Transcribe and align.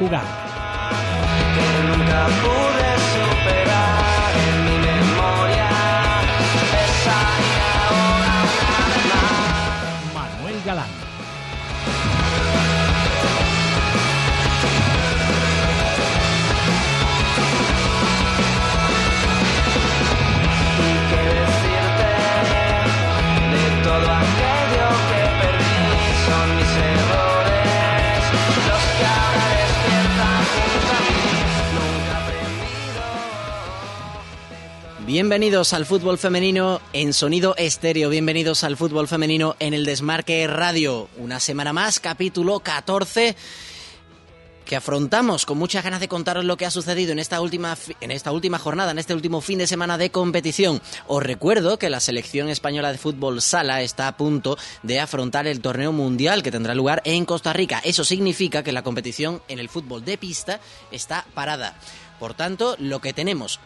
Jugar. 0.00 0.22
Bienvenidos 35.08 35.72
al 35.72 35.86
fútbol 35.86 36.18
femenino 36.18 36.82
en 36.92 37.14
sonido 37.14 37.56
estéreo, 37.56 38.10
bienvenidos 38.10 38.62
al 38.62 38.76
fútbol 38.76 39.08
femenino 39.08 39.56
en 39.58 39.72
el 39.72 39.86
Desmarque 39.86 40.46
Radio. 40.46 41.08
Una 41.16 41.40
semana 41.40 41.72
más, 41.72 41.98
capítulo 41.98 42.60
14 42.60 43.34
que 44.66 44.76
afrontamos 44.76 45.46
con 45.46 45.56
muchas 45.56 45.82
ganas 45.82 46.00
de 46.00 46.08
contaros 46.08 46.44
lo 46.44 46.58
que 46.58 46.66
ha 46.66 46.70
sucedido 46.70 47.12
en 47.12 47.20
esta 47.20 47.40
última 47.40 47.74
en 48.02 48.10
esta 48.10 48.32
última 48.32 48.58
jornada, 48.58 48.90
en 48.90 48.98
este 48.98 49.14
último 49.14 49.40
fin 49.40 49.56
de 49.56 49.66
semana 49.66 49.96
de 49.96 50.10
competición. 50.10 50.82
Os 51.06 51.22
recuerdo 51.22 51.78
que 51.78 51.88
la 51.88 52.00
selección 52.00 52.50
española 52.50 52.92
de 52.92 52.98
fútbol 52.98 53.40
sala 53.40 53.80
está 53.80 54.08
a 54.08 54.16
punto 54.18 54.58
de 54.82 55.00
afrontar 55.00 55.46
el 55.46 55.62
torneo 55.62 55.90
mundial 55.90 56.42
que 56.42 56.50
tendrá 56.50 56.74
lugar 56.74 57.00
en 57.06 57.24
Costa 57.24 57.54
Rica. 57.54 57.80
Eso 57.82 58.04
significa 58.04 58.62
que 58.62 58.72
la 58.72 58.82
competición 58.82 59.40
en 59.48 59.58
el 59.58 59.70
fútbol 59.70 60.04
de 60.04 60.18
pista 60.18 60.60
está 60.92 61.24
parada. 61.32 61.78
Por 62.20 62.34
tanto, 62.34 62.76
lo 62.78 63.00
que 63.00 63.14
tenemos 63.14 63.58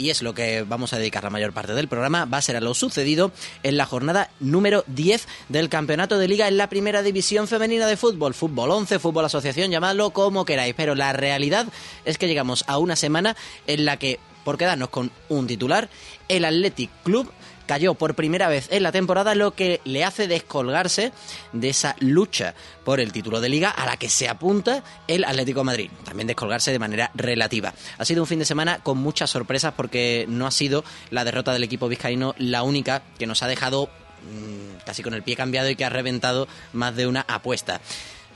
y 0.00 0.08
es 0.08 0.22
lo 0.22 0.32
que 0.32 0.62
vamos 0.62 0.94
a 0.94 0.98
dedicar 0.98 1.22
la 1.22 1.30
mayor 1.30 1.52
parte 1.52 1.74
del 1.74 1.86
programa, 1.86 2.24
va 2.24 2.38
a 2.38 2.42
ser 2.42 2.56
a 2.56 2.60
lo 2.60 2.72
sucedido 2.72 3.32
en 3.62 3.76
la 3.76 3.84
jornada 3.84 4.30
número 4.40 4.82
10 4.86 5.28
del 5.50 5.68
Campeonato 5.68 6.18
de 6.18 6.26
Liga 6.26 6.48
en 6.48 6.56
la 6.56 6.70
Primera 6.70 7.02
División 7.02 7.46
Femenina 7.46 7.86
de 7.86 7.98
Fútbol, 7.98 8.32
Fútbol 8.32 8.70
11, 8.70 8.98
Fútbol 8.98 9.26
Asociación, 9.26 9.70
llamadlo 9.70 10.10
como 10.10 10.46
queráis, 10.46 10.74
pero 10.74 10.94
la 10.94 11.12
realidad 11.12 11.66
es 12.06 12.16
que 12.16 12.28
llegamos 12.28 12.64
a 12.66 12.78
una 12.78 12.96
semana 12.96 13.36
en 13.66 13.84
la 13.84 13.98
que, 13.98 14.18
por 14.42 14.56
quedarnos 14.56 14.88
con 14.88 15.10
un 15.28 15.46
titular, 15.46 15.90
el 16.28 16.46
Athletic 16.46 16.90
Club 17.04 17.30
cayó 17.70 17.94
por 17.94 18.16
primera 18.16 18.48
vez 18.48 18.66
en 18.72 18.82
la 18.82 18.90
temporada, 18.90 19.36
lo 19.36 19.52
que 19.52 19.80
le 19.84 20.02
hace 20.02 20.26
descolgarse 20.26 21.12
de 21.52 21.68
esa 21.68 21.94
lucha 22.00 22.56
por 22.84 22.98
el 22.98 23.12
título 23.12 23.40
de 23.40 23.48
liga 23.48 23.70
a 23.70 23.86
la 23.86 23.96
que 23.96 24.08
se 24.08 24.28
apunta 24.28 24.82
el 25.06 25.22
Atlético 25.22 25.62
Madrid. 25.62 25.88
También 26.04 26.26
descolgarse 26.26 26.72
de 26.72 26.80
manera 26.80 27.12
relativa. 27.14 27.72
Ha 27.96 28.04
sido 28.04 28.24
un 28.24 28.26
fin 28.26 28.40
de 28.40 28.44
semana 28.44 28.80
con 28.80 28.98
muchas 28.98 29.30
sorpresas 29.30 29.72
porque 29.76 30.26
no 30.28 30.48
ha 30.48 30.50
sido 30.50 30.82
la 31.10 31.22
derrota 31.22 31.52
del 31.52 31.62
equipo 31.62 31.86
vizcaíno 31.86 32.34
la 32.38 32.64
única 32.64 33.04
que 33.20 33.28
nos 33.28 33.44
ha 33.44 33.46
dejado 33.46 33.86
mm, 33.86 34.82
casi 34.84 35.04
con 35.04 35.14
el 35.14 35.22
pie 35.22 35.36
cambiado 35.36 35.70
y 35.70 35.76
que 35.76 35.84
ha 35.84 35.90
reventado 35.90 36.48
más 36.72 36.96
de 36.96 37.06
una 37.06 37.24
apuesta. 37.28 37.80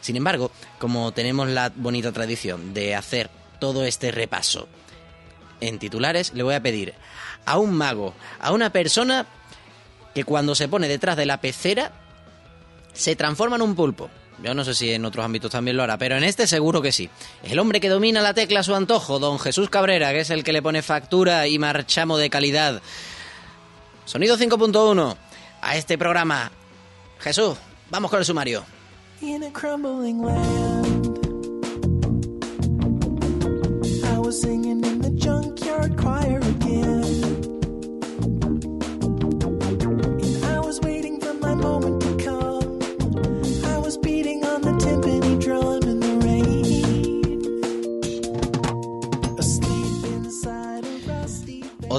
Sin 0.01 0.15
embargo, 0.15 0.53
como 0.79 1.11
tenemos 1.11 1.49
la 1.49 1.73
bonita 1.75 2.13
tradición 2.13 2.73
de 2.73 2.95
hacer 2.95 3.31
todo 3.59 3.85
este 3.85 4.13
repaso 4.13 4.69
en 5.61 5.81
titulares, 5.81 6.35
le 6.35 6.45
voy 6.45 6.55
a 6.55 6.63
pedir 6.63 6.95
a 7.47 7.59
un 7.59 7.75
mago, 7.75 8.15
a 8.41 8.53
una 8.53 8.71
persona 8.71 9.27
que 10.15 10.25
cuando 10.25 10.55
se 10.55 10.69
pone 10.69 10.89
detrás 10.89 11.17
de 11.17 11.27
la 11.27 11.41
pecera 11.41 11.93
se 12.93 13.17
transforma 13.17 13.57
en 13.57 13.63
un 13.63 13.75
pulpo. 13.75 14.09
Yo 14.43 14.55
no 14.55 14.65
sé 14.65 14.75
si 14.75 14.93
en 14.93 15.05
otros 15.05 15.25
ámbitos 15.25 15.51
también 15.51 15.77
lo 15.77 15.83
hará, 15.83 15.97
pero 15.97 16.17
en 16.17 16.25
este 16.25 16.47
seguro 16.47 16.83
que 16.83 16.93
sí. 16.93 17.09
El 17.45 17.59
hombre 17.59 17.81
que 17.81 17.89
domina 17.89 18.21
la 18.21 18.35
tecla 18.35 18.61
a 18.61 18.63
su 18.65 18.75
antojo, 18.75 19.19
don 19.19 19.39
Jesús 19.39 19.71
Cabrera, 19.71 20.13
que 20.13 20.21
es 20.21 20.31
el 20.31 20.43
que 20.43 20.53
le 20.53 20.63
pone 20.63 20.83
factura 20.83 21.47
y 21.47 21.59
marchamo 21.59 22.19
de 22.19 22.31
calidad. 22.31 22.83
Sonido 24.05 24.37
5.1 24.37 25.17
a 25.63 25.77
este 25.77 25.97
programa. 25.97 26.51
Jesús, 27.21 27.57
vamos 27.91 28.11
con 28.11 28.19
el 28.19 28.25
sumario. 28.25 28.65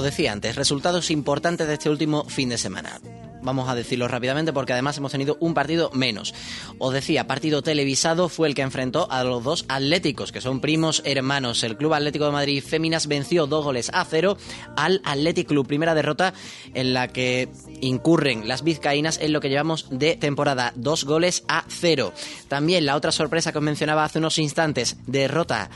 Decía 0.06 0.32
antes, 0.32 0.56
resultados 0.56 1.10
importantes 1.10 1.66
de 1.66 1.74
este 1.74 1.90
último 1.90 2.24
fin 2.24 2.48
de 2.48 2.58
semana. 2.58 3.00
Vamos 3.42 3.68
a 3.68 3.76
decirlo 3.76 4.08
rápidamente 4.08 4.52
porque 4.52 4.72
además 4.72 4.98
hemos 4.98 5.12
tenido 5.12 5.36
un 5.38 5.54
partido 5.54 5.90
menos. 5.92 6.34
Os 6.78 6.92
decía, 6.92 7.28
partido 7.28 7.62
televisado 7.62 8.28
fue 8.28 8.48
el 8.48 8.56
que 8.56 8.62
enfrentó 8.62 9.08
a 9.08 9.22
los 9.22 9.44
dos 9.44 9.64
atléticos, 9.68 10.32
que 10.32 10.40
son 10.40 10.60
primos 10.60 11.00
hermanos. 11.04 11.62
El 11.62 11.76
Club 11.76 11.94
Atlético 11.94 12.26
de 12.26 12.32
Madrid 12.32 12.64
Féminas 12.64 13.06
venció 13.06 13.46
dos 13.46 13.64
goles 13.64 13.90
a 13.94 14.04
cero 14.04 14.36
al 14.76 15.00
Athletic 15.04 15.46
Club. 15.46 15.64
Primera 15.64 15.94
derrota 15.94 16.34
en 16.74 16.92
la 16.92 17.06
que 17.06 17.48
incurren 17.80 18.48
las 18.48 18.64
vizcaínas 18.64 19.20
en 19.20 19.32
lo 19.32 19.40
que 19.40 19.48
llevamos 19.48 19.86
de 19.90 20.16
temporada. 20.16 20.72
Dos 20.74 21.04
goles 21.04 21.44
a 21.46 21.64
cero. 21.68 22.12
También 22.48 22.84
la 22.84 22.96
otra 22.96 23.12
sorpresa 23.12 23.52
que 23.52 23.58
os 23.58 23.64
mencionaba 23.64 24.02
hace 24.02 24.18
unos 24.18 24.38
instantes, 24.38 24.96
derrota 25.06 25.70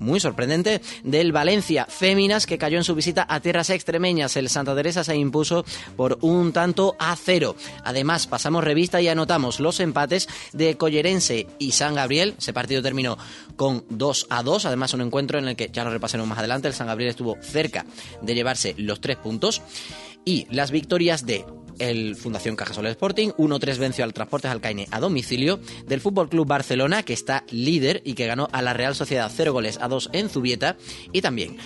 muy 0.00 0.18
sorprendente 0.18 0.80
del 1.04 1.30
Valencia 1.30 1.86
Féminas 1.88 2.46
que 2.46 2.58
cayó 2.58 2.78
en 2.78 2.84
su 2.84 2.94
visita 2.94 3.24
a 3.28 3.40
tierras 3.40 3.70
extremeñas. 3.70 4.36
El 4.36 4.48
Santa 4.48 4.74
Teresa 4.74 5.04
se 5.04 5.14
impuso 5.14 5.64
por 5.96 6.18
un 6.22 6.52
tanto 6.52 6.96
a 6.98 7.14
cero. 7.14 7.54
Además, 7.84 8.26
pasamos 8.26 8.64
revista 8.64 9.00
y 9.00 9.08
anotamos 9.08 9.60
los 9.60 9.78
empates 9.78 10.28
de 10.52 10.76
Collerense 10.76 11.46
y 11.58 11.72
San 11.72 11.94
Gabriel. 11.94 12.34
Ese 12.38 12.52
partido 12.52 12.82
terminó 12.82 13.16
con 13.56 13.84
2 13.90 14.26
a 14.30 14.42
2. 14.42 14.66
Además, 14.66 14.94
un 14.94 15.02
encuentro 15.02 15.38
en 15.38 15.48
el 15.48 15.56
que 15.56 15.70
ya 15.72 15.84
lo 15.84 15.90
repasaremos 15.90 16.28
más 16.28 16.38
adelante. 16.38 16.68
El 16.68 16.74
San 16.74 16.86
Gabriel 16.86 17.10
estuvo 17.10 17.36
cerca 17.40 17.84
de 18.22 18.34
llevarse 18.34 18.74
los 18.78 19.00
tres 19.00 19.18
puntos. 19.18 19.62
Y 20.24 20.46
las 20.50 20.70
victorias 20.70 21.24
de 21.24 21.46
el 21.80 22.14
Fundación 22.14 22.54
Cajasol 22.54 22.86
Sporting, 22.86 23.30
1-3 23.30 23.78
venció 23.78 24.04
al 24.04 24.12
Transportes 24.12 24.50
Alcaine 24.50 24.86
a 24.92 25.00
domicilio, 25.00 25.58
del 25.86 26.00
Fútbol 26.00 26.28
Club 26.28 26.46
Barcelona, 26.46 27.02
que 27.02 27.12
está 27.12 27.44
líder 27.50 28.02
y 28.04 28.14
que 28.14 28.26
ganó 28.26 28.48
a 28.52 28.62
la 28.62 28.74
Real 28.74 28.94
Sociedad 28.94 29.32
0 29.34 29.52
goles 29.52 29.78
a 29.80 29.88
2 29.88 30.10
en 30.12 30.28
Zubieta, 30.28 30.76
y 31.12 31.22
también 31.22 31.56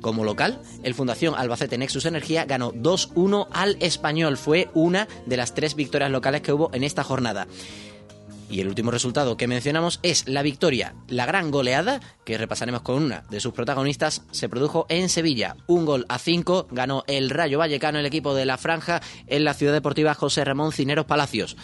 como 0.00 0.24
local, 0.24 0.60
el 0.82 0.94
Fundación 0.94 1.34
Albacete 1.34 1.76
Nexus 1.76 2.06
Energía 2.06 2.46
ganó 2.46 2.72
2-1 2.72 3.48
al 3.52 3.76
Español. 3.80 4.38
Fue 4.38 4.70
una 4.72 5.06
de 5.26 5.36
las 5.36 5.54
tres 5.54 5.74
victorias 5.74 6.10
locales 6.10 6.40
que 6.40 6.54
hubo 6.54 6.70
en 6.72 6.84
esta 6.84 7.04
jornada. 7.04 7.46
Y 8.50 8.60
el 8.60 8.68
último 8.68 8.90
resultado 8.90 9.36
que 9.36 9.46
mencionamos 9.46 10.00
es 10.02 10.26
la 10.28 10.42
victoria, 10.42 10.94
la 11.08 11.24
gran 11.24 11.52
goleada, 11.52 12.00
que 12.24 12.36
repasaremos 12.36 12.82
con 12.82 13.00
una 13.02 13.22
de 13.30 13.38
sus 13.38 13.52
protagonistas, 13.52 14.22
se 14.32 14.48
produjo 14.48 14.86
en 14.88 15.08
Sevilla. 15.08 15.56
Un 15.68 15.86
gol 15.86 16.04
a 16.08 16.18
cinco 16.18 16.66
ganó 16.72 17.04
el 17.06 17.30
Rayo 17.30 17.58
Vallecano, 17.58 18.00
el 18.00 18.06
equipo 18.06 18.34
de 18.34 18.46
la 18.46 18.58
Franja, 18.58 19.00
en 19.28 19.44
la 19.44 19.54
ciudad 19.54 19.72
deportiva 19.72 20.14
José 20.14 20.44
Ramón 20.44 20.72
Cineros 20.72 21.06
Palacios. 21.06 21.56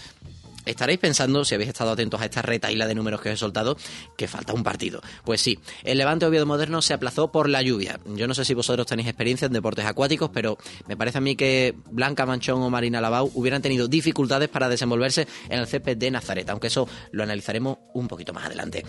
Estaréis 0.67 0.99
pensando, 0.99 1.45
si 1.45 1.55
habéis 1.55 1.69
estado 1.69 1.93
atentos 1.93 2.21
a 2.21 2.25
esta 2.25 2.43
retaíla 2.43 2.87
de 2.87 2.95
números 2.95 3.21
que 3.21 3.31
os 3.31 3.35
he 3.35 3.39
soltado, 3.39 3.77
que 4.17 4.29
falta 4.29 4.53
un 4.53 4.63
partido. 4.63 5.01
Pues 5.25 5.41
sí, 5.41 5.59
el 5.85 5.99
Levante 5.99 6.27
Oviedo 6.27 6.45
Moderno 6.45 6.83
se 6.83 6.93
aplazó 6.93 7.33
por 7.33 7.49
la 7.49 7.63
lluvia. 7.63 7.99
Yo 8.05 8.27
no 8.27 8.35
sé 8.35 8.45
si 8.45 8.53
vosotros 8.53 8.87
tenéis 8.87 9.09
experiencia 9.09 9.47
en 9.47 9.53
deportes 9.53 9.87
acuáticos, 9.87 10.31
pero 10.33 10.59
me 10.87 10.97
parece 10.97 11.19
a 11.19 11.21
mí 11.21 11.37
que 11.37 11.75
Blanca 11.91 12.27
Manchón 12.27 12.63
o 12.63 12.71
Marina 12.71 13.01
Lavau 13.01 13.31
hubieran 13.35 13.63
tenido 13.63 13.89
dificultades 13.89 14.49
para 14.49 14.69
desenvolverse 14.69 15.27
en 15.49 15.61
el 15.61 15.67
césped 15.67 15.97
de 15.97 16.11
Nazaret, 16.11 16.51
aunque 16.51 16.67
eso 16.67 16.89
lo 17.13 17.23
analizaremos 17.23 17.79
un 17.95 18.09
poquito 18.09 18.33
más 18.33 18.47
adelante. 18.47 18.85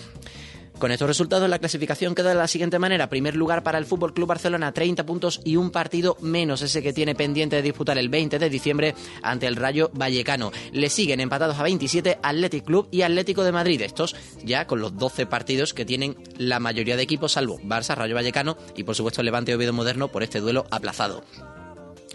Con 0.79 0.91
estos 0.91 1.07
resultados, 1.07 1.50
la 1.50 1.57
clasificación 1.57 2.13
queda 2.13 2.29
de 2.29 2.35
la 2.35 2.47
siguiente 2.47 2.77
manera. 2.77 3.09
Primer 3.09 3.35
lugar 3.35 3.63
para 3.63 3.79
el 3.79 3.85
Fútbol 3.85 4.13
Club 4.13 4.27
Barcelona, 4.27 4.71
30 4.71 5.07
puntos 5.07 5.41
y 5.44 5.56
un 5.56 5.71
partido 5.71 6.18
menos, 6.21 6.62
ese 6.62 6.83
que 6.83 6.94
tiene 6.94 7.15
pendiente 7.15 7.56
de 7.56 7.63
disputar 7.63 7.97
el 7.97 8.09
20 8.09 8.38
de 8.38 8.50
diciembre 8.50 8.94
ante 9.24 9.47
el 9.47 9.56
Rayo 9.56 9.89
Vallecano. 9.94 10.51
Le 10.71 10.89
siguen 10.89 11.19
empatados 11.19 11.57
a 11.57 11.63
27 11.63 12.19
Athletic 12.21 12.63
Club 12.63 12.89
y 12.91 13.01
Atlético 13.01 13.44
de 13.44 13.51
Madrid. 13.51 13.81
Estos 13.81 14.15
ya 14.44 14.68
con 14.68 14.79
los 14.79 14.95
12 14.95 15.25
partidos 15.25 15.74
que 15.74 15.83
tienen 15.83 16.15
la 16.38 16.59
mayoría 16.59 16.95
de 16.95 17.03
equipos, 17.03 17.31
salvo 17.31 17.59
Barça, 17.62 17.95
Rayo 17.95 18.13
Vallecano 18.13 18.56
y 18.75 18.83
por 18.83 18.94
supuesto 18.94 19.23
Levante 19.23 19.56
Oviedo 19.56 19.73
Moderno 19.73 20.09
por 20.09 20.21
este 20.21 20.39
duelo 20.39 20.68
aplazado. 20.69 21.23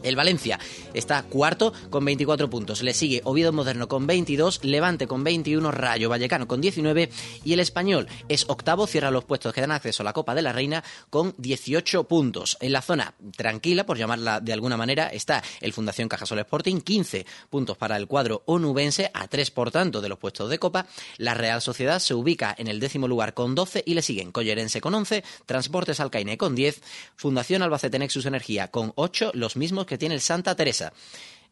El 0.02 0.16
Valencia 0.16 0.58
está 0.94 1.22
cuarto 1.22 1.72
con 1.90 2.04
24 2.04 2.50
puntos. 2.50 2.82
Le 2.82 2.94
sigue 2.94 3.20
Oviedo 3.24 3.52
Moderno 3.52 3.88
con 3.88 4.06
22, 4.06 4.64
Levante 4.64 5.06
con 5.06 5.24
21, 5.24 5.70
Rayo 5.70 6.08
Vallecano 6.08 6.48
con 6.48 6.60
19 6.60 7.10
y 7.44 7.52
el 7.52 7.60
Español 7.60 8.08
es 8.28 8.44
octavo, 8.48 8.86
cierra 8.86 9.10
los 9.10 9.24
puestos 9.24 9.52
que 9.52 9.60
dan 9.60 9.70
acceso 9.70 10.02
a 10.02 10.04
la 10.04 10.12
Copa 10.12 10.34
de 10.34 10.42
la 10.42 10.52
Reina 10.52 10.82
con 11.10 11.34
18 11.38 12.04
puntos. 12.04 12.56
En 12.60 12.72
la 12.72 12.82
zona 12.82 13.14
tranquila, 13.36 13.86
por 13.86 13.98
llamarla 13.98 14.40
de 14.40 14.52
alguna 14.52 14.76
manera, 14.76 15.08
está 15.08 15.42
el 15.60 15.72
Fundación 15.72 16.08
Cajasol 16.08 16.40
Sporting, 16.40 16.80
15 16.80 17.26
puntos 17.50 17.76
para 17.76 17.96
el 17.96 18.06
cuadro 18.06 18.42
onubense, 18.46 19.10
a 19.14 19.28
3 19.28 19.50
por 19.50 19.70
tanto 19.70 20.00
de 20.00 20.08
los 20.08 20.18
puestos 20.18 20.50
de 20.50 20.58
Copa. 20.58 20.86
La 21.18 21.34
Real 21.34 21.62
Sociedad 21.62 21.98
se 21.98 22.14
ubica 22.14 22.54
en 22.58 22.68
el 22.68 22.80
décimo 22.80 23.08
lugar 23.08 23.34
con 23.34 23.54
12 23.54 23.82
y 23.86 23.94
le 23.94 24.02
siguen 24.02 24.32
Collerense 24.32 24.80
con 24.80 24.94
11, 24.94 25.24
Transportes 25.46 26.00
Alcaine 26.00 26.36
con 26.36 26.54
10, 26.54 26.82
Fundación 27.16 27.62
Albacete 27.62 27.98
Nexus 27.98 28.26
Energía 28.26 28.68
con 28.68 28.92
8, 28.96 29.32
los 29.34 29.56
mismos 29.56 29.86
que 29.86 29.91
tiene 29.98 30.14
el 30.14 30.20
Santa 30.20 30.54
Teresa. 30.54 30.92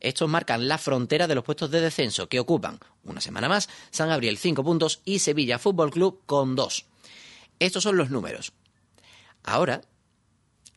Estos 0.01 0.29
marcan 0.29 0.67
la 0.67 0.79
frontera 0.79 1.27
de 1.27 1.35
los 1.35 1.45
puestos 1.45 1.71
de 1.71 1.81
descenso 1.81 2.29
que 2.29 2.41
ocupan, 2.41 2.79
una 3.05 3.21
semana 3.21 3.49
más, 3.49 3.69
San 3.91 4.09
Gabriel 4.09 4.39
5 4.39 4.65
puntos 4.65 5.03
y 5.05 5.19
Sevilla 5.19 5.59
Fútbol 5.59 5.91
Club 5.91 6.23
con 6.25 6.57
2. 6.57 6.87
Estos 7.59 7.83
son 7.83 7.99
los 7.99 8.11
números. 8.11 8.53
Ahora, 9.43 9.83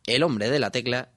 el 0.05 0.23
hombre 0.23 0.49
de 0.49 0.59
la 0.59 0.71
tecla 0.71 1.09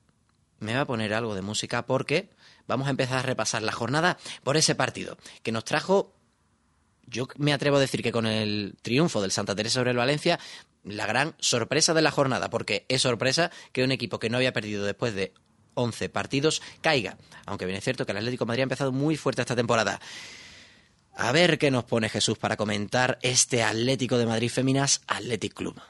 me 0.61 0.75
va 0.75 0.83
a 0.83 0.87
poner 0.87 1.13
algo 1.15 1.35
de 1.35 1.43
música 1.43 1.87
porque 1.87 2.31
vamos 2.67 2.87
a 2.87 2.91
empezar 2.91 3.19
a 3.19 3.23
repasar 3.23 3.63
la 3.63 3.73
jornada 3.73 4.19
por 4.45 4.57
ese 4.57 4.75
partido 4.75 5.19
que 5.43 5.53
nos 5.53 5.65
trajo, 5.65 6.15
yo 7.07 7.29
me 7.37 7.53
atrevo 7.53 7.77
a 7.77 7.81
decir 7.81 8.03
que 8.03 8.13
con 8.13 8.27
el 8.27 8.77
triunfo 8.83 9.21
del 9.21 9.31
Santa 9.31 9.55
Teresa 9.55 9.81
sobre 9.81 9.91
el 9.91 9.97
Valencia, 9.97 10.39
la 10.85 11.07
gran 11.07 11.35
sorpresa 11.39 11.95
de 11.95 12.03
la 12.03 12.11
jornada, 12.11 12.51
porque 12.51 12.87
es 12.89 13.03
sorpresa 13.03 13.51
que 13.73 13.85
un 13.85 13.93
equipo 13.93 14.19
que 14.19 14.31
no 14.31 14.37
había 14.37 14.53
perdido 14.53 14.85
después 14.85 15.15
de 15.15 15.35
11 15.77 16.09
partidos 16.09 16.61
caiga, 16.81 17.17
aunque 17.45 17.67
bien 17.67 17.79
es 17.79 17.85
cierto 17.85 18.05
que 18.05 18.13
el 18.13 18.19
Atlético 18.19 18.45
de 18.45 18.49
Madrid 18.49 18.63
ha 18.63 18.65
empezado 18.65 18.93
muy 18.93 19.17
fuerte 19.17 19.43
esta 19.43 19.55
temporada. 19.55 20.01
A 21.15 21.33
ver 21.33 21.59
qué 21.59 21.71
nos 21.71 21.85
pone 21.85 22.09
Jesús 22.09 22.37
para 22.37 22.57
comentar 22.57 23.19
este 23.23 23.63
Atlético 23.63 24.19
de 24.19 24.27
Madrid 24.27 24.51
Féminas 24.51 25.03
Athletic 25.07 25.55
Club. 25.55 25.81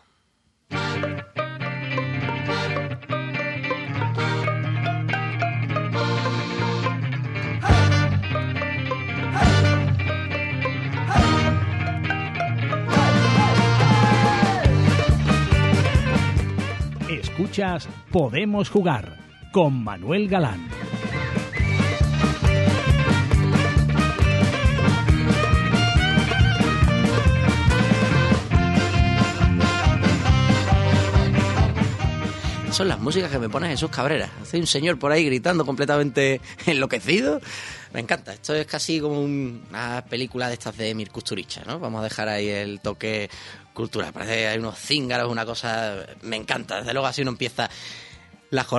Escuchas 17.08 17.88
Podemos 18.10 18.70
Jugar 18.70 19.25
con 19.52 19.82
Manuel 19.82 20.28
Galán. 20.28 20.68
Son 32.72 32.88
las 32.88 32.98
músicas 33.00 33.30
que 33.30 33.38
me 33.38 33.48
pone 33.48 33.68
Jesús 33.68 33.88
Cabrera. 33.90 34.28
Hace 34.42 34.58
un 34.58 34.66
señor 34.66 34.98
por 34.98 35.10
ahí 35.10 35.24
gritando 35.24 35.64
completamente 35.64 36.42
enloquecido. 36.66 37.40
Me 37.94 38.00
encanta. 38.00 38.34
Esto 38.34 38.54
es 38.54 38.66
casi 38.66 39.00
como 39.00 39.18
un- 39.22 39.64
una 39.70 40.04
película 40.04 40.48
de 40.48 40.54
estas 40.54 40.76
de 40.76 40.94
Mir 40.94 41.10
Kusturica, 41.10 41.62
¿no? 41.66 41.78
Vamos 41.78 42.00
a 42.00 42.04
dejar 42.04 42.28
ahí 42.28 42.48
el 42.50 42.80
toque 42.80 43.30
cultural. 43.72 44.12
Parece 44.12 44.34
que 44.34 44.46
hay 44.48 44.58
unos 44.58 44.78
cíngaros, 44.78 45.32
una 45.32 45.46
cosa... 45.46 46.04
Me 46.20 46.36
encanta. 46.36 46.80
Desde 46.80 46.92
luego 46.92 47.06
así 47.06 47.22
uno 47.22 47.30
empieza 47.30 47.70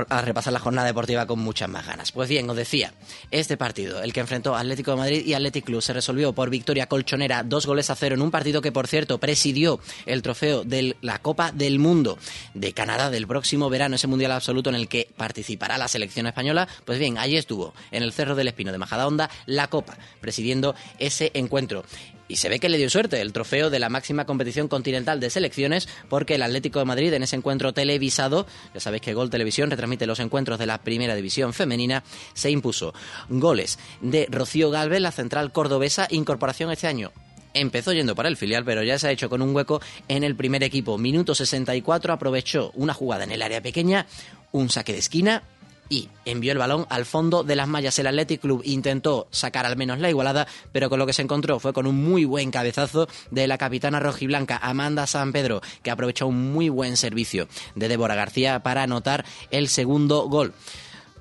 a 0.10 0.22
repasar 0.22 0.54
la 0.54 0.60
jornada 0.60 0.88
deportiva 0.88 1.26
con 1.26 1.40
muchas 1.40 1.70
más 1.70 1.86
ganas. 1.86 2.12
Pues 2.12 2.30
bien, 2.30 2.50
os 2.50 2.56
decía, 2.56 2.94
este 3.32 3.58
partido, 3.58 4.02
el 4.02 4.14
que 4.14 4.22
enfrentó 4.22 4.56
Atlético 4.56 4.92
de 4.92 4.98
Madrid 4.98 5.26
y 5.26 5.34
Athletic 5.34 5.66
Club, 5.66 5.82
se 5.82 5.94
resolvió 5.94 6.34
por 6.34 6.50
victoria 6.50 6.88
colchonera, 6.88 7.44
dos 7.44 7.66
goles 7.66 7.90
a 7.90 7.96
cero 7.96 8.16
en 8.16 8.22
un 8.22 8.32
partido 8.32 8.62
que, 8.62 8.72
por 8.72 8.88
cierto, 8.88 9.18
presidió 9.20 9.80
el 10.06 10.22
trofeo 10.22 10.64
de 10.64 10.96
la 11.02 11.20
Copa 11.20 11.52
del 11.52 11.80
Mundo 11.80 12.18
de 12.54 12.74
Canadá 12.74 13.10
del 13.10 13.28
próximo 13.28 13.70
verano, 13.70 13.96
ese 13.96 14.08
mundial 14.08 14.32
absoluto 14.32 14.70
en 14.70 14.76
el 14.76 14.88
que 14.88 15.10
participará 15.18 15.78
la 15.78 15.88
selección 15.88 16.28
española. 16.28 16.68
Pues 16.86 17.00
bien, 17.00 17.18
allí 17.18 17.38
estuvo, 17.38 17.74
en 17.92 18.04
el 18.04 18.14
Cerro 18.14 18.36
del 18.36 18.48
Espino 18.48 18.72
de 18.72 18.78
Majadahonda, 18.78 19.30
la 19.46 19.68
Copa, 19.68 19.98
presidiendo 20.22 20.76
ese 21.00 21.32
encuentro. 21.34 21.84
Y 22.28 22.38
se 22.38 22.50
ve 22.50 22.60
que 22.60 22.70
le 22.70 22.78
dio 22.78 22.90
suerte 22.90 23.22
el 23.22 23.34
trofeo 23.34 23.70
de 23.70 23.80
la 23.80 23.90
máxima 23.90 24.26
competición 24.26 24.68
continental 24.68 25.20
de 25.20 25.30
selecciones 25.30 25.88
porque 26.10 26.36
el 26.36 26.42
Atlético 26.42 26.80
de 26.80 26.86
Madrid 26.86 27.14
en 27.14 27.24
ese 27.24 27.36
encuentro 27.36 27.74
televisado, 27.74 28.48
ya 28.74 28.80
sabéis 28.80 29.02
que 29.02 29.14
Gol 29.14 29.30
Televisión 29.30 29.70
retransmite 29.70 30.08
los 30.08 30.20
encuentros 30.20 30.60
de 30.60 30.66
la 30.66 30.80
primera 30.80 31.16
división 31.16 31.54
femenina, 31.54 32.04
se 32.34 32.52
impuso. 32.52 32.94
Goles 33.30 33.80
de 34.02 34.28
Rocío 34.30 34.70
Galvez, 34.70 35.02
la 35.02 35.12
central 35.12 35.52
cordobesa, 35.52 36.08
incorporación 36.10 36.72
este 36.72 36.88
año 36.88 37.12
empezó 37.54 37.92
yendo 37.92 38.16
para 38.16 38.30
el 38.30 38.38
filial, 38.38 38.64
pero 38.64 38.84
ya 38.84 39.00
se 39.00 39.08
ha 39.08 39.12
hecho 39.12 39.30
con 39.30 39.42
un 39.42 39.56
hueco 39.56 39.82
en 40.08 40.24
el 40.24 40.36
primer 40.36 40.64
equipo. 40.64 40.98
Minuto 40.98 41.34
64, 41.34 42.14
aprovechó 42.14 42.72
una 42.76 42.94
jugada 42.94 43.24
en 43.24 43.32
el 43.32 43.42
área 43.42 43.62
pequeña, 43.62 44.06
un 44.52 44.70
saque 44.70 44.94
de 44.94 45.00
esquina 45.00 45.44
y 45.90 46.10
envió 46.26 46.52
el 46.52 46.58
balón 46.58 46.86
al 46.90 47.06
fondo 47.06 47.44
de 47.44 47.56
las 47.56 47.68
mallas. 47.68 47.98
El 48.00 48.08
Athletic 48.08 48.42
Club 48.42 48.62
intentó 48.66 49.28
sacar 49.32 49.66
al 49.66 49.78
menos 49.78 50.00
la 50.00 50.10
igualada, 50.10 50.48
pero 50.72 50.90
con 50.90 51.00
lo 51.00 51.06
que 51.06 51.14
se 51.14 51.22
encontró 51.22 51.60
fue 51.60 51.74
con 51.74 51.88
un 51.88 51.96
muy 52.04 52.26
buen 52.26 52.52
cabezazo 52.52 53.08
de 53.32 53.48
la 53.48 53.58
capitana 53.58 54.00
rojiblanca 54.00 54.58
Amanda 54.58 55.08
San 55.08 55.32
Pedro, 55.32 55.62
que 55.84 55.92
aprovechó 55.92 56.28
un 56.28 56.52
muy 56.52 56.70
buen 56.70 56.98
servicio 56.98 57.48
de 57.76 57.88
Débora 57.88 58.16
García 58.16 58.62
para 58.62 58.84
anotar 58.84 59.26
el 59.52 59.70
segundo 59.70 60.28
gol. 60.28 60.54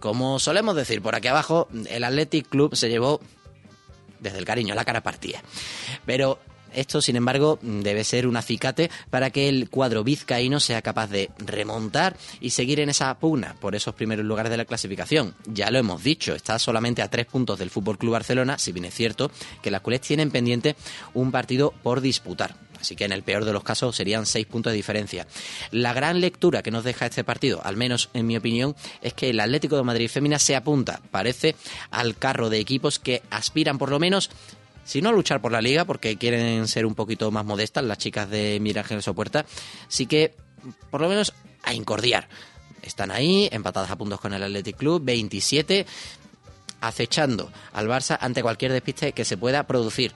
Como 0.00 0.38
solemos 0.38 0.76
decir 0.76 1.00
por 1.02 1.14
aquí 1.14 1.28
abajo, 1.28 1.68
el 1.88 2.04
Athletic 2.04 2.48
Club 2.48 2.76
se 2.76 2.88
llevó 2.88 3.20
desde 4.20 4.38
el 4.38 4.44
cariño 4.44 4.74
la 4.74 4.84
cara 4.84 5.02
partida. 5.02 5.42
Pero 6.04 6.38
esto, 6.76 7.00
sin 7.00 7.16
embargo, 7.16 7.58
debe 7.62 8.04
ser 8.04 8.26
un 8.26 8.36
acicate 8.36 8.90
para 9.10 9.30
que 9.30 9.48
el 9.48 9.68
cuadro 9.68 10.04
vizcaíno 10.04 10.60
sea 10.60 10.82
capaz 10.82 11.08
de 11.08 11.30
remontar 11.38 12.16
y 12.40 12.50
seguir 12.50 12.80
en 12.80 12.90
esa 12.90 13.18
pugna 13.18 13.56
por 13.60 13.74
esos 13.74 13.94
primeros 13.94 14.24
lugares 14.24 14.50
de 14.50 14.58
la 14.58 14.64
clasificación. 14.64 15.34
Ya 15.46 15.70
lo 15.70 15.78
hemos 15.78 16.04
dicho, 16.04 16.34
está 16.34 16.58
solamente 16.58 17.02
a 17.02 17.10
tres 17.10 17.26
puntos 17.26 17.58
del 17.58 17.70
Fútbol 17.70 17.98
Club 17.98 18.12
Barcelona, 18.12 18.58
si 18.58 18.72
bien 18.72 18.84
es 18.84 18.94
cierto 18.94 19.30
que 19.62 19.70
las 19.70 19.80
culés 19.80 20.02
tienen 20.02 20.30
pendiente 20.30 20.76
un 21.14 21.32
partido 21.32 21.72
por 21.82 22.00
disputar. 22.00 22.54
Así 22.80 22.94
que 22.94 23.04
en 23.04 23.12
el 23.12 23.22
peor 23.22 23.44
de 23.44 23.52
los 23.52 23.64
casos 23.64 23.96
serían 23.96 24.26
seis 24.26 24.46
puntos 24.46 24.72
de 24.72 24.76
diferencia. 24.76 25.26
La 25.70 25.92
gran 25.92 26.20
lectura 26.20 26.62
que 26.62 26.70
nos 26.70 26.84
deja 26.84 27.06
este 27.06 27.24
partido, 27.24 27.60
al 27.64 27.76
menos 27.76 28.10
en 28.14 28.26
mi 28.26 28.36
opinión, 28.36 28.76
es 29.02 29.14
que 29.14 29.30
el 29.30 29.40
Atlético 29.40 29.76
de 29.76 29.82
Madrid 29.82 30.08
Femina 30.08 30.38
se 30.38 30.56
apunta, 30.56 31.00
parece, 31.10 31.56
al 31.90 32.16
carro 32.16 32.50
de 32.50 32.58
equipos 32.58 32.98
que 32.98 33.22
aspiran 33.30 33.78
por 33.78 33.90
lo 33.90 33.98
menos 33.98 34.30
si 34.86 35.02
no 35.02 35.12
luchar 35.12 35.42
por 35.42 35.52
la 35.52 35.60
liga, 35.60 35.84
porque 35.84 36.16
quieren 36.16 36.66
ser 36.68 36.86
un 36.86 36.94
poquito 36.94 37.30
más 37.30 37.44
modestas 37.44 37.84
las 37.84 37.98
chicas 37.98 38.30
de 38.30 38.74
Ángel 38.74 39.02
Sopuerta, 39.02 39.44
sí 39.88 40.06
que 40.06 40.34
por 40.90 41.02
lo 41.02 41.08
menos 41.08 41.34
a 41.62 41.74
incordiar. 41.74 42.28
Están 42.82 43.10
ahí, 43.10 43.48
empatadas 43.50 43.90
a 43.90 43.96
puntos 43.96 44.20
con 44.20 44.32
el 44.32 44.42
Athletic 44.42 44.76
Club, 44.76 45.02
27, 45.04 45.84
acechando 46.80 47.50
al 47.72 47.88
Barça 47.88 48.16
ante 48.20 48.42
cualquier 48.42 48.72
despiste 48.72 49.12
que 49.12 49.24
se 49.24 49.36
pueda 49.36 49.66
producir. 49.66 50.12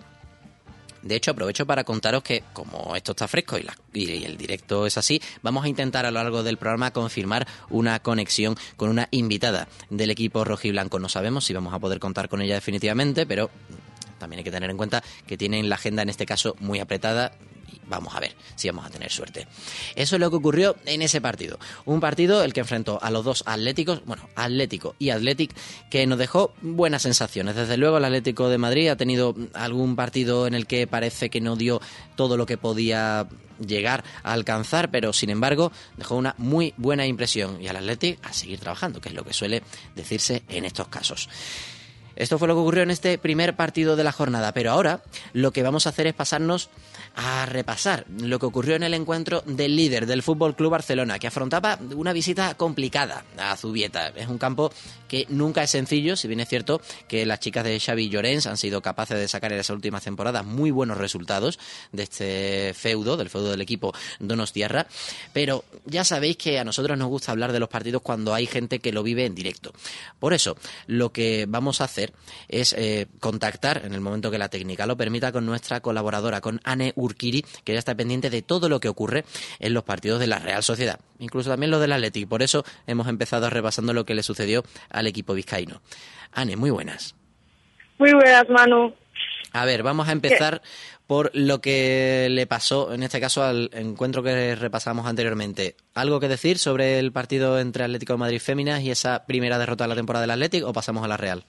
De 1.03 1.17
hecho, 1.17 1.31
aprovecho 1.31 1.67
para 1.67 1.83
contaros 1.83 2.23
que, 2.23 2.45
como 2.53 2.95
esto 2.95 3.13
está 3.13 3.27
fresco 3.27 3.57
y 3.95 4.25
el 4.25 4.37
directo 4.37 4.87
es 4.87 4.99
así, 4.99 5.21
vamos 5.43 5.65
a 5.65 5.69
intentar 5.69 6.05
a 6.05 6.11
lo 6.11 6.23
largo 6.23 6.43
del 6.43 6.59
programa 6.59 6.93
confirmar 6.93 7.49
una 7.71 8.01
conexión 8.01 8.55
con 8.77 8.91
una 8.91 9.09
invitada 9.11 9.67
del 9.89 10.11
equipo 10.11 10.45
rojiblanco. 10.45 10.99
No 10.99 11.09
sabemos 11.09 11.47
si 11.47 11.55
vamos 11.55 11.73
a 11.73 11.79
poder 11.79 12.01
contar 12.01 12.29
con 12.29 12.43
ella 12.43 12.55
definitivamente, 12.55 13.25
pero 13.25 13.51
también 14.21 14.39
hay 14.39 14.45
que 14.45 14.53
tener 14.53 14.71
en 14.71 14.77
cuenta 14.77 15.03
que 15.27 15.37
tienen 15.37 15.69
la 15.69 15.75
agenda 15.75 16.03
en 16.03 16.09
este 16.09 16.27
caso 16.27 16.55
muy 16.61 16.79
apretada. 16.79 17.33
Vamos 17.89 18.15
a 18.15 18.21
ver 18.21 18.37
si 18.55 18.69
vamos 18.69 18.87
a 18.87 18.91
tener 18.91 19.11
suerte. 19.11 19.49
Eso 19.97 20.15
es 20.15 20.21
lo 20.21 20.31
que 20.31 20.37
ocurrió 20.37 20.77
en 20.87 21.03
ese 21.03 21.21
partido. 21.21 21.59
Un 21.87 21.99
partido 21.99 22.45
el 22.45 22.53
que 22.53 22.61
enfrentó 22.61 23.03
a 23.03 23.11
los 23.11 23.25
dos 23.25 23.43
atléticos, 23.47 24.03
bueno, 24.07 24.29
Atlético 24.37 24.95
y 25.01 25.11
Athletic, 25.11 25.53
que 25.91 26.07
nos 26.07 26.17
dejó 26.17 26.55
buenas 26.63 27.03
sensaciones. 27.03 27.57
Desde 27.57 27.77
luego 27.77 27.99
el 27.99 28.05
Atlético 28.05 28.49
de 28.49 28.59
Madrid 28.59 28.89
ha 28.91 28.97
tenido 28.97 29.35
algún 29.55 29.97
partido 29.97 30.47
en 30.47 30.55
el 30.55 30.69
que 30.69 30.87
parece 30.87 31.31
que 31.31 31.41
no 31.41 31.57
dio 31.57 31.81
todo 32.15 32.37
lo 32.37 32.47
que 32.47 32.57
podía 32.57 33.27
llegar 33.67 34.05
a 34.23 34.33
alcanzar, 34.33 34.91
pero 34.91 35.13
sin 35.13 35.31
embargo 35.31 35.73
dejó 35.97 36.17
una 36.17 36.35
muy 36.39 36.75
buena 36.77 37.07
impresión 37.07 37.61
y 37.61 37.69
al 37.69 37.77
Athletic 37.77 38.25
a 38.25 38.33
seguir 38.33 38.61
trabajando, 38.61 39.01
que 39.01 39.09
es 39.11 39.15
lo 39.15 39.25
que 39.25 39.33
suele 39.33 39.63
decirse 39.95 40.43
en 40.49 40.65
estos 40.65 40.89
casos. 40.89 41.29
Esto 42.21 42.39
fue 42.39 42.49
lo 42.49 42.55
que 42.55 42.61
ocurrió 42.61 42.83
en 42.83 42.91
este 42.91 43.17
primer 43.17 43.57
partido 43.57 43.97
de 43.97 44.05
la 44.05 44.13
jornada, 44.13 44.53
pero 44.53 44.73
ahora 44.73 45.03
lo 45.33 45.53
que 45.53 45.63
vamos 45.63 45.87
a 45.87 45.89
hacer 45.89 46.07
es 46.07 46.13
pasarnos 46.13 46.69
a 47.17 47.47
repasar 47.47 48.05
lo 48.21 48.39
que 48.39 48.45
ocurrió 48.45 48.77
en 48.77 48.83
el 48.83 48.93
encuentro 48.93 49.43
del 49.47 49.75
líder 49.75 50.05
del 50.05 50.23
Fútbol 50.23 50.55
Club 50.55 50.71
Barcelona, 50.71 51.19
que 51.19 51.29
afrontaba 51.29 51.79
una 51.97 52.13
visita 52.13 52.55
complicada 52.57 53.25
a 53.39 53.57
Zubieta. 53.57 54.09
Es 54.09 54.29
un 54.29 54.37
campo 54.37 54.71
que 55.09 55.25
nunca 55.31 55.63
es 55.63 55.71
sencillo, 55.71 56.15
si 56.15 56.29
bien 56.29 56.41
es 56.41 56.49
cierto 56.49 56.83
que 57.09 57.25
las 57.25 57.41
chicas 57.41 57.65
de 57.65 57.81
Xavi 57.81 58.11
Llorens 58.11 58.47
han 58.47 58.59
sido 58.59 58.83
capaces 58.83 59.19
de 59.19 59.27
sacar 59.27 59.53
en 59.55 59.59
esas 59.59 59.75
últimas 59.75 60.05
temporadas 60.05 60.45
muy 60.45 60.71
buenos 60.71 60.99
resultados 60.99 61.59
de 61.91 62.03
este 62.03 62.75
feudo, 62.75 63.17
del 63.17 63.31
feudo 63.31 63.51
del 63.51 63.63
equipo 63.63 63.95
Donostiarra, 64.19 64.87
pero 65.33 65.65
ya 65.87 66.05
sabéis 66.05 66.37
que 66.37 66.59
a 66.59 66.65
nosotros 66.65 66.99
nos 66.99 67.09
gusta 67.09 67.33
hablar 67.33 67.53
de 67.53 67.61
los 67.61 67.71
partidos 67.71 68.03
cuando 68.03 68.35
hay 68.35 68.47
gente 68.47 68.79
que 68.79 68.93
lo 68.93 69.03
vive 69.03 69.25
en 69.25 69.35
directo. 69.35 69.73
Por 70.19 70.35
eso, 70.35 70.57
lo 70.87 71.13
que 71.13 71.47
vamos 71.49 71.81
a 71.81 71.85
hacer 71.85 72.10
es 72.49 72.73
eh, 72.73 73.07
contactar, 73.21 73.83
en 73.85 73.95
el 73.95 74.01
momento 74.01 74.31
que 74.31 74.39
la 74.39 74.49
técnica 74.49 74.87
lo 74.87 74.97
permita, 74.97 75.33
con 75.33 75.47
nuestra 75.47 75.81
colaboradora, 75.81 76.41
con 76.41 76.61
Anne 76.65 76.93
Urquiri, 76.97 77.45
que 77.65 77.73
ya 77.73 77.79
está 77.79 77.95
pendiente 77.95 78.31
de 78.31 78.43
todo 78.43 78.69
lo 78.69 78.81
que 78.81 78.89
ocurre 78.89 79.25
en 79.59 79.75
los 79.75 79.85
partidos 79.85 80.21
de 80.21 80.27
la 80.27 80.39
Real 80.39 80.63
Sociedad, 80.63 81.01
incluso 81.19 81.51
también 81.51 81.71
los 81.71 81.81
del 81.81 81.93
Athletic. 81.93 82.29
Por 82.29 82.43
eso 82.43 82.65
hemos 82.87 83.09
empezado 83.09 83.49
repasando 83.51 83.93
lo 83.93 84.05
que 84.05 84.15
le 84.15 84.23
sucedió 84.23 84.65
al 84.91 85.07
equipo 85.07 85.35
vizcaíno. 85.35 85.83
Anne, 86.33 86.57
muy 86.57 86.71
buenas. 86.71 87.15
Muy 87.99 88.13
buenas, 88.13 88.49
Manu. 88.49 88.95
A 89.53 89.65
ver, 89.65 89.83
vamos 89.83 90.09
a 90.09 90.13
empezar 90.13 90.63
por 91.07 91.31
lo 91.35 91.61
que 91.61 92.29
le 92.31 92.47
pasó, 92.47 92.95
en 92.95 93.03
este 93.03 93.21
caso, 93.21 93.43
al 93.43 93.69
encuentro 93.73 94.23
que 94.23 94.55
repasamos 94.55 95.07
anteriormente. 95.07 95.75
¿Algo 95.93 96.21
que 96.21 96.29
decir 96.29 96.59
sobre 96.59 97.01
el 97.01 97.11
partido 97.11 97.59
entre 97.59 97.83
Atlético 97.83 98.13
de 98.13 98.21
Madrid 98.21 98.41
Féminas 98.41 98.81
y 98.83 98.93
esa 98.93 99.27
primera 99.27 99.59
derrota 99.59 99.85
de 99.85 99.89
la 99.89 99.97
temporada 99.97 100.23
del 100.23 100.31
Atlético 100.31 100.69
o 100.69 100.73
pasamos 100.73 101.05
a 101.05 101.09
la 101.09 101.17
Real? 101.17 101.45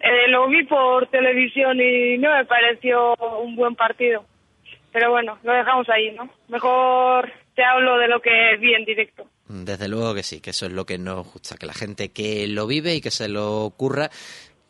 Eh, 0.00 0.28
lo 0.28 0.48
vi 0.48 0.64
por 0.64 1.06
televisión 1.08 1.78
y 1.80 2.16
no 2.18 2.34
me 2.34 2.44
pareció 2.46 3.14
un 3.42 3.54
buen 3.54 3.74
partido. 3.74 4.24
Pero 4.92 5.10
bueno, 5.10 5.38
lo 5.42 5.52
dejamos 5.52 5.88
ahí, 5.88 6.10
¿no? 6.12 6.28
Mejor 6.48 7.30
te 7.54 7.62
hablo 7.62 7.98
de 7.98 8.08
lo 8.08 8.20
que 8.20 8.56
vi 8.58 8.74
en 8.74 8.84
directo. 8.84 9.26
Desde 9.46 9.88
luego 9.88 10.14
que 10.14 10.22
sí, 10.22 10.40
que 10.40 10.50
eso 10.50 10.66
es 10.66 10.72
lo 10.72 10.86
que 10.86 10.98
nos 10.98 11.32
gusta, 11.32 11.56
que 11.56 11.66
la 11.66 11.74
gente 11.74 12.12
que 12.12 12.46
lo 12.48 12.66
vive 12.66 12.94
y 12.94 13.00
que 13.00 13.10
se 13.10 13.28
lo 13.28 13.64
ocurra, 13.64 14.10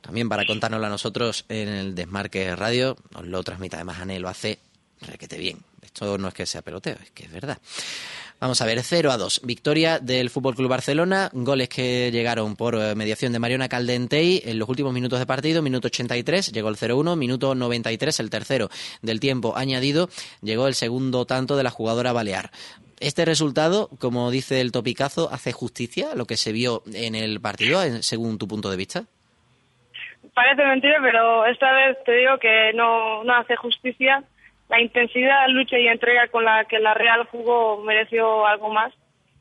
también 0.00 0.28
para 0.28 0.46
contárnoslo 0.46 0.86
a 0.86 0.90
nosotros 0.90 1.44
en 1.48 1.68
el 1.68 1.94
Desmarque 1.94 2.56
Radio, 2.56 2.96
nos 3.12 3.26
lo 3.26 3.42
transmite 3.42 3.76
además 3.76 4.00
Ané, 4.00 4.18
lo 4.18 4.28
hace 4.28 4.58
requete 5.00 5.38
bien. 5.38 5.58
No 6.00 6.28
es 6.28 6.34
que 6.34 6.46
sea 6.46 6.62
peloteo, 6.62 6.96
es 7.02 7.10
que 7.10 7.24
es 7.24 7.32
verdad. 7.32 7.58
Vamos 8.40 8.62
a 8.62 8.64
ver, 8.64 8.82
0 8.82 9.12
a 9.12 9.18
2. 9.18 9.42
Victoria 9.44 9.98
del 9.98 10.30
Fútbol 10.30 10.54
Club 10.54 10.70
Barcelona. 10.70 11.28
Goles 11.34 11.68
que 11.68 12.10
llegaron 12.10 12.56
por 12.56 12.74
eh, 12.74 12.94
mediación 12.94 13.34
de 13.34 13.38
Mariona 13.38 13.68
Caldentey 13.68 14.40
en 14.46 14.58
los 14.58 14.66
últimos 14.66 14.94
minutos 14.94 15.18
de 15.18 15.26
partido. 15.26 15.60
Minuto 15.60 15.88
83 15.88 16.50
llegó 16.50 16.70
el 16.70 16.76
0-1. 16.76 17.16
Minuto 17.16 17.54
93, 17.54 18.18
el 18.18 18.30
tercero 18.30 18.70
del 19.02 19.20
tiempo 19.20 19.58
añadido, 19.58 20.08
llegó 20.40 20.68
el 20.68 20.74
segundo 20.74 21.26
tanto 21.26 21.58
de 21.58 21.64
la 21.64 21.70
jugadora 21.70 22.14
Balear. 22.14 22.50
Este 22.98 23.26
resultado, 23.26 23.90
como 23.98 24.30
dice 24.30 24.62
el 24.62 24.72
topicazo, 24.72 25.30
hace 25.30 25.52
justicia 25.52 26.12
a 26.12 26.14
lo 26.14 26.24
que 26.24 26.38
se 26.38 26.52
vio 26.52 26.82
en 26.94 27.14
el 27.14 27.42
partido, 27.42 27.82
según 28.00 28.38
tu 28.38 28.48
punto 28.48 28.70
de 28.70 28.78
vista. 28.78 29.04
Parece 30.32 30.64
mentira, 30.64 30.96
pero 31.02 31.44
esta 31.44 31.70
vez 31.72 31.98
te 32.06 32.12
digo 32.12 32.38
que 32.38 32.72
no, 32.74 33.22
no 33.22 33.34
hace 33.34 33.54
justicia. 33.56 34.24
La 34.70 34.80
intensidad, 34.80 35.48
lucha 35.48 35.78
y 35.78 35.88
entrega 35.88 36.28
con 36.28 36.44
la 36.44 36.64
que 36.64 36.78
la 36.78 36.94
Real 36.94 37.24
jugó 37.26 37.82
mereció 37.82 38.46
algo 38.46 38.70
más, 38.70 38.92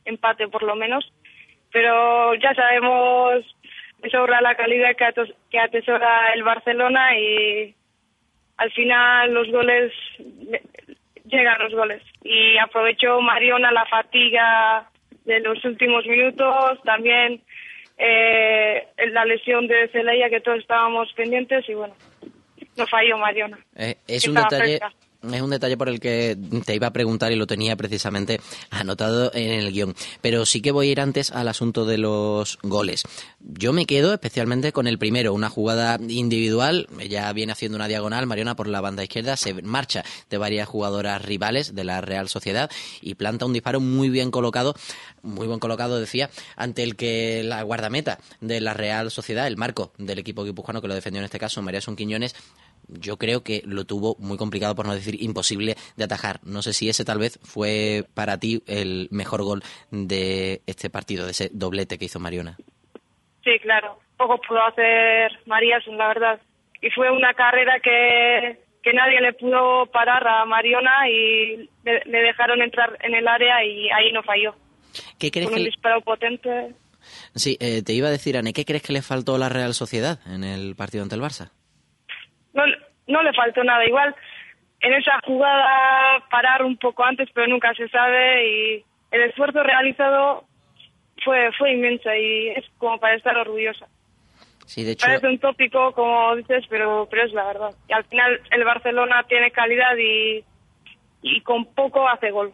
empate 0.06 0.48
por 0.48 0.64
lo 0.64 0.76
menos. 0.76 1.14
Pero 1.72 2.34
ya 2.36 2.54
sabemos 2.56 3.46
sobra 4.12 4.42
la 4.42 4.56
calidad 4.56 4.96
que, 4.96 5.06
atos- 5.06 5.36
que 5.52 5.60
atesora 5.60 6.34
el 6.34 6.42
Barcelona 6.44 7.18
y 7.20 7.76
al 8.58 8.72
final 8.72 9.34
los 9.34 9.50
goles 9.52 9.94
llegan 11.26 11.60
los 11.60 11.74
goles. 11.74 12.02
Y 12.24 12.58
aprovechó 12.58 13.22
Mariona 13.22 13.72
la 13.72 13.86
fatiga 13.86 14.90
de 15.26 15.40
los 15.42 15.64
últimos 15.64 16.06
minutos, 16.08 16.82
también 16.84 17.42
eh, 17.98 18.88
la 19.12 19.26
lesión 19.26 19.68
de 19.68 19.90
Celaya 19.90 20.30
que 20.30 20.42
todos 20.42 20.60
estábamos 20.60 21.12
pendientes 21.14 21.68
y 21.70 21.74
bueno, 21.76 21.94
no 22.78 22.88
falló 22.88 23.18
Mariona. 23.18 23.60
Eh, 23.76 23.96
es 24.08 24.28
un 24.28 24.34
detalle. 24.36 24.80
cerca. 24.80 24.92
Es 25.22 25.42
un 25.42 25.50
detalle 25.50 25.76
por 25.76 25.90
el 25.90 26.00
que 26.00 26.38
te 26.66 26.76
iba 26.76 26.88
a 26.88 26.94
preguntar 26.94 27.34
y 27.34 27.36
lo 27.36 27.46
tenía 27.46 27.76
precisamente 27.76 28.40
anotado 28.70 29.32
en 29.34 29.52
el 29.52 29.74
guion. 29.74 29.94
Pero 30.22 30.46
sí 30.46 30.62
que 30.62 30.72
voy 30.72 30.88
a 30.88 30.92
ir 30.92 31.02
antes 31.02 31.32
al 31.32 31.50
asunto 31.50 31.86
de 31.86 31.98
los 31.98 32.58
goles. 32.64 33.04
Yo 33.42 33.74
me 33.74 33.86
quedo 33.86 34.14
especialmente 34.14 34.72
con 34.72 34.88
el 34.88 34.98
primero, 34.98 35.34
una 35.34 35.50
jugada 35.50 36.00
individual. 36.08 36.88
Ella 37.00 37.34
viene 37.34 37.52
haciendo 37.52 37.76
una 37.76 37.90
diagonal, 37.90 38.28
Mariona 38.28 38.56
por 38.56 38.68
la 38.68 38.80
banda 38.80 39.04
izquierda, 39.04 39.36
se 39.36 39.54
marcha 39.62 40.06
de 40.30 40.38
varias 40.38 40.70
jugadoras 40.70 41.22
rivales 41.22 41.76
de 41.76 41.84
la 41.84 42.00
Real 42.00 42.30
Sociedad 42.30 42.72
y 43.02 43.16
planta 43.16 43.46
un 43.46 43.52
disparo 43.52 43.82
muy 43.82 44.10
bien 44.10 44.32
colocado, 44.32 44.74
muy 45.22 45.48
bien 45.48 45.60
colocado, 45.60 46.00
decía, 46.00 46.30
ante 46.56 46.82
el 46.84 46.96
que 46.96 47.44
la 47.44 47.62
guardameta 47.64 48.20
de 48.40 48.62
la 48.62 48.74
Real 48.74 49.12
Sociedad, 49.12 49.48
el 49.48 49.58
marco 49.58 49.92
del 49.98 50.20
equipo 50.20 50.46
guipuzcoano 50.46 50.82
que 50.82 50.88
lo 50.88 50.96
defendió 50.96 51.20
en 51.20 51.26
este 51.26 51.40
caso, 51.40 51.62
María 51.62 51.82
Son 51.82 51.98
Quiñones, 51.98 52.36
yo 52.90 53.18
creo 53.18 53.44
que 53.44 53.62
lo 53.66 53.86
tuvo 53.86 54.16
muy 54.20 54.38
complicado, 54.38 54.76
por 54.76 54.86
no 54.86 54.94
decir 54.94 55.22
imposible, 55.22 55.76
de 55.96 56.04
atajar. 56.04 56.40
No 56.44 56.62
sé 56.62 56.74
si 56.74 56.90
ese 56.90 57.06
tal 57.06 57.20
vez 57.20 57.40
fue 57.44 58.06
para 58.14 58.40
ti 58.40 58.64
el 58.68 59.08
mejor 59.12 59.44
gol 59.44 59.62
de 59.92 60.62
este 60.68 60.90
partido, 60.90 61.26
de 61.26 61.32
ese 61.32 61.50
doblete 61.54 61.98
que 61.98 62.06
hizo 62.06 62.20
Mariona. 62.20 62.58
Sí, 63.44 63.52
claro. 63.62 64.00
Poco 64.18 64.40
pudo 64.42 64.62
hacer 64.66 65.32
Marías, 65.46 65.86
la 65.88 66.08
verdad. 66.08 66.42
Y 66.82 66.90
fue 66.92 67.12
una 67.12 67.34
carrera 67.34 67.80
que, 67.80 68.60
que 68.84 68.94
nadie 68.94 69.22
le 69.22 69.34
pudo 69.34 69.86
parar 69.88 70.28
a 70.28 70.46
Mariona 70.46 71.10
y 71.10 71.70
le, 71.84 72.04
le 72.06 72.22
dejaron 72.22 72.62
entrar 72.62 72.98
en 73.02 73.16
el 73.16 73.28
área 73.28 73.64
y 73.64 73.90
ahí 73.90 74.12
no 74.12 74.24
falló. 74.24 74.56
¿Qué 75.18 75.32
crees 75.32 75.50
Con 75.50 75.60
un 75.60 75.66
disparo 75.66 76.02
potente. 76.02 76.74
Sí, 77.36 77.58
eh, 77.60 77.82
te 77.84 77.94
iba 77.94 78.08
a 78.08 78.12
decir, 78.12 78.38
Ane, 78.38 78.54
¿qué 78.54 78.66
crees 78.66 78.84
que 78.84 78.94
le 78.94 79.02
faltó 79.02 79.36
a 79.36 79.40
la 79.40 79.50
Real 79.50 79.74
Sociedad 79.74 80.20
en 80.28 80.44
el 80.44 80.76
partido 80.76 81.04
ante 81.04 81.16
el 81.16 81.22
Barça? 81.22 81.52
No, 82.66 82.74
no 83.08 83.24
le 83.24 83.34
faltó 83.34 83.64
nada. 83.64 83.86
Igual 83.86 84.16
en 84.82 84.94
esa 84.94 85.20
jugada 85.26 86.24
parar 86.30 86.64
un 86.64 86.78
poco 86.78 87.04
antes, 87.04 87.30
pero 87.34 87.48
nunca 87.48 87.74
se 87.74 87.88
sabe 87.90 88.48
y 88.48 88.86
el 89.12 89.22
esfuerzo 89.24 89.64
realizado 89.64 90.46
fue 91.24 91.52
fue 91.58 91.74
inmenso 91.74 92.14
y 92.14 92.50
es 92.50 92.66
como 92.78 93.00
para 93.00 93.16
estar 93.16 93.36
orgullosa. 93.38 93.88
Sí, 94.66 94.84
de 94.84 94.92
hecho, 94.92 95.08
Parece 95.08 95.28
un 95.28 95.40
tópico, 95.40 95.92
como 95.94 96.36
dices, 96.36 96.64
pero, 96.70 97.08
pero 97.10 97.26
es 97.26 97.34
la 97.34 97.46
verdad. 97.46 97.72
Y 97.88 97.94
al 97.94 98.04
final 98.06 98.40
el 98.52 98.64
Barcelona 98.64 99.26
tiene 99.28 99.50
calidad 99.50 99.98
y, 99.98 100.44
y 101.24 101.42
con 101.42 101.66
poco 101.74 102.08
hace 102.08 102.30
gol. 102.30 102.54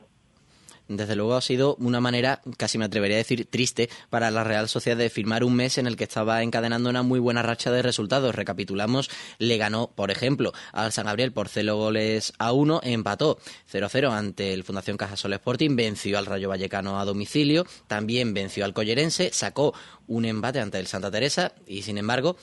Desde 0.88 1.16
luego 1.16 1.36
ha 1.36 1.42
sido 1.42 1.76
una 1.76 2.00
manera, 2.00 2.42
casi 2.58 2.78
me 2.78 2.86
atrevería 2.86 3.18
a 3.18 3.20
decir, 3.20 3.46
triste 3.46 3.90
para 4.10 4.32
la 4.32 4.44
Real 4.44 4.70
Sociedad 4.70 4.98
de 4.98 5.10
firmar 5.10 5.44
un 5.44 5.56
mes 5.56 5.78
en 5.78 5.88
el 5.88 5.96
que 5.96 6.04
estaba 6.04 6.44
encadenando 6.44 6.90
una 6.90 7.04
muy 7.04 7.20
buena 7.20 7.42
racha 7.42 7.72
de 7.72 7.82
resultados. 7.82 8.36
Recapitulamos, 8.36 9.10
le 9.40 9.58
ganó, 9.58 9.92
por 9.96 10.12
ejemplo, 10.12 10.54
al 10.72 10.92
San 10.92 11.06
Gabriel 11.06 11.32
por 11.32 11.50
0 11.50 11.76
goles 11.76 12.34
a 12.38 12.52
1, 12.52 12.82
empató 12.84 13.40
0-0 13.72 14.12
ante 14.12 14.54
el 14.54 14.64
Fundación 14.64 14.98
Cajasol 14.98 15.34
Sporting, 15.34 15.76
venció 15.76 16.18
al 16.18 16.26
Rayo 16.26 16.50
Vallecano 16.50 17.00
a 17.00 17.06
domicilio, 17.06 17.66
también 17.88 18.34
venció 18.34 18.66
al 18.66 18.74
Collerense, 18.74 19.32
sacó 19.34 19.74
un 20.08 20.26
empate 20.26 20.60
ante 20.60 20.80
el 20.80 20.88
Santa 20.88 21.12
Teresa 21.12 21.54
y, 21.66 21.82
sin 21.82 21.98
embargo, 21.98 22.38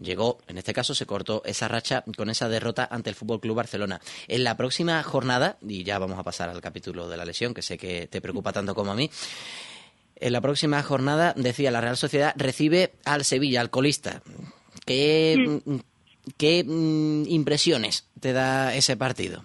llegó, 0.00 0.38
en 0.48 0.58
este 0.58 0.72
caso 0.72 0.94
se 0.94 1.06
cortó 1.06 1.42
esa 1.44 1.68
racha 1.68 2.04
con 2.16 2.30
esa 2.30 2.48
derrota 2.48 2.88
ante 2.90 3.10
el 3.10 3.16
Fútbol 3.16 3.40
Club 3.40 3.56
Barcelona. 3.56 4.00
En 4.28 4.44
la 4.44 4.56
próxima 4.56 5.02
jornada, 5.02 5.56
y 5.66 5.84
ya 5.84 5.98
vamos 5.98 6.18
a 6.18 6.22
pasar 6.22 6.48
al 6.48 6.60
capítulo 6.60 7.08
de 7.08 7.16
la 7.16 7.24
lesión, 7.24 7.54
que 7.54 7.62
sé 7.62 7.78
que 7.78 8.06
te 8.06 8.20
preocupa 8.20 8.52
tanto 8.52 8.74
como 8.74 8.92
a 8.92 8.94
mí. 8.94 9.10
En 10.18 10.32
la 10.32 10.40
próxima 10.40 10.82
jornada, 10.82 11.34
decía, 11.36 11.70
la 11.70 11.80
Real 11.80 11.96
Sociedad 11.96 12.32
recibe 12.36 12.92
al 13.04 13.24
Sevilla, 13.24 13.60
al 13.60 13.70
colista. 13.70 14.22
¿Qué, 14.86 15.60
qué 16.38 16.64
mm, 16.64 17.24
impresiones 17.28 18.10
te 18.20 18.32
da 18.32 18.74
ese 18.74 18.96
partido? 18.96 19.44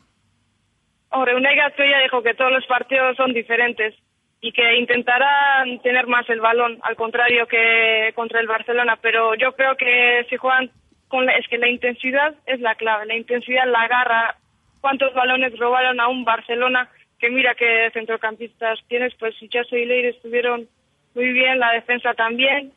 Hombre, 1.10 1.36
Unai 1.36 1.56
Gascoigne 1.58 1.92
ya 1.92 2.04
dijo 2.04 2.24
que 2.24 2.34
todos 2.34 2.52
los 2.52 2.66
partidos 2.68 3.18
son 3.18 3.34
diferentes 3.34 3.96
y 4.44 4.52
que 4.52 4.76
intentarán 4.76 5.80
tener 5.80 6.08
más 6.08 6.28
el 6.30 6.42
balón, 6.42 6.80
al 6.82 6.96
contrario 6.96 7.46
que 7.48 8.12
contra 8.16 8.40
el 8.40 8.48
Barcelona. 8.48 8.98
Pero 9.00 9.36
yo 9.36 9.54
creo 9.54 9.78
que 9.78 10.26
si 10.30 10.38
juegan 10.38 10.72
con 11.08 11.28
la, 11.28 11.34
es 11.34 11.48
que 11.48 11.60
la 11.60 11.70
intensidad 11.70 12.34
es 12.48 12.60
la 12.60 12.74
clave, 12.74 13.06
la 13.06 13.16
intensidad, 13.16 13.68
la 13.68 13.88
garra. 13.88 14.36
¿Cuántos 14.82 15.14
balones 15.14 15.58
robaron 15.60 16.00
a 16.00 16.08
un 16.08 16.26
Barcelona? 16.26 16.90
Que 17.20 17.30
mira 17.30 17.54
que 17.54 17.92
centrocampistas 17.94 18.80
tienes, 18.88 19.14
pues 19.20 19.36
Chaso 19.50 19.78
y 19.78 19.86
Leire 19.86 20.10
estuvieron 20.10 20.68
muy 21.14 21.32
bien, 21.34 21.60
la 21.60 21.74
defensa 21.74 22.16
también. 22.16 22.74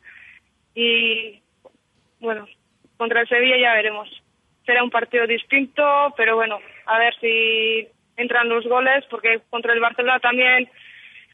Y 0.74 1.40
bueno, 2.20 2.46
contra 2.98 3.22
el 3.22 3.28
Sevilla 3.28 3.56
ya 3.56 3.72
veremos. 3.72 4.10
Será 4.66 4.84
un 4.84 4.90
partido 4.90 5.26
distinto, 5.26 5.82
pero 6.14 6.36
bueno, 6.36 6.58
a 6.84 6.98
ver 6.98 7.14
si 7.20 7.88
entran 8.18 8.50
los 8.50 8.66
goles, 8.66 9.04
porque 9.08 9.40
contra 9.48 9.72
el 9.72 9.80
Barcelona 9.80 10.18
también 10.20 10.68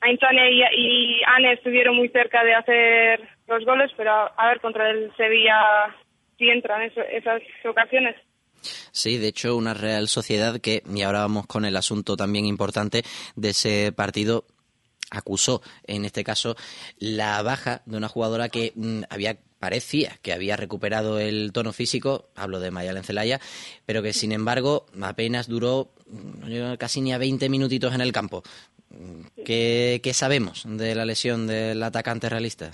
Ainzane 0.00 0.50
y, 0.52 0.62
y 0.62 1.20
Anne 1.26 1.52
estuvieron 1.52 1.96
muy 1.96 2.08
cerca 2.08 2.42
de 2.44 2.54
hacer 2.54 3.28
los 3.46 3.64
goles, 3.64 3.90
pero 3.96 4.10
a, 4.12 4.48
ver 4.48 4.60
contra 4.60 4.90
el 4.90 5.14
Sevilla 5.16 5.94
sí 6.38 6.48
entran 6.48 6.82
eso- 6.82 7.02
esas 7.02 7.42
ocasiones. 7.68 8.16
Sí, 8.92 9.18
de 9.18 9.28
hecho, 9.28 9.56
una 9.56 9.74
Real 9.74 10.08
Sociedad 10.08 10.60
que, 10.60 10.82
y 10.92 11.02
ahora 11.02 11.20
vamos 11.20 11.46
con 11.46 11.64
el 11.64 11.76
asunto 11.76 12.16
también 12.16 12.46
importante 12.46 13.02
de 13.36 13.50
ese 13.50 13.92
partido, 13.92 14.44
acusó, 15.10 15.62
en 15.86 16.04
este 16.04 16.24
caso, 16.24 16.56
la 16.98 17.40
baja 17.42 17.82
de 17.86 17.96
una 17.96 18.08
jugadora 18.08 18.48
que 18.48 18.72
mm, 18.74 19.02
había 19.10 19.36
parecía 19.58 20.16
que 20.22 20.32
había 20.32 20.56
recuperado 20.56 21.20
el 21.20 21.52
tono 21.52 21.74
físico, 21.74 22.30
hablo 22.34 22.60
de 22.60 22.70
Mayalen 22.70 23.04
Celaya, 23.04 23.40
pero 23.84 24.02
que 24.02 24.14
sin 24.14 24.32
embargo 24.32 24.86
apenas 25.02 25.48
duró 25.48 25.92
mm, 26.06 26.74
casi 26.78 27.02
ni 27.02 27.12
a 27.12 27.18
20 27.18 27.48
minutitos 27.50 27.94
en 27.94 28.00
el 28.00 28.10
campo. 28.12 28.42
¿Qué, 29.44 30.00
qué 30.02 30.12
sabemos 30.14 30.64
de 30.66 30.94
la 30.94 31.04
lesión 31.04 31.46
del 31.46 31.82
atacante 31.82 32.28
realista? 32.28 32.70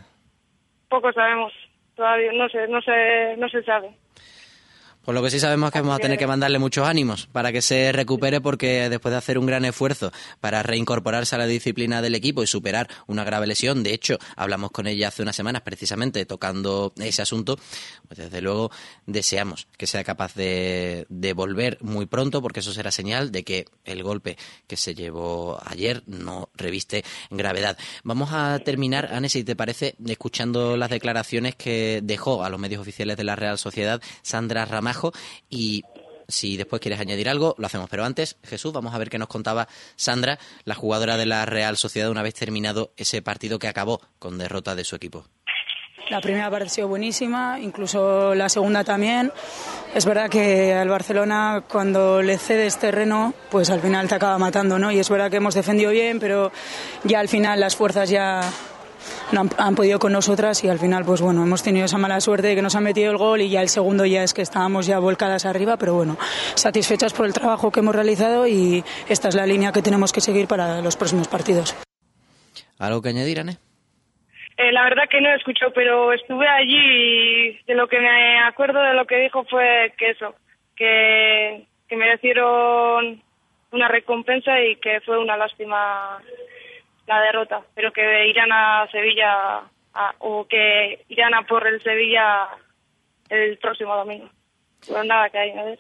Poco 0.88 1.12
sabemos, 1.12 1.52
todavía 1.94 2.32
no 2.32 2.49
sé, 2.49 2.68
no 2.68 2.80
sé, 2.80 3.37
no 3.37 3.49
se 3.49 3.62
sabe. 3.62 3.90
Por 5.06 5.14
lo 5.14 5.22
que 5.22 5.30
sí 5.30 5.38
sabemos 5.38 5.68
es 5.68 5.72
que 5.72 5.80
vamos 5.82 5.94
a 5.94 6.00
tener 6.00 6.18
que 6.18 6.26
mandarle 6.26 6.58
muchos 6.58 6.84
ánimos 6.84 7.28
para 7.28 7.52
que 7.52 7.62
se 7.62 7.92
recupere 7.92 8.40
porque 8.40 8.90
después 8.90 9.12
de 9.12 9.18
hacer 9.18 9.38
un 9.38 9.46
gran 9.46 9.64
esfuerzo 9.64 10.10
para 10.40 10.64
reincorporarse 10.64 11.36
a 11.36 11.38
la 11.38 11.46
disciplina 11.46 12.02
del 12.02 12.16
equipo 12.16 12.42
y 12.42 12.48
superar 12.48 12.88
una 13.06 13.22
grave 13.22 13.46
lesión, 13.46 13.84
de 13.84 13.94
hecho 13.94 14.18
hablamos 14.34 14.72
con 14.72 14.88
ella 14.88 15.06
hace 15.06 15.22
unas 15.22 15.36
semanas 15.36 15.62
precisamente 15.62 16.26
tocando 16.26 16.92
ese 16.96 17.22
asunto, 17.22 17.56
pues 18.08 18.18
desde 18.18 18.40
luego 18.40 18.72
deseamos 19.06 19.68
que 19.78 19.86
sea 19.86 20.02
capaz 20.02 20.34
de, 20.34 21.06
de 21.08 21.32
volver 21.34 21.78
muy 21.82 22.06
pronto 22.06 22.42
porque 22.42 22.58
eso 22.58 22.72
será 22.72 22.90
señal 22.90 23.30
de 23.30 23.44
que 23.44 23.66
el 23.84 24.02
golpe 24.02 24.36
que 24.66 24.76
se 24.76 24.96
llevó 24.96 25.60
ayer 25.64 26.02
no 26.06 26.48
reviste 26.56 27.04
gravedad. 27.30 27.78
Vamos 28.02 28.30
a 28.32 28.58
terminar, 28.58 29.10
Anne, 29.12 29.28
si 29.28 29.44
te 29.44 29.54
parece, 29.54 29.94
escuchando 30.04 30.76
las 30.76 30.90
declaraciones 30.90 31.54
que 31.54 32.00
dejó 32.02 32.42
a 32.42 32.50
los 32.50 32.58
medios 32.58 32.80
oficiales 32.80 33.16
de 33.16 33.22
la 33.22 33.36
Real 33.36 33.56
Sociedad 33.56 34.02
Sandra 34.22 34.66
Y 35.49 35.85
si 36.29 36.57
después 36.57 36.81
quieres 36.81 37.00
añadir 37.00 37.29
algo, 37.29 37.55
lo 37.59 37.67
hacemos. 37.67 37.88
Pero 37.88 38.05
antes, 38.05 38.37
Jesús, 38.43 38.73
vamos 38.73 38.95
a 38.95 38.99
ver 38.99 39.11
qué 39.11 39.19
nos 39.19 39.29
contaba 39.29 39.69
Sandra, 39.97 40.38
la 40.65 40.75
jugadora 40.75 41.17
de 41.17 41.26
la 41.26 41.47
Real 41.47 41.76
Sociedad, 41.76 42.11
una 42.11 42.23
vez 42.23 42.35
terminado 42.35 42.93
ese 42.97 43.23
partido 43.23 43.59
que 43.59 43.69
acabó 43.69 44.00
con 44.19 44.38
derrota 44.38 44.75
de 44.75 44.85
su 44.85 44.97
equipo. 44.97 45.26
La 46.09 46.21
primera 46.21 46.49
parte 46.49 46.67
ha 46.67 46.69
sido 46.69 46.87
buenísima, 46.87 47.59
incluso 47.61 48.33
la 48.33 48.49
segunda 48.49 48.85
también. 48.85 49.33
Es 49.93 50.05
verdad 50.05 50.31
que 50.31 50.73
al 50.73 50.88
Barcelona 50.88 51.65
cuando 51.69 52.23
le 52.23 52.38
cedes 52.38 52.79
terreno, 52.79 53.35
pues 53.50 53.71
al 53.71 53.81
final 53.81 54.07
te 54.07 54.15
acaba 54.15 54.38
matando, 54.38 54.79
¿no? 54.79 54.93
Y 54.93 55.00
es 55.00 55.11
verdad 55.11 55.31
que 55.31 55.38
hemos 55.38 55.55
defendido 55.55 55.91
bien, 55.91 56.21
pero 56.21 56.53
ya 57.03 57.19
al 57.19 57.29
final 57.29 57.59
las 57.59 57.75
fuerzas 57.75 58.09
ya 58.09 58.41
no 59.33 59.40
han, 59.40 59.50
han 59.59 59.75
podido 59.75 59.99
con 59.99 60.12
nosotras 60.12 60.62
y 60.64 60.68
al 60.68 60.78
final, 60.78 61.04
pues 61.04 61.21
bueno, 61.21 61.42
hemos 61.42 61.62
tenido 61.62 61.87
esa 61.87 61.99
mala 61.99 62.21
suerte 62.21 62.49
de 62.49 62.54
que 62.54 62.62
nos 62.62 62.76
han 62.76 62.85
metido 62.85 63.11
el 63.11 63.18
gol 63.18 63.40
y 63.40 63.50
ya 63.50 63.61
el 63.61 63.68
segundo 63.68 64.04
ya 64.06 64.23
es 64.23 64.35
que 64.35 64.42
estábamos 64.42 64.87
ya 64.87 64.99
volcadas 64.99 65.47
arriba, 65.47 65.76
pero 65.76 65.95
bueno, 65.95 66.16
satisfechas 66.54 67.12
por 67.12 67.26
el 67.26 67.33
trabajo 67.33 67.71
que 67.71 67.80
hemos 67.80 67.95
realizado 67.95 68.47
y 68.47 68.85
esta 69.09 69.28
es 69.28 69.35
la 69.35 69.47
línea 69.47 69.73
que 69.73 69.83
tenemos 69.83 70.12
que 70.12 70.21
seguir 70.21 70.47
para 70.47 70.80
los 70.80 70.97
próximos 70.97 71.28
partidos. 71.28 71.75
¿Algo 72.78 73.02
que 73.02 73.09
añadir, 73.09 73.40
Anne? 73.40 73.56
Eh, 74.59 74.73
la 74.73 74.85
verdad 74.85 75.04
que 75.11 75.21
no 75.21 75.35
escucho, 75.35 75.66
pero 75.75 76.12
estuve 76.12 76.49
allí 76.49 76.76
y 76.76 77.62
de 77.66 77.75
lo 77.75 77.88
que 77.88 78.00
me 78.00 78.38
acuerdo 78.40 78.83
de 78.83 78.95
lo 78.95 79.06
que 79.06 79.18
dijo 79.18 79.45
fue 79.45 79.92
que 79.99 80.11
eso, 80.11 80.35
que, 80.75 81.66
que 81.88 81.97
merecieron 81.97 83.23
una 83.73 83.88
recompensa 83.88 84.61
y 84.62 84.76
que 84.76 85.00
fue 85.02 85.18
una 85.18 85.37
lástima 85.37 86.23
la 87.06 87.20
derrota, 87.20 87.62
pero 87.75 87.92
que 87.92 88.28
irán 88.28 88.50
a 88.52 88.88
Sevilla 88.90 89.58
a- 89.94 90.14
o 90.18 90.46
que 90.46 91.04
irán 91.08 91.34
a 91.34 91.46
por 91.46 91.66
el 91.66 91.82
Sevilla 91.82 92.48
el 93.28 93.58
próximo 93.58 93.94
domingo. 93.96 94.28
Pues 94.86 95.04
nada 95.04 95.28
que 95.30 95.38
ver. 95.38 95.78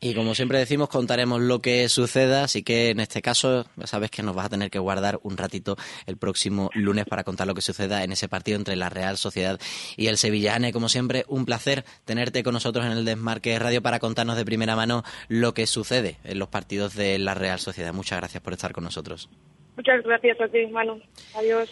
Y 0.00 0.14
como 0.14 0.34
siempre 0.34 0.58
decimos, 0.58 0.90
contaremos 0.90 1.40
lo 1.40 1.60
que 1.60 1.88
suceda, 1.88 2.44
así 2.44 2.62
que 2.62 2.90
en 2.90 3.00
este 3.00 3.22
caso, 3.22 3.64
ya 3.76 3.86
sabes 3.86 4.10
que 4.10 4.22
nos 4.22 4.34
vas 4.34 4.46
a 4.46 4.48
tener 4.50 4.70
que 4.70 4.78
guardar 4.78 5.18
un 5.22 5.38
ratito 5.38 5.76
el 6.04 6.18
próximo 6.18 6.68
lunes 6.74 7.06
para 7.06 7.24
contar 7.24 7.46
lo 7.46 7.54
que 7.54 7.62
suceda 7.62 8.04
en 8.04 8.12
ese 8.12 8.28
partido 8.28 8.58
entre 8.58 8.76
la 8.76 8.90
Real 8.90 9.16
Sociedad 9.16 9.58
y 9.96 10.08
el 10.08 10.18
Sevilla. 10.18 10.56
Ane, 10.56 10.74
como 10.74 10.90
siempre, 10.90 11.24
un 11.28 11.46
placer 11.46 11.84
tenerte 12.04 12.42
con 12.42 12.52
nosotros 12.52 12.84
en 12.84 12.92
el 12.92 13.06
Desmarque 13.06 13.58
Radio 13.58 13.80
para 13.80 13.98
contarnos 13.98 14.36
de 14.36 14.44
primera 14.44 14.76
mano 14.76 15.04
lo 15.28 15.54
que 15.54 15.66
sucede 15.66 16.18
en 16.24 16.38
los 16.38 16.48
partidos 16.48 16.94
de 16.94 17.18
la 17.18 17.32
Real 17.32 17.58
Sociedad. 17.58 17.94
Muchas 17.94 18.18
gracias 18.18 18.42
por 18.42 18.52
estar 18.52 18.72
con 18.72 18.84
nosotros. 18.84 19.30
Muchas 19.76 20.02
gracias 20.02 20.40
a 20.40 20.48
ti, 20.48 20.66
Manu. 20.66 21.00
Adiós. 21.34 21.70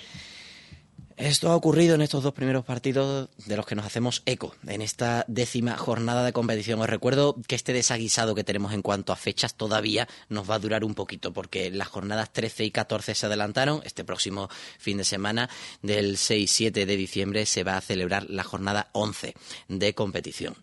Esto 1.16 1.50
ha 1.50 1.56
ocurrido 1.56 1.94
en 1.94 2.00
estos 2.00 2.22
dos 2.22 2.32
primeros 2.32 2.64
partidos 2.64 3.28
de 3.46 3.56
los 3.56 3.66
que 3.66 3.74
nos 3.74 3.84
hacemos 3.84 4.22
eco 4.24 4.56
en 4.66 4.80
esta 4.80 5.24
décima 5.28 5.76
jornada 5.76 6.24
de 6.24 6.32
competición. 6.32 6.80
Os 6.80 6.88
recuerdo 6.88 7.36
que 7.46 7.54
este 7.54 7.72
desaguisado 7.72 8.34
que 8.34 8.44
tenemos 8.44 8.72
en 8.72 8.82
cuanto 8.82 9.12
a 9.12 9.16
fechas 9.16 9.54
todavía 9.54 10.08
nos 10.30 10.50
va 10.50 10.56
a 10.56 10.58
durar 10.58 10.84
un 10.84 10.94
poquito 10.94 11.32
porque 11.32 11.70
las 11.70 11.88
jornadas 11.88 12.32
13 12.32 12.64
y 12.64 12.70
14 12.70 13.14
se 13.14 13.26
adelantaron. 13.26 13.82
Este 13.84 14.04
próximo 14.04 14.48
fin 14.78 14.98
de 14.98 15.04
semana 15.04 15.50
del 15.82 16.16
6-7 16.16 16.72
de 16.72 16.96
diciembre 16.96 17.46
se 17.46 17.62
va 17.62 17.76
a 17.76 17.82
celebrar 17.82 18.28
la 18.28 18.42
jornada 18.42 18.88
11 18.92 19.34
de 19.68 19.94
competición. 19.94 20.56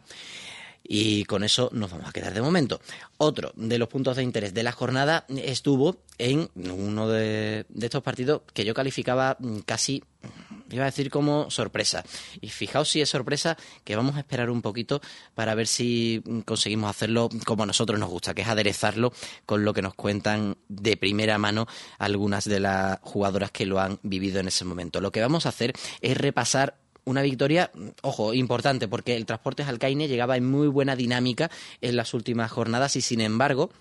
Y 0.83 1.25
con 1.25 1.43
eso 1.43 1.69
nos 1.71 1.91
vamos 1.91 2.09
a 2.09 2.11
quedar 2.11 2.33
de 2.33 2.41
momento. 2.41 2.81
Otro 3.17 3.51
de 3.55 3.77
los 3.77 3.87
puntos 3.89 4.17
de 4.17 4.23
interés 4.23 4.53
de 4.53 4.63
la 4.63 4.71
jornada 4.71 5.25
estuvo 5.29 5.97
en 6.17 6.49
uno 6.55 7.07
de, 7.07 7.65
de 7.69 7.85
estos 7.85 8.01
partidos 8.01 8.41
que 8.53 8.65
yo 8.65 8.73
calificaba 8.73 9.37
mm, 9.39 9.59
casi, 9.59 10.03
mm, 10.23 10.73
iba 10.73 10.83
a 10.83 10.87
decir 10.87 11.09
como 11.11 11.51
sorpresa. 11.51 12.03
Y 12.41 12.49
fijaos 12.49 12.89
si 12.89 13.01
es 13.01 13.09
sorpresa 13.09 13.57
que 13.83 13.95
vamos 13.95 14.15
a 14.15 14.19
esperar 14.19 14.49
un 14.49 14.61
poquito 14.61 15.01
para 15.35 15.53
ver 15.53 15.67
si 15.67 16.23
mm, 16.25 16.39
conseguimos 16.39 16.89
hacerlo 16.89 17.29
como 17.45 17.63
a 17.63 17.67
nosotros 17.67 17.99
nos 17.99 18.09
gusta, 18.09 18.33
que 18.33 18.41
es 18.41 18.47
aderezarlo 18.47 19.13
con 19.45 19.63
lo 19.63 19.73
que 19.73 19.81
nos 19.81 19.93
cuentan 19.93 20.57
de 20.67 20.97
primera 20.97 21.37
mano 21.37 21.67
algunas 21.97 22.45
de 22.45 22.59
las 22.59 22.99
jugadoras 23.01 23.51
que 23.51 23.65
lo 23.65 23.79
han 23.79 23.99
vivido 24.01 24.39
en 24.39 24.47
ese 24.47 24.65
momento. 24.65 25.01
Lo 25.01 25.11
que 25.11 25.21
vamos 25.21 25.45
a 25.45 25.49
hacer 25.49 25.73
es 26.01 26.17
repasar 26.17 26.77
una 27.09 27.21
victoria, 27.21 27.71
ojo, 28.01 28.33
importante, 28.33 28.87
porque 28.87 29.15
el 29.15 29.25
Transportes 29.25 29.67
Alcaine 29.67 30.07
llegaba 30.07 30.37
en 30.37 30.49
muy 30.49 30.67
buena 30.67 30.95
dinámica 30.95 31.49
en 31.81 31.95
las 31.95 32.13
últimas 32.13 32.51
jornadas 32.51 32.95
y, 32.95 33.01
sin 33.01 33.21
embargo, 33.21 33.71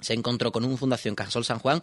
se 0.00 0.14
encontró 0.14 0.52
con 0.52 0.64
un 0.64 0.78
Fundación 0.78 1.14
Cajasol 1.14 1.44
San 1.44 1.58
Juan 1.58 1.82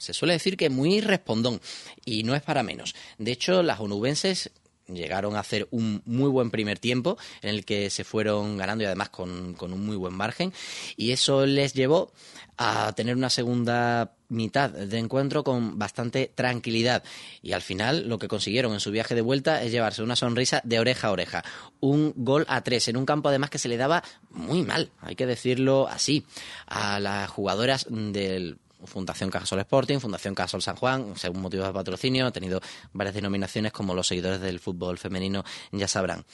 se 0.00 0.14
suele 0.14 0.32
decir 0.32 0.56
que 0.56 0.70
muy 0.70 1.02
respondón 1.02 1.60
y 2.06 2.22
no 2.22 2.34
es 2.34 2.40
para 2.40 2.62
menos. 2.62 2.94
De 3.18 3.32
hecho, 3.32 3.62
las 3.62 3.80
onubenses 3.80 4.50
llegaron 4.94 5.36
a 5.36 5.40
hacer 5.40 5.68
un 5.70 6.02
muy 6.04 6.28
buen 6.28 6.50
primer 6.50 6.78
tiempo 6.78 7.18
en 7.42 7.50
el 7.50 7.64
que 7.64 7.90
se 7.90 8.04
fueron 8.04 8.56
ganando 8.56 8.84
y 8.84 8.86
además 8.86 9.10
con, 9.10 9.54
con 9.54 9.72
un 9.72 9.84
muy 9.84 9.96
buen 9.96 10.14
margen 10.14 10.52
y 10.96 11.12
eso 11.12 11.46
les 11.46 11.74
llevó 11.74 12.12
a 12.56 12.92
tener 12.92 13.16
una 13.16 13.30
segunda 13.30 14.12
mitad 14.28 14.70
de 14.70 14.98
encuentro 14.98 15.42
con 15.44 15.78
bastante 15.78 16.30
tranquilidad 16.34 17.02
y 17.42 17.52
al 17.52 17.62
final 17.62 18.08
lo 18.08 18.18
que 18.18 18.28
consiguieron 18.28 18.72
en 18.74 18.80
su 18.80 18.90
viaje 18.90 19.14
de 19.14 19.22
vuelta 19.22 19.62
es 19.62 19.72
llevarse 19.72 20.02
una 20.02 20.14
sonrisa 20.14 20.60
de 20.64 20.78
oreja 20.78 21.08
a 21.08 21.12
oreja. 21.12 21.44
Un 21.80 22.12
gol 22.16 22.44
a 22.48 22.62
tres 22.62 22.88
en 22.88 22.96
un 22.96 23.06
campo 23.06 23.30
además 23.30 23.50
que 23.50 23.58
se 23.58 23.68
le 23.68 23.76
daba 23.76 24.02
muy 24.30 24.62
mal, 24.62 24.90
hay 25.00 25.16
que 25.16 25.26
decirlo 25.26 25.88
así, 25.88 26.24
a 26.66 27.00
las 27.00 27.30
jugadoras 27.30 27.86
del 27.88 28.58
Fundación 28.84 29.30
Cajasol 29.30 29.60
Sporting, 29.60 29.98
Fundación 29.98 30.34
Cajasol 30.34 30.62
San 30.62 30.76
Juan, 30.76 31.16
según 31.16 31.42
motivos 31.42 31.66
de 31.66 31.72
patrocinio, 31.72 32.26
ha 32.26 32.32
tenido 32.32 32.60
varias 32.92 33.14
denominaciones 33.14 33.72
como 33.72 33.94
los 33.94 34.06
seguidores 34.06 34.40
del 34.40 34.60
fútbol 34.60 34.98
femenino 34.98 35.44
ya 35.72 35.88
sabrán. 35.88 36.24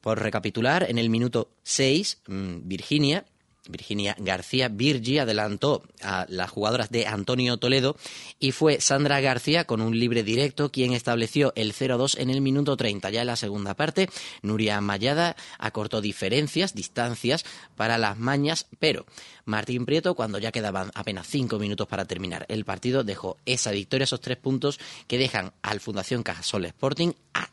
Por 0.00 0.20
recapitular, 0.20 0.88
en 0.88 0.98
el 0.98 1.10
minuto 1.10 1.50
6, 1.64 2.22
mm, 2.26 2.56
Virginia, 2.68 3.24
Virginia 3.68 4.16
García 4.18 4.68
Virgi 4.68 5.18
adelantó 5.18 5.82
a 6.02 6.26
las 6.28 6.50
jugadoras 6.50 6.90
de 6.90 7.06
Antonio 7.06 7.56
Toledo 7.58 7.96
y 8.40 8.52
fue 8.52 8.80
Sandra 8.80 9.20
García 9.20 9.64
con 9.64 9.80
un 9.80 9.98
libre 9.98 10.22
directo 10.22 10.70
quien 10.72 10.92
estableció 10.92 11.52
el 11.54 11.72
0-2 11.72 12.18
en 12.18 12.30
el 12.30 12.40
minuto 12.40 12.76
30. 12.76 13.10
Ya 13.10 13.20
en 13.20 13.26
la 13.26 13.36
segunda 13.36 13.74
parte, 13.74 14.08
Nuria 14.42 14.80
Mayada 14.80 15.36
acortó 15.58 16.00
diferencias, 16.00 16.74
distancias 16.74 17.44
para 17.76 17.98
las 17.98 18.18
mañas, 18.18 18.66
pero 18.78 19.06
Martín 19.44 19.86
Prieto, 19.86 20.14
cuando 20.14 20.38
ya 20.38 20.52
quedaban 20.52 20.90
apenas 20.94 21.26
cinco 21.26 21.58
minutos 21.58 21.86
para 21.86 22.04
terminar 22.04 22.46
el 22.48 22.64
partido, 22.64 23.04
dejó 23.04 23.38
esa 23.46 23.70
victoria, 23.70 24.04
esos 24.04 24.20
tres 24.20 24.36
puntos 24.36 24.78
que 25.06 25.18
dejan 25.18 25.52
al 25.62 25.80
Fundación 25.80 26.22
Cajasol 26.22 26.66
Sporting 26.66 27.12
a 27.34 27.48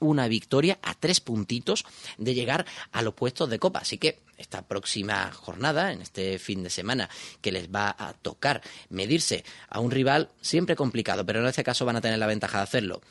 una 0.00 0.26
victoria 0.28 0.78
a 0.82 0.94
tres 0.94 1.20
puntitos 1.20 1.84
de 2.18 2.34
llegar 2.34 2.66
a 2.92 3.02
los 3.02 3.14
puestos 3.14 3.48
de 3.48 3.58
copa. 3.58 3.80
Así 3.80 3.98
que 3.98 4.18
esta 4.36 4.62
próxima 4.62 5.30
jornada, 5.32 5.92
en 5.92 6.02
este 6.02 6.38
fin 6.38 6.62
de 6.62 6.70
semana, 6.70 7.08
que 7.40 7.52
les 7.52 7.68
va 7.68 7.94
a 7.96 8.14
tocar 8.14 8.62
medirse 8.88 9.44
a 9.68 9.80
un 9.80 9.90
rival 9.90 10.30
siempre 10.40 10.76
complicado, 10.76 11.24
pero 11.24 11.40
en 11.40 11.46
este 11.46 11.62
caso 11.62 11.84
van 11.84 11.96
a 11.96 12.00
tener 12.00 12.18
la 12.18 12.26
ventaja 12.26 12.58
de 12.58 12.64
hacerlo 12.64 13.02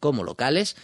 como 0.00 0.24
locales, 0.24 0.76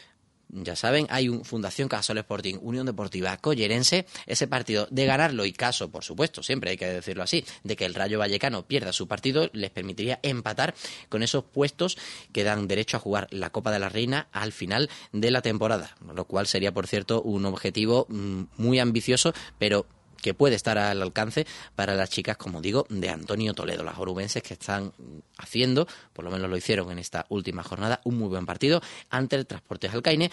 ya 0.48 0.76
saben, 0.76 1.06
hay 1.10 1.28
un 1.28 1.44
Fundación 1.44 1.88
Cajasol 1.88 2.18
Sporting, 2.18 2.56
Unión 2.60 2.86
Deportiva 2.86 3.36
Collerense. 3.36 4.06
Ese 4.26 4.46
partido 4.46 4.88
de 4.90 5.06
ganarlo 5.06 5.44
y 5.44 5.52
caso, 5.52 5.90
por 5.90 6.04
supuesto, 6.04 6.42
siempre 6.42 6.70
hay 6.70 6.76
que 6.76 6.86
decirlo 6.86 7.22
así, 7.22 7.44
de 7.64 7.76
que 7.76 7.84
el 7.84 7.94
Rayo 7.94 8.18
Vallecano 8.18 8.66
pierda 8.66 8.92
su 8.92 9.08
partido, 9.08 9.50
les 9.52 9.70
permitiría 9.70 10.20
empatar 10.22 10.74
con 11.08 11.22
esos 11.22 11.44
puestos 11.44 11.98
que 12.32 12.44
dan 12.44 12.68
derecho 12.68 12.96
a 12.96 13.00
jugar 13.00 13.28
la 13.30 13.50
Copa 13.50 13.70
de 13.70 13.78
la 13.78 13.88
Reina 13.88 14.28
al 14.32 14.52
final 14.52 14.90
de 15.12 15.30
la 15.30 15.42
temporada, 15.42 15.96
lo 16.14 16.24
cual 16.26 16.46
sería, 16.46 16.72
por 16.72 16.86
cierto, 16.86 17.22
un 17.22 17.44
objetivo 17.46 18.06
mm, 18.08 18.42
muy 18.56 18.78
ambicioso, 18.78 19.32
pero 19.58 19.86
que 20.20 20.34
puede 20.34 20.56
estar 20.56 20.78
al 20.78 21.02
alcance 21.02 21.46
para 21.74 21.94
las 21.94 22.10
chicas, 22.10 22.36
como 22.36 22.60
digo, 22.60 22.86
de 22.90 23.08
Antonio 23.08 23.54
Toledo, 23.54 23.84
las 23.84 23.98
orubenses 23.98 24.42
que 24.42 24.54
están 24.54 24.92
haciendo, 25.36 25.86
por 26.12 26.24
lo 26.24 26.30
menos 26.30 26.50
lo 26.50 26.56
hicieron 26.56 26.90
en 26.90 26.98
esta 26.98 27.26
última 27.28 27.62
jornada, 27.62 28.00
un 28.04 28.18
muy 28.18 28.28
buen 28.28 28.46
partido 28.46 28.82
ante 29.10 29.36
el 29.36 29.46
Transportes 29.46 29.92
Alcaine, 29.92 30.30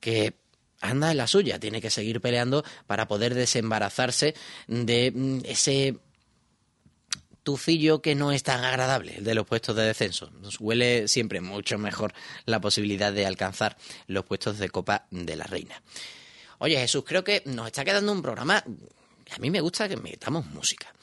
que 0.00 0.34
anda 0.80 1.10
en 1.10 1.16
la 1.16 1.26
suya, 1.26 1.58
tiene 1.58 1.80
que 1.80 1.90
seguir 1.90 2.20
peleando 2.20 2.64
para 2.86 3.08
poder 3.08 3.34
desembarazarse 3.34 4.34
de 4.68 5.12
mm, 5.14 5.38
ese 5.44 5.98
tufillo 7.42 8.00
que 8.00 8.14
no 8.14 8.32
es 8.32 8.42
tan 8.42 8.64
agradable, 8.64 9.16
el 9.18 9.24
de 9.24 9.34
los 9.34 9.46
puestos 9.46 9.76
de 9.76 9.82
descenso. 9.82 10.30
Nos 10.40 10.60
huele 10.60 11.08
siempre 11.08 11.40
mucho 11.40 11.78
mejor 11.78 12.14
la 12.46 12.60
posibilidad 12.60 13.12
de 13.12 13.26
alcanzar 13.26 13.76
los 14.06 14.24
puestos 14.24 14.58
de 14.58 14.70
Copa 14.70 15.06
de 15.10 15.36
la 15.36 15.44
Reina. 15.44 15.82
Oye 16.58 16.78
Jesús, 16.78 17.04
creo 17.06 17.22
que 17.22 17.42
nos 17.46 17.66
está 17.66 17.84
quedando 17.84 18.12
un 18.12 18.22
programa... 18.22 18.64
A 19.34 19.38
mí 19.40 19.50
me 19.50 19.60
gusta 19.60 19.88
que 19.88 19.96
metamos 19.96 20.46
música. 20.46 20.94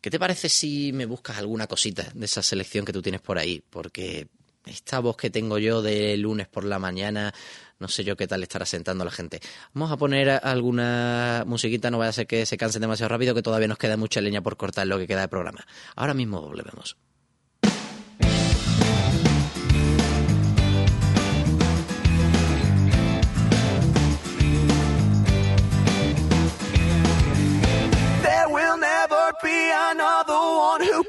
¿Qué 0.00 0.10
te 0.10 0.18
parece 0.18 0.48
si 0.48 0.92
me 0.92 1.06
buscas 1.06 1.38
alguna 1.38 1.66
cosita 1.66 2.10
de 2.12 2.26
esa 2.26 2.42
selección 2.42 2.84
que 2.84 2.92
tú 2.92 3.00
tienes 3.00 3.20
por 3.20 3.38
ahí? 3.38 3.62
Porque 3.70 4.26
esta 4.66 4.98
voz 4.98 5.16
que 5.16 5.30
tengo 5.30 5.58
yo 5.58 5.80
de 5.80 6.16
lunes 6.16 6.48
por 6.48 6.64
la 6.64 6.78
mañana, 6.78 7.32
no 7.78 7.88
sé 7.88 8.02
yo 8.02 8.16
qué 8.16 8.26
tal 8.26 8.42
estará 8.42 8.66
sentando 8.66 9.04
la 9.04 9.12
gente. 9.12 9.40
Vamos 9.72 9.92
a 9.92 9.96
poner 9.96 10.30
alguna 10.30 11.44
musiquita, 11.46 11.90
no 11.90 11.98
vaya 11.98 12.10
a 12.10 12.12
ser 12.12 12.26
que 12.26 12.44
se 12.44 12.56
cansen 12.56 12.82
demasiado 12.82 13.08
rápido, 13.08 13.34
que 13.34 13.42
todavía 13.42 13.68
nos 13.68 13.78
queda 13.78 13.96
mucha 13.96 14.20
leña 14.20 14.42
por 14.42 14.56
cortar 14.56 14.86
lo 14.88 14.98
que 14.98 15.06
queda 15.06 15.20
de 15.20 15.28
programa. 15.28 15.64
Ahora 15.94 16.12
mismo 16.12 16.40
volvemos. 16.40 16.96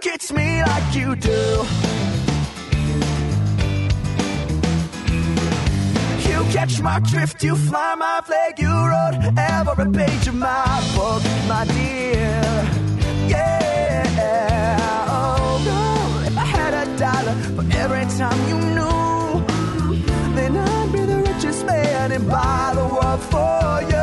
Gets 0.01 0.31
me 0.31 0.61
like 0.63 0.95
you 0.95 1.15
do. 1.15 1.65
You 6.29 6.43
catch 6.51 6.81
my 6.81 6.99
drift, 6.99 7.43
you 7.43 7.55
fly 7.55 7.95
my 7.95 8.21
flag, 8.25 8.59
you 8.59 8.69
wrote 8.69 9.15
every 9.37 9.91
page 9.91 10.27
of 10.27 10.35
my 10.35 10.81
book, 10.95 11.23
my 11.47 11.65
dear. 11.65 12.41
Yeah. 13.27 14.77
Oh 15.09 15.61
no, 15.69 16.27
if 16.27 16.37
I 16.37 16.45
had 16.45 16.73
a 16.73 16.85
dollar 16.97 17.35
for 17.55 17.65
every 17.77 18.05
time 18.17 18.39
you 18.49 18.57
knew, 18.75 19.45
then 20.35 20.57
I'd 20.57 20.91
be 20.91 20.99
the 20.99 21.17
richest 21.17 21.65
man 21.65 22.11
and 22.11 22.27
buy 22.27 22.71
the 22.75 22.85
world 22.95 23.21
for 23.31 23.81
you. 23.89 23.94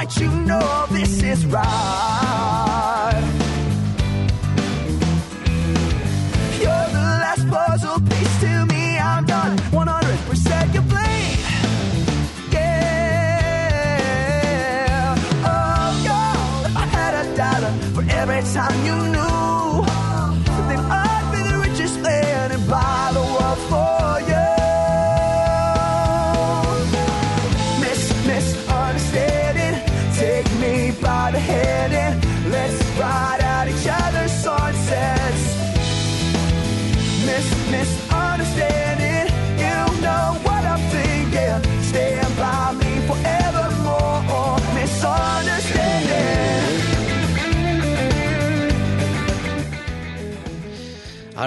White. 0.00 0.16
You 0.20 0.30
know 0.46 0.86
this 0.90 1.22
is 1.22 1.46
right. 1.46 2.69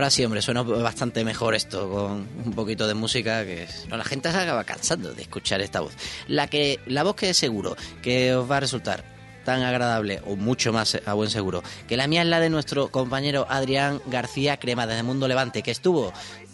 Ahora 0.03 0.11
sí, 0.11 0.25
hombre, 0.25 0.41
suena 0.41 0.63
bastante 0.63 1.23
mejor 1.23 1.55
esto, 1.55 1.89
con 1.89 2.27
un 2.45 2.53
poquito 2.53 2.89
de 2.89 2.93
música 2.93 3.45
que 3.45 3.69
no, 3.87 3.95
la 3.95 4.03
gente 4.03 4.29
se 4.29 4.37
acaba 4.37 4.65
cansando 4.65 5.13
de 5.13 5.21
escuchar 5.21 5.61
esta 5.61 5.79
voz. 5.79 5.95
La 6.27 6.47
que, 6.47 6.81
la 6.87 7.03
voz 7.03 7.15
que 7.15 7.29
es 7.29 7.37
seguro 7.37 7.77
que 8.01 8.35
os 8.35 8.51
va 8.51 8.57
a 8.57 8.59
resultar 8.59 9.05
tan 9.45 9.61
agradable 9.61 10.19
o 10.25 10.35
mucho 10.35 10.73
más 10.73 11.01
a 11.05 11.13
buen 11.13 11.29
seguro 11.29 11.63
que 11.87 11.95
la 11.95 12.07
mía 12.07 12.23
es 12.23 12.27
la 12.27 12.41
de 12.41 12.49
nuestro 12.49 12.89
compañero 12.89 13.47
Adrián 13.47 14.01
García 14.07 14.57
Crema 14.57 14.87
desde 14.87 15.03
Mundo 15.03 15.29
Levante, 15.29 15.63
que 15.63 15.71
estuvo 15.71 16.11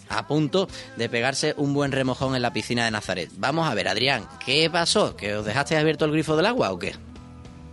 a 0.10 0.28
punto 0.28 0.68
de 0.96 1.10
pegarse 1.10 1.56
un 1.58 1.74
buen 1.74 1.92
remojón 1.92 2.36
en 2.36 2.44
la 2.44 2.54
piscina 2.54 2.86
de 2.86 2.92
Nazaret. 2.92 3.32
Vamos 3.38 3.68
a 3.68 3.74
ver, 3.74 3.88
Adrián, 3.88 4.28
¿qué 4.46 4.70
pasó? 4.70 5.18
¿Que 5.18 5.38
os 5.38 5.44
dejaste 5.44 5.76
abierto 5.76 6.06
el 6.06 6.12
grifo 6.12 6.38
del 6.38 6.46
agua 6.46 6.72
o 6.72 6.78
qué? 6.78 6.94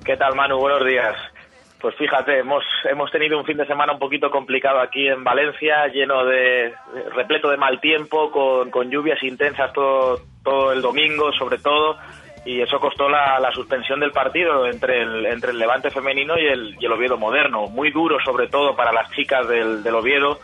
¿Qué 0.07 0.17
tal, 0.17 0.35
Manu? 0.37 0.57
Buenos 0.57 0.87
días. 0.87 1.36
Pues 1.81 1.95
fíjate, 1.97 2.39
hemos, 2.39 2.65
hemos 2.91 3.11
tenido 3.11 3.39
un 3.39 3.45
fin 3.45 3.59
de 3.59 3.67
semana 3.67 3.93
un 3.93 3.99
poquito 3.99 4.31
complicado 4.31 4.81
aquí 4.81 5.09
en 5.09 5.23
Valencia, 5.23 5.87
lleno 5.89 6.25
de, 6.25 6.73
repleto 7.15 7.51
de 7.51 7.59
mal 7.59 7.81
tiempo, 7.81 8.31
con, 8.31 8.71
con 8.71 8.91
lluvias 8.91 9.23
intensas 9.23 9.73
todo, 9.73 10.21
todo 10.43 10.73
el 10.73 10.81
domingo, 10.81 11.33
sobre 11.33 11.59
todo, 11.59 11.99
y 12.47 12.63
eso 12.63 12.81
costó 12.81 13.09
la, 13.09 13.39
la 13.41 13.53
suspensión 13.53 14.01
del 14.01 14.13
partido 14.13 14.67
entre 14.67 15.03
el, 15.03 15.27
entre 15.27 15.51
el 15.51 15.59
Levante 15.59 15.91
femenino 15.91 16.39
y 16.39 16.47
el, 16.47 16.77
el 16.81 16.93
Oviedo 16.93 17.19
moderno. 17.19 17.67
Muy 17.67 17.91
duro, 17.91 18.19
sobre 18.25 18.47
todo, 18.47 18.75
para 18.75 18.93
las 18.93 19.11
chicas 19.11 19.47
del, 19.47 19.83
del 19.83 19.95
Oviedo, 19.95 20.39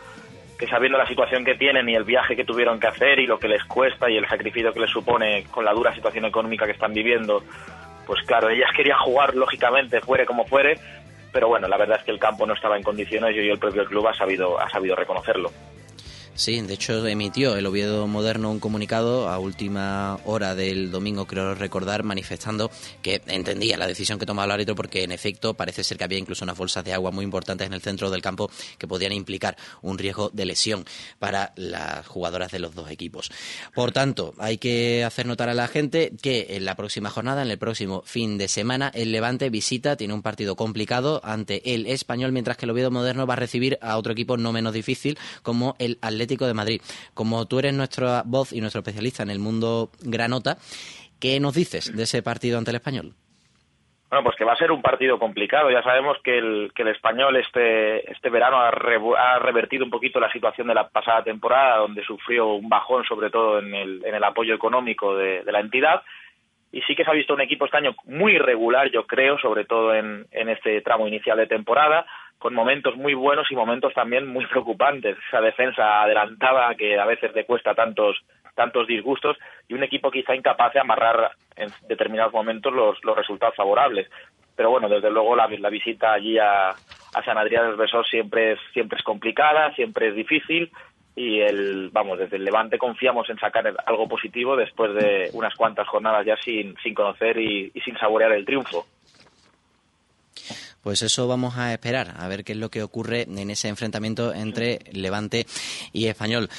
que 0.59 0.67
sabiendo 0.67 0.97
la 0.97 1.07
situación 1.07 1.43
que 1.43 1.55
tienen 1.55 1.89
y 1.89 1.95
el 1.95 2.03
viaje 2.03 2.35
que 2.35 2.45
tuvieron 2.45 2.79
que 2.79 2.87
hacer 2.87 3.19
y 3.19 3.25
lo 3.25 3.39
que 3.39 3.47
les 3.47 3.63
cuesta 3.63 4.09
y 4.09 4.17
el 4.17 4.27
sacrificio 4.27 4.71
que 4.71 4.81
les 4.81 4.91
supone 4.91 5.45
con 5.49 5.65
la 5.65 5.73
dura 5.73 5.95
situación 5.95 6.25
económica 6.25 6.65
que 6.65 6.73
están 6.73 6.93
viviendo, 6.93 7.41
pues 8.05 8.21
claro, 8.23 8.49
ellas 8.49 8.69
querían 8.75 8.99
jugar 8.99 9.33
lógicamente, 9.35 10.01
fuere 10.01 10.25
como 10.25 10.45
fuere, 10.45 10.77
pero 11.33 11.47
bueno, 11.49 11.67
la 11.67 11.77
verdad 11.77 11.97
es 11.99 12.05
que 12.05 12.11
el 12.11 12.19
campo 12.19 12.45
no 12.45 12.53
estaba 12.53 12.77
en 12.77 12.83
condiciones 12.83 13.35
y 13.35 13.39
hoy 13.39 13.49
el 13.49 13.59
propio 13.59 13.83
club 13.85 14.07
ha 14.07 14.13
sabido, 14.13 14.59
ha 14.59 14.69
sabido 14.69 14.95
reconocerlo. 14.95 15.51
Sí, 16.35 16.59
de 16.61 16.73
hecho 16.73 17.05
emitió 17.05 17.55
el 17.55 17.65
Oviedo 17.67 18.07
Moderno 18.07 18.49
un 18.49 18.59
comunicado 18.59 19.29
a 19.29 19.37
última 19.37 20.19
hora 20.25 20.55
del 20.55 20.89
domingo, 20.89 21.27
creo 21.27 21.53
recordar, 21.53 22.01
manifestando 22.01 22.71
que 23.03 23.21
entendía 23.27 23.77
la 23.77 23.85
decisión 23.85 24.17
que 24.17 24.25
tomaba 24.25 24.45
el 24.45 24.51
árbitro 24.51 24.73
porque 24.73 25.03
en 25.03 25.11
efecto 25.11 25.53
parece 25.53 25.83
ser 25.83 25.99
que 25.99 26.05
había 26.05 26.17
incluso 26.17 26.43
unas 26.43 26.57
bolsas 26.57 26.83
de 26.83 26.91
agua 26.91 27.11
muy 27.11 27.23
importantes 27.23 27.67
en 27.67 27.73
el 27.73 27.81
centro 27.81 28.09
del 28.09 28.23
campo 28.23 28.49
que 28.79 28.87
podían 28.87 29.11
implicar 29.11 29.55
un 29.83 29.99
riesgo 29.99 30.31
de 30.33 30.45
lesión 30.45 30.85
para 31.19 31.53
las 31.55 32.07
jugadoras 32.07 32.51
de 32.51 32.57
los 32.57 32.73
dos 32.73 32.89
equipos. 32.89 33.29
Por 33.75 33.91
tanto, 33.91 34.33
hay 34.39 34.57
que 34.57 35.03
hacer 35.03 35.27
notar 35.27 35.49
a 35.49 35.53
la 35.53 35.67
gente 35.67 36.13
que 36.19 36.47
en 36.49 36.65
la 36.65 36.75
próxima 36.75 37.11
jornada, 37.11 37.43
en 37.43 37.51
el 37.51 37.59
próximo 37.59 38.01
fin 38.07 38.39
de 38.39 38.47
semana, 38.47 38.91
el 38.95 39.11
Levante 39.11 39.51
visita, 39.51 39.97
tiene 39.97 40.15
un 40.15 40.23
partido 40.23 40.55
complicado 40.55 41.21
ante 41.23 41.75
el 41.75 41.85
español, 41.85 42.31
mientras 42.31 42.57
que 42.57 42.65
el 42.65 42.71
Oviedo 42.71 42.89
Moderno 42.89 43.27
va 43.27 43.35
a 43.35 43.37
recibir 43.37 43.77
a 43.81 43.97
otro 43.97 44.13
equipo 44.13 44.35
no 44.35 44.51
menos 44.51 44.73
difícil 44.73 45.19
como 45.43 45.75
el 45.77 45.99
Atlético 46.01 46.22
Como 47.13 47.45
tú 47.47 47.59
eres 47.59 47.73
nuestra 47.73 48.23
voz 48.25 48.53
y 48.53 48.61
nuestro 48.61 48.79
especialista 48.79 49.23
en 49.23 49.29
el 49.29 49.39
mundo 49.39 49.89
granota, 50.01 50.57
¿qué 51.19 51.39
nos 51.39 51.53
dices 51.53 51.95
de 51.95 52.03
ese 52.03 52.21
partido 52.21 52.57
ante 52.57 52.71
el 52.71 52.75
español? 52.77 53.13
Bueno, 54.13 54.25
pues 54.25 54.35
que 54.35 54.45
va 54.45 54.53
a 54.53 54.57
ser 54.57 54.71
un 54.71 54.83
partido 54.83 55.17
complicado. 55.17 55.71
Ya 55.71 55.81
sabemos 55.81 56.17
que 56.23 56.37
el, 56.37 56.71
español 56.75 57.35
este, 57.35 58.11
este 58.11 58.29
verano 58.29 58.57
ha, 58.59 58.71
revu- 58.71 59.17
ha 59.17 59.39
revertido 59.39 59.83
un 59.83 59.89
poquito 59.89 60.19
la 60.19 60.31
situación 60.31 60.67
de 60.67 60.75
la 60.75 60.87
pasada 60.87 61.23
temporada, 61.23 61.77
donde 61.77 62.03
sufrió 62.03 62.53
un 62.53 62.69
bajón, 62.69 63.03
sobre 63.05 63.31
todo 63.31 63.57
en 63.57 63.73
el, 63.73 64.05
en 64.05 64.13
el 64.13 64.23
apoyo 64.23 64.53
económico 64.53 65.15
de, 65.15 65.43
la 65.45 65.61
entidad. 65.61 66.03
Y 66.71 66.81
sí 66.81 66.95
que 66.95 67.03
se 67.03 67.09
ha 67.09 67.15
visto 67.15 67.33
un 67.33 67.41
equipo 67.41 67.65
este 67.65 67.77
año 67.77 67.95
muy 68.05 68.33
irregular, 68.33 68.91
yo 68.91 69.07
creo, 69.07 69.39
sobre 69.39 69.65
todo 69.65 69.95
en 69.95 70.27
este 70.31 70.81
tramo 70.81 71.07
inicial 71.07 71.37
de 71.39 71.47
temporada, 71.47 72.05
con 72.43 72.53
momentos 72.53 72.97
muy 72.97 73.13
buenos 73.13 73.49
y 73.49 73.55
momentos 73.55 73.93
también 73.93 74.27
muy 74.27 74.45
preocupantes. 74.47 75.15
Esa 75.29 75.39
defensa 75.39 76.01
adelantada 76.01 76.75
que 76.75 76.99
a 76.99 77.05
veces 77.05 77.33
le 77.33 77.45
cuesta 77.45 77.73
tantos 77.73 78.17
tantos 78.53 78.85
disgustos 78.85 79.37
y 79.69 79.73
un 79.73 79.81
equipo 79.81 80.11
quizá 80.11 80.35
incapaz 80.35 80.73
de 80.73 80.81
amarrar 80.81 81.31
en 81.55 81.71
determinados 81.87 82.33
momentos 82.33 82.73
los, 82.73 83.01
los 83.05 83.15
resultados 83.15 83.55
favorables. 83.55 84.09
Pero 84.57 84.71
bueno, 84.71 84.89
desde 84.89 85.09
luego 85.09 85.37
la, 85.37 85.47
la 85.47 85.69
visita 85.69 86.11
allí 86.11 86.37
a, 86.37 86.71
a 86.71 87.23
San 87.23 87.37
Adrián 87.37 87.65
del 87.67 87.77
Besós 87.77 88.07
siempre 88.09 88.51
es, 88.51 88.59
siempre 88.73 88.97
es 88.97 89.03
complicada, 89.05 89.73
siempre 89.75 90.09
es 90.09 90.15
difícil 90.15 90.69
y 91.15 91.39
el, 91.39 91.91
vamos, 91.93 92.19
desde 92.19 92.35
el 92.35 92.43
Levante 92.43 92.77
confiamos 92.77 93.29
en 93.29 93.37
sacar 93.37 93.73
algo 93.85 94.09
positivo 94.09 94.57
después 94.57 94.93
de 94.95 95.29
unas 95.33 95.55
cuantas 95.55 95.87
jornadas 95.87 96.25
ya 96.25 96.35
sin, 96.43 96.75
sin 96.83 96.93
conocer 96.93 97.37
y, 97.39 97.71
y 97.73 97.79
sin 97.79 97.97
saborear 97.97 98.33
el 98.33 98.45
triunfo. 98.45 98.85
Pues 100.83 101.01
eso 101.01 101.27
vamos 101.29 101.57
a 101.57 101.71
esperar, 101.71 102.13
a 102.17 102.27
ver 102.27 102.43
qué 102.43 102.51
es 102.51 102.57
lo 102.57 102.69
que 102.69 102.83
ocurre 102.83 103.21
en 103.21 103.49
ese 103.49 103.69
enfrentamiento 103.69 104.33
entre 104.33 104.79
Levante 104.91 105.47
y 105.93 106.07
Español. 106.07 106.49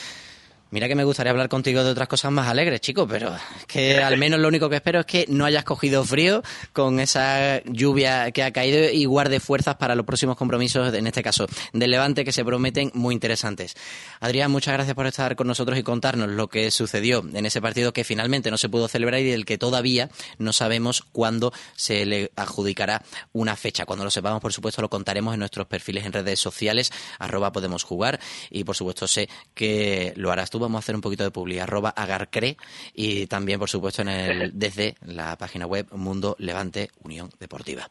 Mira 0.75 0.89
que 0.89 0.97
me 0.97 1.05
gustaría 1.05 1.31
hablar 1.31 1.49
contigo 1.49 1.85
de 1.85 1.91
otras 1.93 2.09
cosas 2.09 2.33
más 2.33 2.49
alegres, 2.49 2.81
chico, 2.81 3.07
pero 3.07 3.33
es 3.33 3.65
que 3.69 4.03
al 4.03 4.19
menos 4.19 4.41
lo 4.41 4.49
único 4.49 4.69
que 4.69 4.75
espero 4.75 4.99
es 4.99 5.07
que 5.07 5.25
no 5.29 5.45
hayas 5.45 5.63
cogido 5.63 6.03
frío 6.03 6.43
con 6.73 6.99
esa 6.99 7.63
lluvia 7.63 8.33
que 8.33 8.43
ha 8.43 8.53
caído 8.53 8.91
y 8.91 9.05
guarde 9.05 9.39
fuerzas 9.39 9.77
para 9.77 9.95
los 9.95 10.05
próximos 10.05 10.37
compromisos, 10.37 10.93
en 10.93 11.07
este 11.07 11.23
caso 11.23 11.47
del 11.73 11.93
Levante, 11.93 12.25
que 12.25 12.33
se 12.33 12.45
prometen 12.45 12.91
muy 12.93 13.15
interesantes. 13.15 13.77
Adrián, 14.19 14.51
muchas 14.51 14.75
gracias 14.75 14.97
por 14.97 15.07
estar 15.07 15.37
con 15.37 15.47
nosotros 15.47 15.79
y 15.79 15.85
contarnos 15.85 16.29
lo 16.29 16.49
que 16.49 16.73
sucedió 16.73 17.25
en 17.33 17.47
ese 17.47 17.63
partido 17.63 17.93
que 17.93 18.03
finalmente 18.03 18.51
no 18.51 18.59
se 18.59 18.69
pudo 18.69 18.89
celebrar 18.89 19.21
y 19.21 19.31
del 19.31 19.45
que 19.45 19.59
todavía 19.59 20.11
no 20.39 20.53
sabemos 20.53 21.05
cuándo 21.13 21.53
se 21.77 22.05
le 22.05 22.33
adjudicará 22.35 23.05
una 23.33 23.55
fecha. 23.55 23.87
Cuando 23.87 24.05
lo 24.05 24.11
sepamos, 24.11 24.41
por 24.41 24.53
supuesto, 24.53 24.83
lo 24.83 24.91
contaremos 24.91 25.35
en 25.35 25.39
nuestros 25.39 25.69
perfiles 25.69 26.05
en 26.05 26.13
redes 26.13 26.41
sociales, 26.41 26.91
arroba 27.21 27.53
podemos 27.53 27.85
jugar 27.85 28.19
y 28.51 28.65
por 28.65 28.75
supuesto 28.75 29.07
sé 29.07 29.29
que 29.55 30.13
lo 30.17 30.33
harás 30.33 30.51
tú. 30.51 30.64
Vamos 30.65 30.79
a 30.79 30.81
hacer 30.81 30.95
un 30.95 31.01
poquito 31.01 31.25
de 31.25 31.31
publi, 31.31 31.59
arroba 31.59 31.91
agarcre 31.91 32.57
y 32.95 33.27
también, 33.27 33.59
por 33.59 33.69
supuesto, 33.69 34.03
en 34.03 34.09
el, 34.09 34.51
desde 34.59 34.97
la 35.07 35.37
página 35.37 35.67
web 35.67 35.87
Mundo 35.93 36.37
Levante 36.39 36.91
Unión 37.03 37.31
Deportiva. 37.39 37.89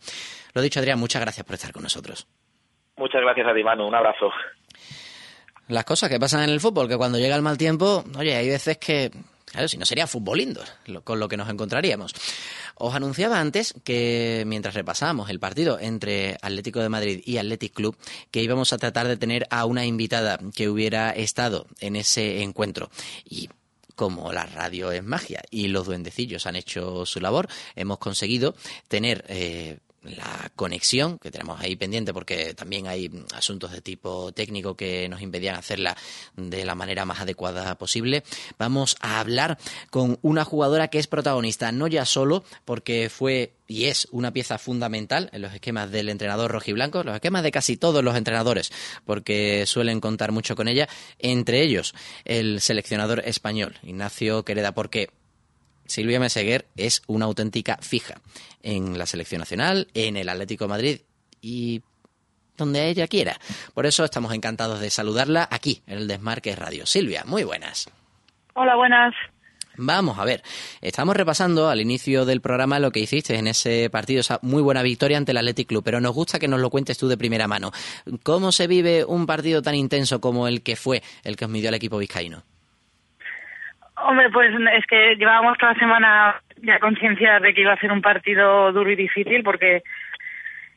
Lo 0.54 0.62
dicho, 0.62 0.80
Adrián, 0.80 1.00
muchas 1.00 1.22
gracias 1.22 1.46
por 1.46 1.56
estar 1.56 1.72
con 1.72 1.84
nosotros. 1.84 2.28
Muchas 2.98 3.22
gracias 3.22 3.48
a 3.48 3.54
ti, 3.54 3.64
Manu. 3.64 3.88
Un 3.88 3.96
abrazo. 3.96 4.32
Las 5.68 5.86
cosas 5.86 6.10
que 6.10 6.20
pasan 6.20 6.44
en 6.44 6.50
el 6.50 6.60
fútbol, 6.60 6.88
que 6.88 6.98
cuando 6.98 7.18
llega 7.18 7.36
el 7.36 7.42
mal 7.42 7.58
tiempo, 7.58 8.04
oye, 8.18 8.36
hay 8.36 8.50
veces 8.50 8.78
que 8.78 9.12
Claro, 9.54 9.68
si 9.68 9.78
no 9.78 9.86
sería 9.86 10.08
fútbol 10.08 10.42
indoor, 10.42 10.66
lo- 10.88 11.04
con 11.04 11.20
lo 11.20 11.30
que 11.30 11.38
nos 11.38 11.48
encontraríamos. 11.48 12.14
Os 12.74 12.96
anunciaba 12.96 13.40
antes 13.40 13.76
que 13.84 14.44
mientras 14.48 14.74
repasábamos 14.74 15.30
el 15.30 15.40
partido 15.40 15.80
entre 15.80 16.38
Atlético 16.42 16.80
de 16.80 16.90
Madrid 16.90 17.22
y 17.24 17.38
Athletic 17.38 17.72
Club, 17.72 17.96
que 18.32 18.42
íbamos 18.42 18.74
a 18.74 18.80
tratar 18.80 19.08
de 19.08 19.16
tener 19.16 19.46
a 19.52 19.66
una 19.66 19.86
invitada 19.86 20.40
que 20.56 20.70
hubiera 20.70 21.12
estado 21.12 21.68
en 21.80 21.96
ese 21.96 22.42
encuentro. 22.42 22.90
Y 23.30 23.48
como 23.96 24.34
la 24.34 24.48
radio 24.48 24.92
es 24.92 25.04
magia 25.04 25.44
y 25.52 25.68
los 25.68 25.86
duendecillos 25.86 26.48
han 26.48 26.56
hecho 26.56 27.06
su 27.06 27.20
labor, 27.20 27.48
hemos 27.76 28.00
conseguido 28.00 28.56
tener 28.88 29.24
eh, 29.28 29.78
la 30.04 30.52
conexión 30.56 31.18
que 31.20 31.32
tenemos 31.32 31.60
ahí 31.62 31.76
pendiente 31.76 32.14
porque 32.14 32.54
también 32.54 32.88
hay 32.88 33.10
asuntos 33.34 33.72
de 33.72 33.82
tipo 33.82 34.32
técnico 34.32 34.76
que 34.76 35.08
nos 35.10 35.22
impedían 35.22 35.56
hacerla 35.56 35.96
de 36.36 36.66
la 36.66 36.76
manera 36.76 37.06
más 37.06 37.22
adecuada 37.22 37.76
posible. 37.78 38.24
Vamos 38.58 38.98
a 39.00 39.20
hablar 39.20 39.58
con 39.90 40.20
una 40.22 40.46
jugadora 40.46 40.90
que 40.90 41.00
es 41.00 41.08
protagonista, 41.08 41.72
no 41.72 41.88
ya 41.88 42.06
solo 42.06 42.44
porque 42.66 43.10
fue 43.10 43.54
y 43.68 43.86
es 43.86 44.08
una 44.12 44.32
pieza 44.32 44.58
fundamental 44.58 45.30
en 45.34 45.42
los 45.42 45.54
esquemas 45.54 45.90
del 45.90 46.10
entrenador 46.10 46.52
rojiblanco, 46.52 47.04
los 47.04 47.16
esquemas 47.16 47.44
de 47.44 47.52
casi 47.52 47.78
todos 47.78 48.04
los 48.04 48.16
entrenadores, 48.16 48.72
porque 49.06 49.66
suelen 49.66 50.00
contar 50.00 50.32
mucho 50.32 50.56
con 50.56 50.68
ella, 50.68 50.88
entre 51.18 51.62
ellos 51.62 51.96
el 52.26 52.62
seleccionador 52.62 53.24
español, 53.26 53.78
Ignacio 53.84 54.44
Quereda, 54.44 54.74
porque 54.74 55.10
Silvia 55.86 56.20
Meseguer 56.20 56.68
es 56.76 57.02
una 57.08 57.26
auténtica 57.26 57.78
fija 57.82 58.16
en 58.62 58.98
la 58.98 59.06
selección 59.06 59.40
nacional, 59.40 59.88
en 59.94 60.18
el 60.18 60.30
Atlético 60.30 60.66
de 60.66 60.70
Madrid 60.70 61.02
y 61.42 61.82
donde 62.58 62.90
ella 62.90 63.08
quiera. 63.08 63.40
Por 63.74 63.86
eso 63.86 64.06
estamos 64.06 64.34
encantados 64.34 64.80
de 64.80 64.90
saludarla 64.90 65.48
aquí, 65.52 65.82
en 65.88 65.98
el 65.98 66.08
Desmarque 66.08 66.56
Radio. 66.56 66.86
Silvia, 66.86 67.24
muy 67.26 67.44
buenas. 67.44 67.90
Hola, 68.54 68.76
buenas. 68.76 69.14
Vamos 69.76 70.20
a 70.20 70.26
ver, 70.26 70.44
estamos 70.82 71.18
repasando 71.18 71.68
al 71.68 71.82
inicio 71.82 72.26
del 72.26 72.42
programa 72.42 72.78
lo 72.78 72.92
que 72.92 73.00
hiciste 73.00 73.36
en 73.36 73.48
ese 73.48 73.90
partido, 73.90 74.20
esa 74.20 74.38
muy 74.44 74.62
buena 74.62 74.84
victoria 74.84 75.18
ante 75.18 75.32
el 75.32 75.38
Athletic 75.38 75.68
Club, 75.68 75.84
pero 75.84 76.00
nos 76.00 76.14
gusta 76.14 76.38
que 76.38 76.48
nos 76.48 76.60
lo 76.60 76.70
cuentes 76.70 77.00
tú 77.00 77.08
de 77.08 77.18
primera 77.18 77.48
mano. 77.48 77.72
¿Cómo 78.22 78.52
se 78.52 78.68
vive 78.68 79.04
un 79.04 79.26
partido 79.26 79.64
tan 79.64 79.74
intenso 79.74 80.22
como 80.22 80.48
el 80.48 80.62
que 80.62 80.76
fue 80.76 81.02
el 81.24 81.36
que 81.36 81.46
os 81.46 81.52
midió 81.52 81.70
el 81.70 81.76
equipo 81.76 81.98
vizcaíno? 81.98 82.44
Hombre, 84.06 84.30
pues 84.30 84.54
es 84.74 84.86
que 84.86 85.16
llevábamos 85.16 85.58
toda 85.58 85.74
la 85.74 85.80
semana 85.80 86.36
ya 86.58 86.80
conciencia 86.80 87.40
de 87.40 87.54
que 87.54 87.62
iba 87.62 87.74
a 87.74 87.80
ser 87.80 87.92
un 87.92 88.02
partido 88.02 88.72
duro 88.72 88.90
y 88.90 88.96
difícil 88.96 89.44
porque 89.44 89.82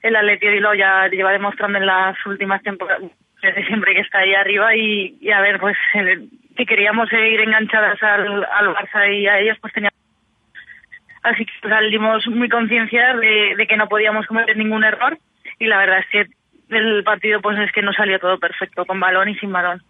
el 0.03 0.17
Atleti 0.17 0.49
Bilbao 0.49 0.75
ya 0.75 1.09
lleva 1.09 1.33
demostrando 1.33 1.79
en 1.79 1.87
las 1.87 2.15
últimas 2.27 2.63
temporadas 2.63 3.11
desde 3.43 3.67
siempre 3.67 3.95
que 3.95 4.01
está 4.01 4.19
ahí 4.19 4.35
arriba 4.35 4.75
y, 4.75 5.31
a 5.31 5.41
ver, 5.41 5.59
pues 5.59 5.77
eh, 5.95 6.27
si 6.57 6.67
queríamos 6.67 7.09
seguir 7.09 7.41
enganchadas 7.41 8.03
al, 8.03 8.45
al 8.45 8.75
Barça 8.75 9.13
y 9.13 9.27
a 9.27 9.39
ellos, 9.41 9.59
pues 9.61 9.73
teníamos 9.73 9.97
Así 11.23 11.45
que 11.45 11.69
salimos 11.69 12.25
muy 12.29 12.49
concienciadas 12.49 13.21
de, 13.21 13.55
de 13.57 13.67
que 13.67 13.77
no 13.77 13.89
podíamos 13.89 14.27
cometer 14.27 14.57
ningún 14.57 14.85
error 14.85 15.19
y 15.59 15.67
la 15.67 15.79
verdad 15.79 15.99
es 15.99 16.07
que 16.07 16.27
el 16.69 17.03
partido 17.03 17.41
pues 17.41 17.59
es 17.59 17.73
que 17.73 17.83
no 17.83 17.93
salió 17.93 18.21
todo 18.21 18.39
perfecto, 18.39 18.85
con 18.85 19.01
balón 19.01 19.29
y 19.29 19.35
sin 19.37 19.53
balón. 19.53 19.83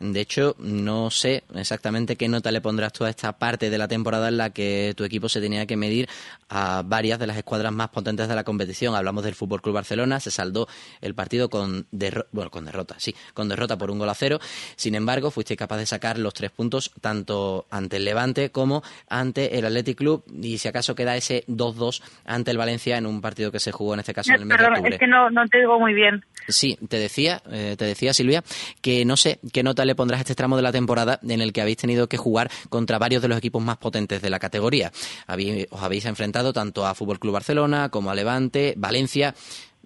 De 0.00 0.20
hecho, 0.22 0.56
no 0.58 1.10
sé 1.10 1.44
exactamente 1.54 2.16
qué 2.16 2.26
nota 2.26 2.50
le 2.50 2.62
pondrás 2.62 2.92
tú 2.92 3.04
a 3.04 3.10
esta 3.10 3.32
parte 3.38 3.68
de 3.68 3.76
la 3.76 3.86
temporada 3.86 4.28
en 4.28 4.38
la 4.38 4.48
que 4.50 4.94
tu 4.96 5.04
equipo 5.04 5.28
se 5.28 5.40
tenía 5.42 5.66
que 5.66 5.76
medir 5.76 6.08
a 6.48 6.82
varias 6.84 7.18
de 7.18 7.26
las 7.26 7.36
escuadras 7.36 7.70
más 7.72 7.90
potentes 7.90 8.26
de 8.26 8.34
la 8.34 8.42
competición. 8.42 8.94
Hablamos 8.94 9.22
del 9.24 9.34
Fútbol 9.34 9.60
Club 9.60 9.74
Barcelona, 9.74 10.18
se 10.18 10.30
saldó 10.30 10.66
el 11.02 11.14
partido 11.14 11.50
con 11.50 11.86
derro- 11.92 12.24
bueno, 12.32 12.50
con 12.50 12.64
derrota, 12.64 12.94
sí, 12.98 13.14
con 13.34 13.48
derrota 13.50 13.76
por 13.76 13.90
un 13.90 13.98
gol 13.98 14.08
a 14.08 14.14
cero. 14.14 14.40
Sin 14.74 14.94
embargo, 14.94 15.30
fuiste 15.30 15.54
capaz 15.56 15.76
de 15.76 15.84
sacar 15.86 16.18
los 16.18 16.32
tres 16.32 16.50
puntos 16.50 16.90
tanto 17.02 17.66
ante 17.70 17.98
el 17.98 18.04
Levante 18.06 18.50
como 18.50 18.82
ante 19.08 19.58
el 19.58 19.66
Athletic 19.66 19.98
Club 19.98 20.24
y 20.42 20.56
si 20.58 20.66
acaso 20.66 20.94
queda 20.94 21.14
ese 21.16 21.44
2-2 21.46 22.00
ante 22.24 22.50
el 22.50 22.56
Valencia 22.58 22.96
en 22.96 23.04
un 23.06 23.20
partido 23.20 23.52
que 23.52 23.60
se 23.60 23.70
jugó 23.70 23.94
en 23.94 24.00
este 24.00 24.14
caso 24.14 24.30
en 24.32 24.40
el 24.40 24.46
mes 24.46 24.56
de 24.56 24.64
Perdón, 24.64 24.72
octubre. 24.78 24.94
es 24.94 24.98
que 25.00 25.06
no, 25.06 25.28
no 25.30 25.46
te 25.46 25.58
digo 25.58 25.78
muy 25.78 25.92
bien. 25.92 26.24
Sí, 26.48 26.78
te 26.88 26.98
decía, 26.98 27.42
eh, 27.52 27.76
te 27.78 27.84
decía 27.84 28.14
Silvia, 28.14 28.42
que 28.80 29.04
no 29.04 29.16
sé 29.16 29.38
qué 29.52 29.62
nota 29.62 29.84
le 29.84 29.89
pondrás 29.94 30.20
a 30.20 30.22
este 30.22 30.34
tramo 30.34 30.56
de 30.56 30.62
la 30.62 30.72
temporada 30.72 31.18
en 31.22 31.40
el 31.40 31.52
que 31.52 31.60
habéis 31.62 31.76
tenido 31.78 32.08
que 32.08 32.16
jugar 32.16 32.48
contra 32.68 32.98
varios 32.98 33.22
de 33.22 33.28
los 33.28 33.38
equipos 33.38 33.62
más 33.62 33.76
potentes 33.78 34.22
de 34.22 34.30
la 34.30 34.38
categoría. 34.38 34.90
Habí- 35.26 35.66
os 35.70 35.82
habéis 35.82 36.06
enfrentado 36.06 36.52
tanto 36.52 36.86
a 36.86 36.94
Fútbol 36.94 37.18
Club 37.18 37.34
Barcelona 37.34 37.88
como 37.90 38.10
a 38.10 38.14
Levante, 38.14 38.74
Valencia. 38.76 39.34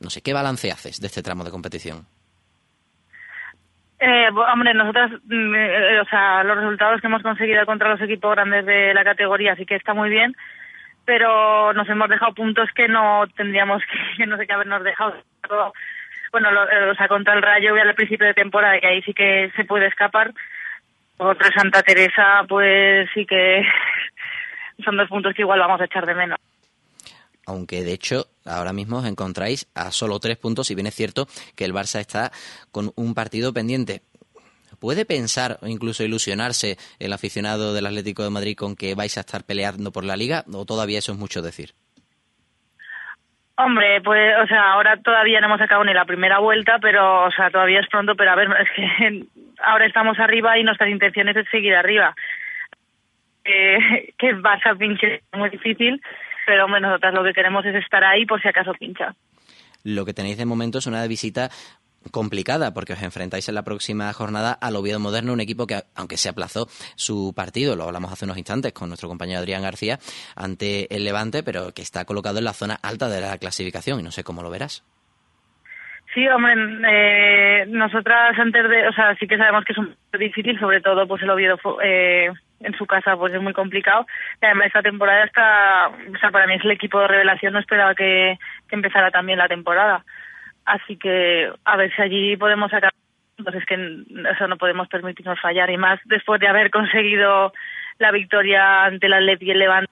No 0.00 0.10
sé 0.10 0.22
qué 0.22 0.32
balance 0.32 0.70
haces 0.70 1.00
de 1.00 1.06
este 1.06 1.22
tramo 1.22 1.44
de 1.44 1.50
competición. 1.50 2.06
Eh, 4.00 4.28
hombre, 4.52 4.74
nosotras, 4.74 5.10
mm, 5.24 5.54
eh, 5.54 6.00
o 6.00 6.04
sea, 6.06 6.42
los 6.44 6.56
resultados 6.58 7.00
que 7.00 7.06
hemos 7.06 7.22
conseguido 7.22 7.64
contra 7.64 7.88
los 7.88 8.00
equipos 8.02 8.32
grandes 8.34 8.66
de 8.66 8.92
la 8.92 9.04
categoría 9.04 9.56
sí 9.56 9.64
que 9.64 9.76
está 9.76 9.94
muy 9.94 10.10
bien, 10.10 10.34
pero 11.06 11.72
nos 11.72 11.88
hemos 11.88 12.08
dejado 12.10 12.34
puntos 12.34 12.68
que 12.74 12.88
no 12.88 13.24
tendríamos 13.36 13.82
que, 14.18 14.26
no 14.26 14.36
sé 14.36 14.46
qué 14.46 14.52
habernos 14.52 14.82
dejado. 14.84 15.14
Bueno, 16.34 16.50
lo- 16.50 16.68
eh, 16.68 16.90
o 16.90 16.94
sea, 16.96 17.06
contra 17.06 17.32
el 17.34 17.42
Rayo 17.42 17.74
al 17.76 17.94
principio 17.94 18.26
de 18.26 18.34
temporada, 18.34 18.80
que 18.80 18.88
ahí 18.88 19.00
sí 19.02 19.14
que 19.14 19.52
se 19.54 19.64
puede 19.64 19.86
escapar. 19.86 20.34
Otro 21.16 21.46
Santa 21.56 21.80
Teresa, 21.84 22.42
pues 22.48 23.08
sí 23.14 23.24
que 23.24 23.62
son 24.84 24.96
dos 24.96 25.08
puntos 25.08 25.32
que 25.32 25.42
igual 25.42 25.60
vamos 25.60 25.80
a 25.80 25.84
echar 25.84 26.04
de 26.06 26.14
menos. 26.16 26.38
Aunque 27.46 27.84
de 27.84 27.92
hecho 27.92 28.26
ahora 28.44 28.72
mismo 28.72 28.98
os 28.98 29.06
encontráis 29.06 29.68
a 29.76 29.92
solo 29.92 30.18
tres 30.18 30.36
puntos, 30.36 30.66
si 30.66 30.74
bien 30.74 30.88
es 30.88 30.94
cierto 30.96 31.28
que 31.54 31.64
el 31.66 31.72
Barça 31.72 32.00
está 32.00 32.32
con 32.72 32.90
un 32.96 33.14
partido 33.14 33.52
pendiente. 33.52 34.02
¿Puede 34.80 35.04
pensar 35.04 35.58
o 35.62 35.68
incluso 35.68 36.02
ilusionarse 36.02 36.78
el 36.98 37.12
aficionado 37.12 37.74
del 37.74 37.86
Atlético 37.86 38.24
de 38.24 38.30
Madrid 38.30 38.56
con 38.56 38.74
que 38.74 38.96
vais 38.96 39.16
a 39.16 39.20
estar 39.20 39.44
peleando 39.44 39.92
por 39.92 40.04
la 40.04 40.16
liga 40.16 40.44
o 40.52 40.64
todavía 40.64 40.98
eso 40.98 41.12
es 41.12 41.18
mucho 41.18 41.42
decir? 41.42 41.74
Hombre, 43.56 44.00
pues, 44.00 44.34
o 44.42 44.46
sea, 44.48 44.72
ahora 44.72 44.96
todavía 44.96 45.40
no 45.40 45.46
hemos 45.46 45.60
sacado 45.60 45.84
ni 45.84 45.94
la 45.94 46.04
primera 46.04 46.40
vuelta, 46.40 46.78
pero, 46.80 47.24
o 47.24 47.30
sea, 47.30 47.50
todavía 47.50 47.80
es 47.80 47.86
pronto, 47.86 48.16
pero 48.16 48.32
a 48.32 48.34
ver, 48.34 48.48
es 48.60 48.68
que 48.74 49.24
ahora 49.62 49.86
estamos 49.86 50.18
arriba 50.18 50.58
y 50.58 50.64
nuestras 50.64 50.90
intenciones 50.90 51.36
es 51.36 51.48
seguir 51.50 51.74
arriba. 51.74 52.14
Eh, 53.44 54.12
que 54.18 54.34
Barça 54.36 54.76
pinche 54.76 55.22
muy 55.32 55.50
difícil, 55.50 56.00
pero 56.46 56.64
hombre, 56.64 56.80
nosotras 56.80 57.14
lo 57.14 57.22
que 57.22 57.32
queremos 57.32 57.64
es 57.64 57.74
estar 57.76 58.02
ahí 58.02 58.26
por 58.26 58.40
si 58.40 58.48
acaso 58.48 58.72
pincha. 58.72 59.14
Lo 59.84 60.04
que 60.06 60.14
tenéis 60.14 60.38
de 60.38 60.46
momento 60.46 60.78
es 60.78 60.86
una 60.86 61.06
visita 61.06 61.50
complicada 62.10 62.72
porque 62.72 62.92
os 62.92 63.02
enfrentáis 63.02 63.48
en 63.48 63.54
la 63.54 63.62
próxima 63.62 64.12
jornada 64.12 64.52
al 64.52 64.76
Oviedo 64.76 65.00
Moderno, 65.00 65.32
un 65.32 65.40
equipo 65.40 65.66
que, 65.66 65.82
aunque 65.94 66.16
se 66.16 66.28
aplazó 66.28 66.66
su 66.96 67.32
partido, 67.34 67.76
lo 67.76 67.84
hablamos 67.84 68.12
hace 68.12 68.24
unos 68.24 68.38
instantes 68.38 68.72
con 68.72 68.88
nuestro 68.88 69.08
compañero 69.08 69.40
Adrián 69.40 69.62
García, 69.62 69.98
ante 70.36 70.94
el 70.94 71.04
Levante, 71.04 71.42
pero 71.42 71.72
que 71.72 71.82
está 71.82 72.04
colocado 72.04 72.38
en 72.38 72.44
la 72.44 72.52
zona 72.52 72.78
alta 72.82 73.08
de 73.08 73.20
la 73.20 73.38
clasificación 73.38 74.00
y 74.00 74.02
no 74.02 74.10
sé 74.10 74.24
cómo 74.24 74.42
lo 74.42 74.50
verás. 74.50 74.84
Sí, 76.14 76.28
hombre, 76.28 76.54
eh, 76.86 77.66
nosotras 77.66 78.38
antes 78.38 78.68
de, 78.68 78.86
o 78.86 78.92
sea, 78.92 79.16
sí 79.16 79.26
que 79.26 79.36
sabemos 79.36 79.64
que 79.64 79.72
es 79.72 80.20
difícil, 80.20 80.58
sobre 80.60 80.80
todo 80.80 81.08
pues 81.08 81.20
el 81.22 81.30
Oviedo 81.30 81.58
eh, 81.82 82.30
en 82.60 82.74
su 82.74 82.86
casa 82.86 83.16
pues 83.16 83.34
es 83.34 83.42
muy 83.42 83.52
complicado. 83.52 84.06
Y 84.40 84.46
además 84.46 84.68
esta 84.68 84.82
temporada 84.82 85.24
está, 85.24 85.88
o 85.88 86.18
sea, 86.20 86.30
para 86.30 86.46
mí 86.46 86.54
es 86.54 86.64
el 86.64 86.70
equipo 86.70 87.00
de 87.00 87.08
revelación, 87.08 87.52
no 87.52 87.58
esperaba 87.58 87.96
que 87.96 88.38
empezara 88.70 89.10
también 89.10 89.38
la 89.38 89.48
temporada. 89.48 90.04
Así 90.64 90.96
que 90.96 91.50
a 91.64 91.76
ver 91.76 91.94
si 91.94 92.02
allí 92.02 92.36
podemos 92.36 92.70
sacar, 92.70 92.92
pues 93.42 93.54
es 93.56 93.66
que 93.66 93.74
eso 93.74 94.46
no 94.48 94.56
podemos 94.56 94.88
permitirnos 94.88 95.40
fallar 95.40 95.70
y 95.70 95.76
más 95.76 96.00
después 96.06 96.40
de 96.40 96.48
haber 96.48 96.70
conseguido 96.70 97.52
la 97.98 98.10
victoria 98.12 98.84
ante 98.84 99.06
el 99.06 99.12
Atleti 99.12 99.46
y 99.46 99.50
el 99.50 99.58
Levante. 99.58 99.90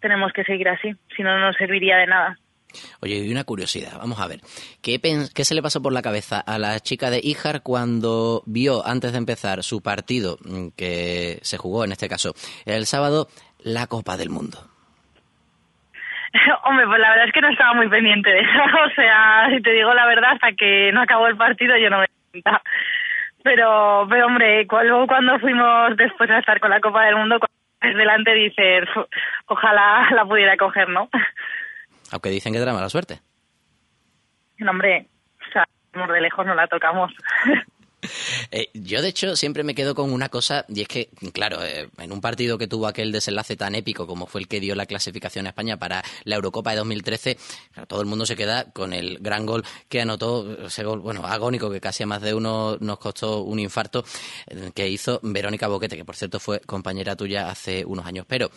Tenemos 0.00 0.32
que 0.32 0.44
seguir 0.44 0.68
así, 0.68 0.94
si 1.16 1.22
no, 1.22 1.38
no 1.38 1.46
nos 1.46 1.56
serviría 1.56 1.96
de 1.96 2.06
nada. 2.06 2.38
Oye, 3.00 3.16
y 3.16 3.30
una 3.30 3.44
curiosidad, 3.44 3.98
vamos 3.98 4.20
a 4.20 4.26
ver. 4.26 4.40
¿Qué, 4.82 5.00
qué 5.00 5.44
se 5.44 5.54
le 5.54 5.62
pasó 5.62 5.80
por 5.80 5.92
la 5.92 6.02
cabeza 6.02 6.40
a 6.40 6.58
la 6.58 6.78
chica 6.80 7.10
de 7.10 7.20
Ijar 7.22 7.62
cuando 7.62 8.42
vio, 8.46 8.86
antes 8.86 9.12
de 9.12 9.18
empezar 9.18 9.62
su 9.62 9.80
partido, 9.80 10.38
mm, 10.44 10.68
que 10.76 11.38
se 11.42 11.56
jugó 11.56 11.84
en 11.84 11.92
este 11.92 12.08
caso 12.08 12.34
el 12.64 12.86
sábado, 12.86 13.28
la 13.58 13.86
Copa 13.86 14.16
del 14.16 14.30
Mundo? 14.30 14.75
Hombre, 16.64 16.86
pues 16.86 17.00
la 17.00 17.10
verdad 17.10 17.26
es 17.26 17.32
que 17.32 17.40
no 17.40 17.48
estaba 17.48 17.74
muy 17.74 17.88
pendiente 17.88 18.30
de 18.30 18.40
eso. 18.40 18.50
O 18.86 18.90
sea, 18.94 19.48
si 19.50 19.60
te 19.62 19.70
digo 19.72 19.92
la 19.94 20.06
verdad, 20.06 20.32
hasta 20.32 20.52
que 20.52 20.90
no 20.92 21.02
acabó 21.02 21.26
el 21.26 21.36
partido 21.36 21.76
yo 21.76 21.90
no 21.90 22.00
me 22.00 22.06
cuenta. 22.30 22.62
Pero, 23.42 24.06
pero 24.08 24.26
hombre, 24.26 24.66
luego 24.68 25.06
cuando 25.06 25.38
fuimos 25.38 25.96
después 25.96 26.28
a 26.30 26.38
estar 26.38 26.58
con 26.58 26.70
la 26.70 26.80
Copa 26.80 27.04
del 27.04 27.16
Mundo, 27.16 27.38
cuando 27.38 27.98
delante 27.98 28.34
dices, 28.34 28.88
"Fu, 28.92 29.06
ojalá 29.46 30.08
la 30.14 30.24
pudiera 30.24 30.56
coger, 30.56 30.88
¿no? 30.88 31.08
Aunque 32.12 32.30
dicen 32.30 32.52
que 32.52 32.58
da 32.58 32.72
mala 32.72 32.88
suerte. 32.88 33.20
No, 34.58 34.70
hombre, 34.70 35.06
o 35.48 35.52
sea, 35.52 35.64
de 35.92 36.20
lejos 36.20 36.46
no 36.46 36.54
la 36.54 36.66
tocamos. 36.66 37.12
Eh, 38.50 38.68
yo, 38.74 39.02
de 39.02 39.08
hecho, 39.08 39.36
siempre 39.36 39.64
me 39.64 39.74
quedo 39.74 39.94
con 39.94 40.12
una 40.12 40.28
cosa, 40.28 40.64
y 40.68 40.82
es 40.82 40.88
que, 40.88 41.08
claro, 41.32 41.64
eh, 41.64 41.88
en 41.98 42.12
un 42.12 42.20
partido 42.20 42.58
que 42.58 42.66
tuvo 42.66 42.86
aquel 42.86 43.12
desenlace 43.12 43.56
tan 43.56 43.74
épico 43.74 44.06
como 44.06 44.26
fue 44.26 44.40
el 44.40 44.48
que 44.48 44.60
dio 44.60 44.74
la 44.74 44.86
clasificación 44.86 45.46
a 45.46 45.50
España 45.50 45.76
para 45.78 46.02
la 46.24 46.36
Eurocopa 46.36 46.70
de 46.70 46.76
2013, 46.78 47.38
claro, 47.72 47.86
todo 47.86 48.00
el 48.00 48.06
mundo 48.06 48.26
se 48.26 48.36
queda 48.36 48.70
con 48.72 48.92
el 48.92 49.18
gran 49.18 49.46
gol 49.46 49.64
que 49.88 50.00
anotó, 50.00 50.66
ese 50.66 50.84
gol, 50.84 51.00
bueno, 51.00 51.26
agónico, 51.26 51.70
que 51.70 51.80
casi 51.80 52.02
a 52.02 52.06
más 52.06 52.22
de 52.22 52.34
uno 52.34 52.76
nos 52.80 52.98
costó 52.98 53.42
un 53.42 53.58
infarto, 53.58 54.04
eh, 54.46 54.70
que 54.74 54.88
hizo 54.88 55.20
Verónica 55.22 55.68
Boquete, 55.68 55.96
que 55.96 56.04
por 56.04 56.16
cierto 56.16 56.40
fue 56.40 56.60
compañera 56.60 57.16
tuya 57.16 57.50
hace 57.50 57.84
unos 57.84 58.06
años. 58.06 58.26
Pero 58.28 58.50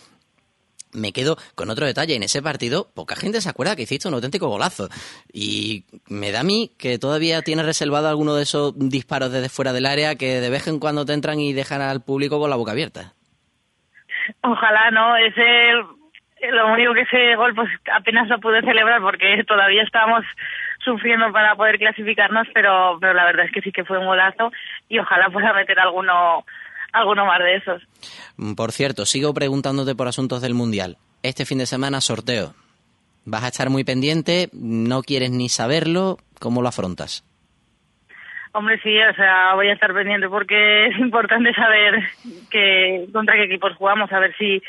me 0.93 1.11
quedo 1.11 1.37
con 1.55 1.69
otro 1.69 1.85
detalle. 1.85 2.15
En 2.15 2.23
ese 2.23 2.41
partido, 2.41 2.87
poca 2.95 3.15
gente 3.15 3.41
se 3.41 3.49
acuerda 3.49 3.75
que 3.75 3.83
hiciste 3.83 4.07
un 4.07 4.13
auténtico 4.13 4.47
golazo. 4.47 4.89
Y 5.31 5.85
me 6.09 6.31
da 6.31 6.41
a 6.41 6.43
mí 6.43 6.71
que 6.79 6.97
todavía 6.97 7.41
tienes 7.41 7.65
reservado 7.65 8.07
alguno 8.07 8.35
de 8.35 8.43
esos 8.43 8.73
disparos 8.77 9.31
desde 9.31 9.49
fuera 9.49 9.73
del 9.73 9.85
área 9.85 10.15
que 10.15 10.39
de 10.39 10.49
vez 10.49 10.67
en 10.67 10.79
cuando 10.79 11.05
te 11.05 11.13
entran 11.13 11.39
y 11.39 11.53
dejan 11.53 11.81
al 11.81 12.01
público 12.01 12.39
con 12.39 12.49
la 12.49 12.55
boca 12.55 12.71
abierta. 12.71 13.13
Ojalá, 14.41 14.91
¿no? 14.91 15.15
Ese, 15.17 15.73
lo 16.51 16.73
único 16.73 16.93
que 16.93 17.01
ese 17.01 17.35
gol 17.35 17.53
pues 17.55 17.69
apenas 17.93 18.27
lo 18.27 18.39
pude 18.39 18.61
celebrar 18.61 19.01
porque 19.01 19.43
todavía 19.45 19.83
estábamos 19.83 20.23
sufriendo 20.79 21.31
para 21.31 21.55
poder 21.55 21.77
clasificarnos, 21.77 22.47
pero, 22.53 22.97
pero 23.01 23.13
la 23.13 23.25
verdad 23.25 23.45
es 23.45 23.51
que 23.51 23.61
sí 23.61 23.71
que 23.71 23.83
fue 23.83 23.97
un 23.97 24.05
golazo 24.05 24.51
y 24.87 24.99
ojalá 24.99 25.29
pueda 25.29 25.53
meter 25.53 25.79
alguno, 25.79 26.45
alguno 26.93 27.25
más 27.25 27.39
de 27.39 27.55
esos. 27.55 27.81
Mm, 28.37 28.53
Por 28.53 28.71
cierto, 28.71 29.05
sigo 29.05 29.33
preguntándote 29.33 29.95
por 29.95 30.07
asuntos 30.07 30.41
del 30.41 30.53
Mundial. 30.53 30.97
Este 31.23 31.45
fin 31.45 31.57
de 31.57 31.65
semana 31.65 32.01
sorteo. 32.01 32.53
¿Vas 33.25 33.43
a 33.43 33.47
estar 33.49 33.69
muy 33.69 33.83
pendiente? 33.83 34.49
¿No 34.53 35.01
quieres 35.03 35.31
ni 35.31 35.49
saberlo? 35.49 36.17
¿Cómo 36.39 36.61
lo 36.61 36.69
afrontas? 36.69 37.23
Hombre, 38.53 38.79
sí, 38.81 38.97
o 38.97 39.13
sea, 39.15 39.53
voy 39.53 39.67
a 39.67 39.73
estar 39.73 39.93
pendiente 39.93 40.27
porque 40.27 40.87
es 40.87 40.97
importante 40.97 41.53
saber 41.53 42.03
que, 42.49 43.07
contra 43.13 43.35
qué 43.35 43.43
equipos 43.43 43.75
jugamos, 43.75 44.11
a 44.11 44.19
ver 44.19 44.35
si, 44.37 44.61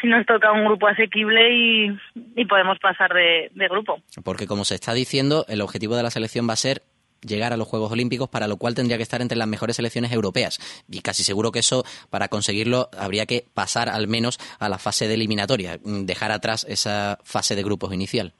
si 0.00 0.06
nos 0.06 0.24
toca 0.26 0.52
un 0.52 0.64
grupo 0.64 0.86
asequible 0.86 1.52
y, 1.52 1.98
y 2.36 2.44
podemos 2.44 2.78
pasar 2.78 3.12
de, 3.12 3.50
de 3.54 3.68
grupo. 3.68 4.00
Porque 4.22 4.46
como 4.46 4.64
se 4.64 4.76
está 4.76 4.92
diciendo, 4.94 5.44
el 5.48 5.60
objetivo 5.60 5.96
de 5.96 6.04
la 6.04 6.10
selección 6.10 6.48
va 6.48 6.52
a 6.52 6.56
ser 6.56 6.82
llegar 7.22 7.52
a 7.52 7.56
los 7.56 7.66
Juegos 7.68 7.92
Olímpicos, 7.92 8.28
para 8.28 8.46
lo 8.48 8.56
cual 8.56 8.74
tendría 8.74 8.96
que 8.96 9.02
estar 9.02 9.20
entre 9.22 9.38
las 9.38 9.48
mejores 9.48 9.76
selecciones 9.76 10.12
europeas. 10.12 10.58
Y 10.90 11.00
casi 11.02 11.22
seguro 11.24 11.52
que 11.52 11.60
eso, 11.60 11.84
para 12.10 12.28
conseguirlo, 12.28 12.88
habría 12.98 13.26
que 13.26 13.44
pasar 13.54 13.88
al 13.88 14.08
menos 14.08 14.38
a 14.58 14.68
la 14.68 14.78
fase 14.78 15.08
de 15.08 15.14
eliminatoria, 15.14 15.78
mm, 15.82 16.04
dejar 16.06 16.30
atrás 16.32 16.64
esa 16.68 17.18
fase 17.24 17.54
de 17.56 17.62
grupos 17.62 17.92
inicial. 17.92 18.32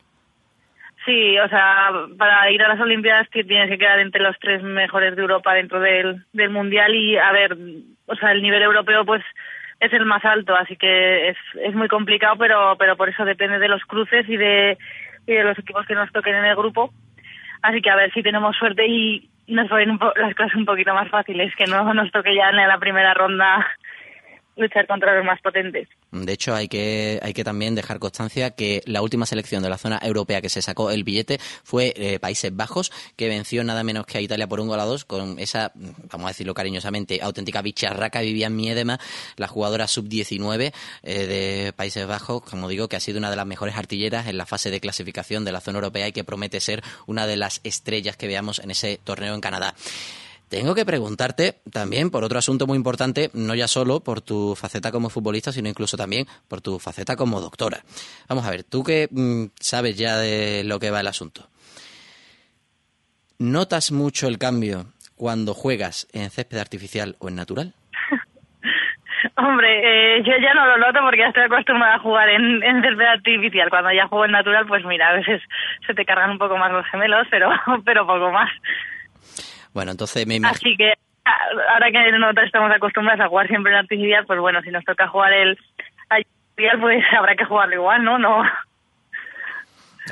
Sí, 1.05 1.39
o 1.39 1.49
sea, 1.49 1.91
para 2.19 2.51
ir 2.51 2.61
a 2.62 2.69
las 2.69 2.81
Olimpiadas 2.81 3.29
ti- 3.31 3.45
tienes 3.45 3.71
que 3.71 3.79
quedar 3.79 4.01
entre 4.01 4.21
los 4.23 4.35
tres 4.41 4.61
mejores 4.62 5.15
de 5.15 5.23
Europa 5.23 5.55
dentro 5.55 5.79
del, 5.79 6.25
del 6.33 6.51
Mundial 6.51 6.95
y, 6.97 7.17
a 7.17 7.31
ver, 7.31 7.57
o 8.07 8.17
sea, 8.17 8.33
el 8.33 8.43
nivel 8.43 8.62
europeo 8.62 9.05
pues 9.05 9.23
es 9.79 9.93
el 9.93 10.05
más 10.05 10.25
alto, 10.25 10.57
así 10.57 10.75
que 10.77 11.29
es, 11.29 11.37
es 11.62 11.75
muy 11.75 11.87
complicado, 11.87 12.35
pero, 12.39 12.75
pero 12.77 12.97
por 12.97 13.09
eso 13.09 13.25
depende 13.25 13.59
de 13.61 13.69
los 13.69 13.83
cruces 13.85 14.29
y 14.29 14.37
de, 14.37 14.79
y 15.29 15.33
de 15.35 15.45
los 15.45 15.57
equipos 15.59 15.87
que 15.87 15.95
nos 15.95 16.11
toquen 16.11 16.35
en 16.35 16.45
el 16.47 16.57
grupo. 16.57 16.93
Así 17.62 17.81
que 17.81 17.90
a 17.90 17.97
ver 17.97 18.12
si 18.12 18.23
tenemos 18.23 18.57
suerte 18.57 18.87
y 18.87 19.29
nos 19.47 19.69
ponen 19.69 19.99
las 20.16 20.35
cosas 20.35 20.55
un 20.55 20.64
poquito 20.64 20.92
más 20.95 21.09
fáciles, 21.09 21.55
que 21.57 21.66
no 21.66 21.92
nos 21.95 22.11
toque 22.11 22.35
ya 22.35 22.51
en 22.51 22.57
la 22.57 22.79
primera 22.79 23.14
ronda 23.14 23.66
luchar 24.57 24.87
contra 24.87 25.14
los 25.14 25.25
más 25.25 25.40
potentes. 25.40 25.88
De 26.11 26.33
hecho, 26.33 26.55
hay 26.55 26.69
que, 26.69 27.21
hay 27.23 27.33
que 27.33 27.45
también 27.45 27.75
dejar 27.75 27.99
constancia 27.99 28.51
que 28.51 28.83
la 28.87 29.03
última 29.03 29.27
selección 29.27 29.62
de 29.62 29.69
la 29.69 29.79
zona 29.79 29.99
europea 30.03 30.40
que 30.40 30.49
se 30.49 30.62
sacó 30.62 30.90
el 30.90 31.05
billete 31.05 31.38
fue 31.62 31.92
eh, 31.97 32.19
Países 32.19 32.55
Bajos, 32.55 32.90
que 33.16 33.29
venció 33.29 33.62
nada 33.64 33.85
menos 33.85 34.07
que 34.07 34.19
a 34.19 34.21
Italia 34.21 34.47
por 34.47 34.61
un 34.61 34.69
gol 34.69 34.81
a 34.81 34.85
dos 34.85 35.05
con 35.05 35.38
esa, 35.38 35.73
vamos 35.75 36.27
a 36.27 36.29
decirlo 36.29 36.55
cariñosamente, 36.55 37.21
auténtica 37.23 37.62
bicharraca 37.62 38.21
Vivian 38.21 38.57
Miedema, 38.57 38.99
la 39.37 39.47
jugadora 39.47 39.87
sub-19 39.87 40.73
eh, 41.03 41.27
de 41.27 41.73
Países 41.75 42.07
Bajos, 42.07 42.42
como 42.42 42.69
digo, 42.69 42.88
que 42.88 42.97
ha 42.97 43.01
sido 43.01 43.19
una 43.19 43.31
de 43.31 43.37
las 43.37 43.47
mejores 43.47 43.77
artilleras 43.77 44.27
en 44.27 44.38
la 44.38 44.47
fase 44.47 44.71
de 44.71 44.81
clasificación 44.81 45.45
de 45.45 45.53
la 45.53 45.61
zona 45.61 45.79
europea 45.79 46.09
y 46.09 46.12
que 46.12 46.25
promete 46.25 46.61
ser 46.61 46.83
una 47.07 47.27
de 47.27 47.37
las 47.37 47.61
estrellas 47.64 48.16
que 48.16 48.27
veamos 48.27 48.59
en 48.59 48.71
ese 48.71 48.99
torneo 49.03 49.35
en 49.35 49.40
Canadá. 49.40 49.75
Tengo 50.49 50.77
que 50.77 50.87
preguntarte 50.87 51.57
también 51.73 52.11
por 52.11 52.23
otro 52.23 52.39
asunto 52.39 52.69
muy 52.69 52.77
importante, 52.77 53.31
no 53.35 53.55
ya 53.57 53.67
solo 53.67 54.01
por 54.01 54.21
tu 54.21 54.55
faceta 54.55 54.93
como 54.93 55.11
futbolista, 55.11 55.51
sino 55.51 55.69
incluso 55.69 55.97
también 55.97 56.27
por 56.49 56.61
tu 56.61 56.79
faceta 56.79 57.17
como 57.17 57.41
doctora. 57.41 57.81
Vamos 58.29 58.47
a 58.47 58.51
ver, 58.51 58.63
tú 58.63 58.85
que 58.85 59.09
mm, 59.11 59.47
sabes 59.59 59.99
ya 59.99 60.17
de 60.19 60.63
lo 60.65 60.79
que 60.79 60.93
va 60.93 61.01
el 61.01 61.09
asunto. 61.09 61.49
¿Notas 63.39 63.91
mucho 63.91 64.29
el 64.29 64.39
cambio 64.39 64.87
cuando 65.17 65.53
juegas 65.53 66.07
en 66.13 66.31
césped 66.31 66.59
artificial 66.59 67.17
o 67.19 67.29
en 67.29 67.35
natural? 67.35 67.75
Hombre, 69.37 70.19
eh, 70.19 70.23
yo 70.23 70.33
ya 70.41 70.55
no 70.55 70.65
lo 70.65 70.79
noto 70.79 71.01
porque 71.03 71.23
ya 71.23 71.29
estoy 71.29 71.43
acostumbrada 71.43 71.97
a 71.97 71.99
jugar 71.99 72.29
en, 72.29 72.63
en 72.63 72.83
césped 72.83 73.05
artificial. 73.05 73.69
Cuando 73.69 73.93
ya 73.93 74.07
juego 74.07 74.25
en 74.27 74.31
natural, 74.31 74.65
pues 74.67 74.85
mira, 74.85 75.09
a 75.09 75.15
veces 75.15 75.43
se 75.87 75.93
te 75.93 76.05
cargan 76.05 76.31
un 76.31 76.39
poco 76.39 76.57
más 76.57 76.71
los 76.71 76.87
gemelos, 76.87 77.27
pero, 77.31 77.51
pero 77.85 78.07
poco 78.07 78.31
más. 78.31 78.51
Bueno, 79.77 79.91
entonces 79.91 80.27
me 80.27 80.37
imagino... 80.37 80.57
Así 80.57 80.75
que 80.79 80.91
a- 81.27 81.73
ahora 81.75 81.91
que 81.93 82.12
nosotros 82.19 82.47
estamos 82.47 82.73
acostumbrados 82.75 83.21
a 83.21 83.29
jugar 83.29 83.47
siempre 83.47 83.73
en 83.73 83.79
artificial, 83.79 84.25
pues 84.27 84.41
bueno, 84.41 84.62
si 84.62 84.71
nos 84.71 84.83
toca 84.87 85.07
jugar 85.07 85.35
el 85.35 85.59
artificial, 86.09 86.81
pues 86.81 87.05
habrá 87.19 87.37
que 87.37 87.45
jugarlo 87.45 87.75
igual, 87.75 88.03
¿no? 88.03 88.19
No, 88.19 88.43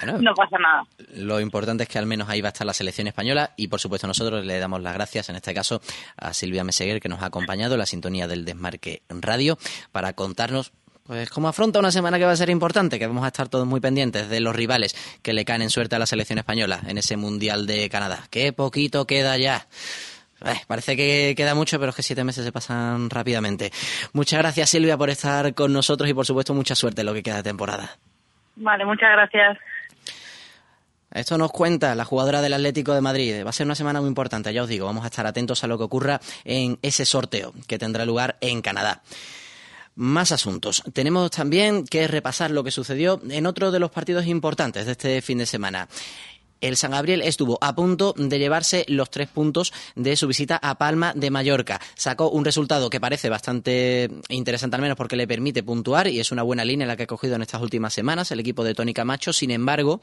Bueno, 0.02 0.18
no 0.20 0.34
pasa 0.34 0.58
nada. 0.58 0.82
Lo 1.16 1.40
importante 1.40 1.84
es 1.84 1.88
que 1.88 1.98
al 1.98 2.04
menos 2.04 2.28
ahí 2.28 2.42
va 2.42 2.48
a 2.48 2.52
estar 2.52 2.66
la 2.66 2.74
selección 2.74 3.06
española 3.06 3.52
y 3.56 3.68
por 3.68 3.80
supuesto 3.80 4.06
nosotros 4.06 4.44
le 4.44 4.58
damos 4.58 4.82
las 4.82 4.92
gracias 4.92 5.30
en 5.30 5.36
este 5.36 5.54
caso 5.54 5.80
a 6.18 6.34
Silvia 6.34 6.62
Meseguer 6.62 7.00
que 7.00 7.08
nos 7.08 7.22
ha 7.22 7.26
acompañado 7.26 7.72
en 7.74 7.78
la 7.78 7.86
sintonía 7.86 8.26
del 8.28 8.44
Desmarque 8.44 9.00
Radio 9.08 9.56
para 9.92 10.12
contarnos 10.12 10.72
pues 11.04 11.28
cómo 11.28 11.48
afronta 11.48 11.78
una 11.78 11.90
semana 11.90 12.18
que 12.18 12.24
va 12.24 12.32
a 12.32 12.36
ser 12.36 12.48
importante, 12.48 12.98
que 12.98 13.06
vamos 13.06 13.24
a 13.24 13.28
estar 13.28 13.48
todos 13.48 13.66
muy 13.66 13.80
pendientes 13.80 14.28
de 14.28 14.40
los 14.40 14.56
rivales 14.56 14.94
que 15.22 15.34
le 15.34 15.44
caen 15.44 15.62
en 15.62 15.70
suerte 15.70 15.96
a 15.96 15.98
la 15.98 16.06
selección 16.06 16.38
española 16.38 16.80
en 16.86 16.96
ese 16.96 17.16
Mundial 17.16 17.66
de 17.66 17.88
Canadá. 17.90 18.20
Qué 18.30 18.52
poquito 18.52 19.06
queda 19.06 19.36
ya. 19.36 19.66
Eh, 20.46 20.60
parece 20.66 20.96
que 20.96 21.34
queda 21.36 21.54
mucho, 21.54 21.78
pero 21.78 21.90
es 21.90 21.96
que 21.96 22.02
siete 22.02 22.24
meses 22.24 22.44
se 22.44 22.52
pasan 22.52 23.10
rápidamente. 23.10 23.70
Muchas 24.14 24.38
gracias 24.38 24.70
Silvia 24.70 24.96
por 24.96 25.10
estar 25.10 25.54
con 25.54 25.72
nosotros 25.72 26.08
y 26.08 26.14
por 26.14 26.24
supuesto 26.24 26.54
mucha 26.54 26.74
suerte 26.74 27.02
en 27.02 27.06
lo 27.06 27.14
que 27.14 27.22
queda 27.22 27.36
de 27.36 27.42
temporada. 27.42 27.98
Vale, 28.56 28.86
muchas 28.86 29.10
gracias. 29.12 29.58
Esto 31.10 31.38
nos 31.38 31.52
cuenta 31.52 31.94
la 31.94 32.04
jugadora 32.04 32.40
del 32.40 32.54
Atlético 32.54 32.94
de 32.94 33.00
Madrid. 33.00 33.44
Va 33.44 33.50
a 33.50 33.52
ser 33.52 33.66
una 33.66 33.74
semana 33.74 34.00
muy 34.00 34.08
importante, 34.08 34.52
ya 34.52 34.62
os 34.62 34.68
digo. 34.68 34.86
Vamos 34.86 35.04
a 35.04 35.08
estar 35.08 35.26
atentos 35.26 35.62
a 35.62 35.66
lo 35.66 35.76
que 35.76 35.84
ocurra 35.84 36.20
en 36.44 36.78
ese 36.82 37.04
sorteo 37.04 37.52
que 37.68 37.78
tendrá 37.78 38.04
lugar 38.04 38.36
en 38.40 38.62
Canadá. 38.62 39.02
Más 39.96 40.32
asuntos. 40.32 40.82
Tenemos 40.92 41.30
también 41.30 41.84
que 41.84 42.08
repasar 42.08 42.50
lo 42.50 42.64
que 42.64 42.72
sucedió 42.72 43.20
en 43.30 43.46
otro 43.46 43.70
de 43.70 43.78
los 43.78 43.92
partidos 43.92 44.26
importantes 44.26 44.86
de 44.86 44.92
este 44.92 45.22
fin 45.22 45.38
de 45.38 45.46
semana. 45.46 45.88
El 46.60 46.76
San 46.78 46.92
Gabriel 46.92 47.20
estuvo 47.20 47.58
a 47.60 47.74
punto 47.74 48.14
de 48.16 48.38
llevarse 48.38 48.86
los 48.88 49.10
tres 49.10 49.28
puntos 49.28 49.70
de 49.96 50.16
su 50.16 50.26
visita 50.26 50.56
a 50.56 50.78
Palma 50.78 51.12
de 51.14 51.30
Mallorca. 51.30 51.78
Sacó 51.94 52.30
un 52.30 52.42
resultado 52.42 52.88
que 52.88 53.00
parece 53.00 53.28
bastante 53.28 54.10
interesante 54.30 54.74
al 54.74 54.80
menos 54.80 54.96
porque 54.96 55.14
le 55.14 55.28
permite 55.28 55.62
puntuar 55.62 56.08
y 56.08 56.20
es 56.20 56.32
una 56.32 56.42
buena 56.42 56.64
línea 56.64 56.86
la 56.86 56.96
que 56.96 57.02
ha 57.02 57.06
cogido 57.06 57.36
en 57.36 57.42
estas 57.42 57.60
últimas 57.60 57.92
semanas 57.92 58.30
el 58.30 58.40
equipo 58.40 58.64
de 58.64 58.74
Tony 58.74 58.94
Camacho. 58.94 59.34
Sin 59.34 59.50
embargo, 59.50 60.00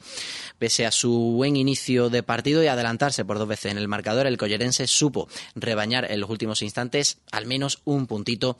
pese 0.58 0.86
a 0.86 0.92
su 0.92 1.32
buen 1.34 1.56
inicio 1.56 2.10
de 2.10 2.22
partido 2.22 2.62
y 2.62 2.68
adelantarse 2.68 3.24
por 3.24 3.38
dos 3.38 3.48
veces 3.48 3.72
en 3.72 3.78
el 3.78 3.88
marcador, 3.88 4.28
el 4.28 4.38
collerense 4.38 4.86
supo 4.86 5.28
rebañar 5.56 6.12
en 6.12 6.20
los 6.20 6.30
últimos 6.30 6.62
instantes 6.62 7.18
al 7.32 7.46
menos 7.46 7.80
un 7.84 8.06
puntito 8.06 8.56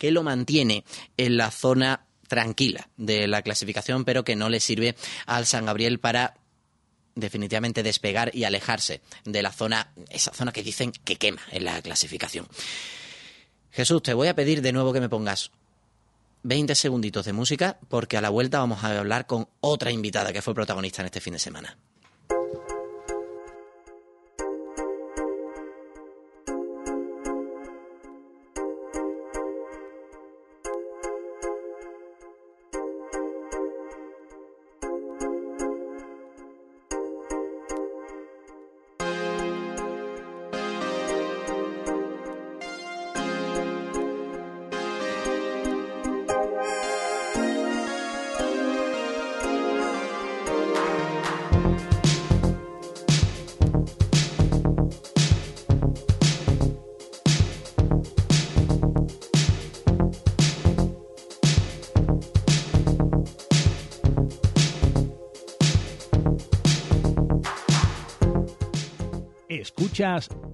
que 0.00 0.10
lo 0.10 0.22
mantiene 0.22 0.82
en 1.18 1.36
la 1.36 1.50
zona 1.50 2.06
tranquila 2.26 2.88
de 2.96 3.28
la 3.28 3.42
clasificación, 3.42 4.06
pero 4.06 4.24
que 4.24 4.34
no 4.34 4.48
le 4.48 4.58
sirve 4.58 4.96
al 5.26 5.44
San 5.44 5.66
Gabriel 5.66 6.00
para 6.00 6.38
definitivamente 7.14 7.82
despegar 7.82 8.34
y 8.34 8.44
alejarse 8.44 9.02
de 9.24 9.42
la 9.42 9.52
zona, 9.52 9.92
esa 10.08 10.32
zona 10.32 10.52
que 10.52 10.62
dicen 10.62 10.90
que 10.90 11.16
quema 11.16 11.42
en 11.50 11.66
la 11.66 11.82
clasificación. 11.82 12.48
Jesús, 13.72 14.02
te 14.02 14.14
voy 14.14 14.28
a 14.28 14.34
pedir 14.34 14.62
de 14.62 14.72
nuevo 14.72 14.94
que 14.94 15.00
me 15.00 15.10
pongas 15.10 15.50
20 16.44 16.74
segunditos 16.74 17.26
de 17.26 17.34
música 17.34 17.78
porque 17.90 18.16
a 18.16 18.22
la 18.22 18.30
vuelta 18.30 18.58
vamos 18.58 18.82
a 18.82 18.98
hablar 18.98 19.26
con 19.26 19.50
otra 19.60 19.90
invitada 19.90 20.32
que 20.32 20.40
fue 20.40 20.54
protagonista 20.54 21.02
en 21.02 21.06
este 21.06 21.20
fin 21.20 21.34
de 21.34 21.40
semana. 21.40 21.76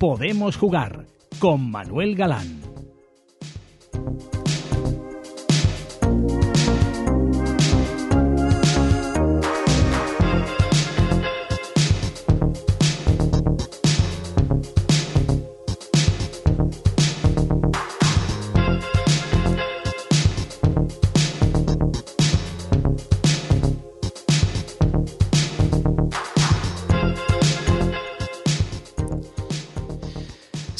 Podemos 0.00 0.56
Jugar 0.56 1.06
con 1.38 1.70
Manuel 1.70 2.16
Galán. 2.16 2.55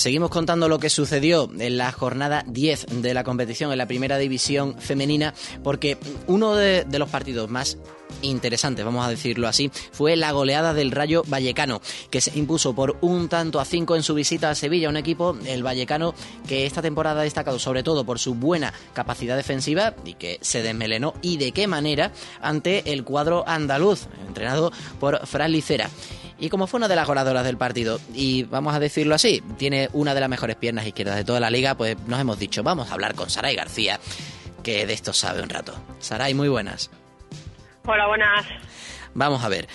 Seguimos 0.07 0.31
contando 0.31 0.69
lo 0.69 0.79
que 0.79 0.89
sucedió 0.89 1.51
en 1.59 1.79
la 1.79 1.91
jornada 1.91 2.45
10 2.47 3.03
de 3.03 3.13
la 3.13 3.25
competición 3.25 3.73
en 3.73 3.79
la 3.79 3.89
primera 3.89 4.19
división 4.19 4.79
femenina, 4.79 5.35
porque 5.65 5.99
uno 6.29 6.55
de, 6.55 6.87
los 6.97 7.09
partidos 7.09 7.51
más 7.51 7.77
interesantes, 8.23 8.85
vamos 8.85 9.05
a 9.05 9.11
decirlo 9.11 9.49
así, 9.49 9.69
fue 9.91 10.15
la 10.15 10.31
goleada 10.31 10.75
del 10.75 10.93
Rayo 10.93 11.25
Vallecano, 11.27 11.81
que 12.09 12.21
se 12.21 12.39
impuso 12.39 12.73
por 12.73 12.99
un 13.01 13.29
tanto 13.29 13.59
a 13.59 13.65
cinco 13.65 13.97
en 13.97 14.05
su 14.05 14.15
visita 14.15 14.49
a 14.49 14.55
Sevilla, 14.55 14.89
un 14.89 14.97
equipo, 14.97 15.37
el 15.45 15.65
Vallecano, 15.65 16.15
que 16.47 16.67
esta 16.67 16.83
temporada 16.83 17.23
ha 17.23 17.25
destacado 17.25 17.59
sobre 17.59 17.83
todo 17.83 18.05
por 18.05 18.21
su 18.21 18.37
buena 18.37 18.73
capacidad 18.93 19.37
defensiva 19.37 19.97
y 20.05 20.15
que 20.15 20.39
se 20.41 20.63
desmelenó 20.63 21.15
y 21.21 21.37
de 21.37 21.51
qué 21.51 21.67
manera 21.67 22.13
ante 22.41 22.93
el 22.93 23.03
cuadro 23.03 23.43
andaluz, 23.49 24.07
entrenado 24.29 24.71
por 25.01 25.27
Fran 25.27 25.51
Licera. 25.51 25.91
Y 26.39 26.51
como 26.51 26.67
fue 26.67 26.79
una 26.79 26.89
de 26.89 26.97
las 26.97 27.07
goleadoras 27.07 27.45
del 27.45 27.57
partido, 27.57 27.99
y 28.13 28.43
vamos 28.45 28.75
a 28.75 28.79
decirlo 28.79 29.15
así, 29.15 29.43
tiene 29.57 29.89
una 29.93 30.15
de 30.15 30.21
las 30.21 30.29
mejores 30.29 30.57
piernas 30.57 30.87
izquierdas 30.87 31.17
de 31.17 31.25
toda 31.25 31.41
la 31.41 31.51
liga, 31.51 31.75
pues 31.77 31.97
nos 32.07 32.21
hemos 32.21 32.39
dicho, 32.39 32.63
vamos 32.63 32.91
a 32.91 32.95
hablar 32.95 33.15
con 33.15 33.31
Saray 33.31 33.57
García, 33.57 33.99
que 34.63 34.87
de 34.87 34.93
esto 34.93 35.13
sabe 35.13 35.43
un 35.43 35.49
rato. 35.49 35.73
Saray, 35.99 36.35
muy 36.35 36.49
buenas. 36.49 36.91
Hola, 37.87 38.07
buenas. 38.07 38.45
Vamos 39.15 39.43
a 39.43 39.49
ver. 39.49 39.67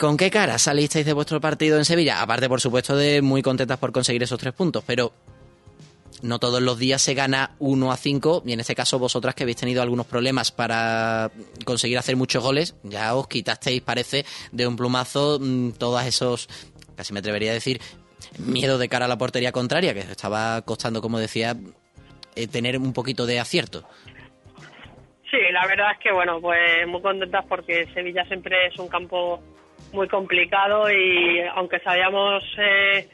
¿Con 0.00 0.16
qué 0.16 0.30
cara 0.30 0.58
salisteis 0.58 1.04
de 1.04 1.12
vuestro 1.12 1.40
partido 1.40 1.76
en 1.78 1.84
Sevilla? 1.84 2.22
Aparte, 2.22 2.48
por 2.48 2.60
supuesto, 2.60 2.96
de 2.96 3.20
muy 3.20 3.42
contentas 3.42 3.78
por 3.78 3.92
conseguir 3.92 4.22
esos 4.22 4.38
tres 4.38 4.54
puntos, 4.54 4.82
pero 4.86 5.12
no 6.24 6.38
todos 6.38 6.60
los 6.60 6.78
días 6.78 7.02
se 7.02 7.14
gana 7.14 7.50
1 7.58 7.92
a 7.92 7.96
5 7.96 8.42
y 8.46 8.52
en 8.52 8.60
este 8.60 8.74
caso 8.74 8.98
vosotras 8.98 9.34
que 9.34 9.44
habéis 9.44 9.58
tenido 9.58 9.82
algunos 9.82 10.06
problemas 10.06 10.50
para 10.50 11.30
conseguir 11.64 11.98
hacer 11.98 12.16
muchos 12.16 12.42
goles, 12.42 12.76
ya 12.82 13.14
os 13.14 13.28
quitasteis, 13.28 13.82
parece, 13.82 14.24
de 14.50 14.66
un 14.66 14.76
plumazo 14.76 15.38
mm, 15.40 15.72
todos 15.72 16.04
esos, 16.04 16.48
casi 16.96 17.12
me 17.12 17.20
atrevería 17.20 17.50
a 17.50 17.54
decir, 17.54 17.80
miedo 18.38 18.78
de 18.78 18.88
cara 18.88 19.04
a 19.04 19.08
la 19.08 19.18
portería 19.18 19.52
contraria, 19.52 19.94
que 19.94 20.00
estaba 20.00 20.62
costando, 20.62 21.00
como 21.02 21.18
decía, 21.18 21.54
eh, 22.34 22.48
tener 22.48 22.78
un 22.78 22.92
poquito 22.92 23.26
de 23.26 23.38
acierto. 23.38 23.84
Sí, 25.30 25.38
la 25.52 25.66
verdad 25.66 25.92
es 25.92 25.98
que, 25.98 26.12
bueno, 26.12 26.40
pues 26.40 26.86
muy 26.86 27.02
contentas 27.02 27.44
porque 27.48 27.86
Sevilla 27.92 28.24
siempre 28.24 28.66
es 28.66 28.78
un 28.78 28.88
campo 28.88 29.40
muy 29.92 30.08
complicado 30.08 30.90
y 30.90 31.40
aunque 31.54 31.80
sabíamos 31.80 32.42
eh, 32.58 33.08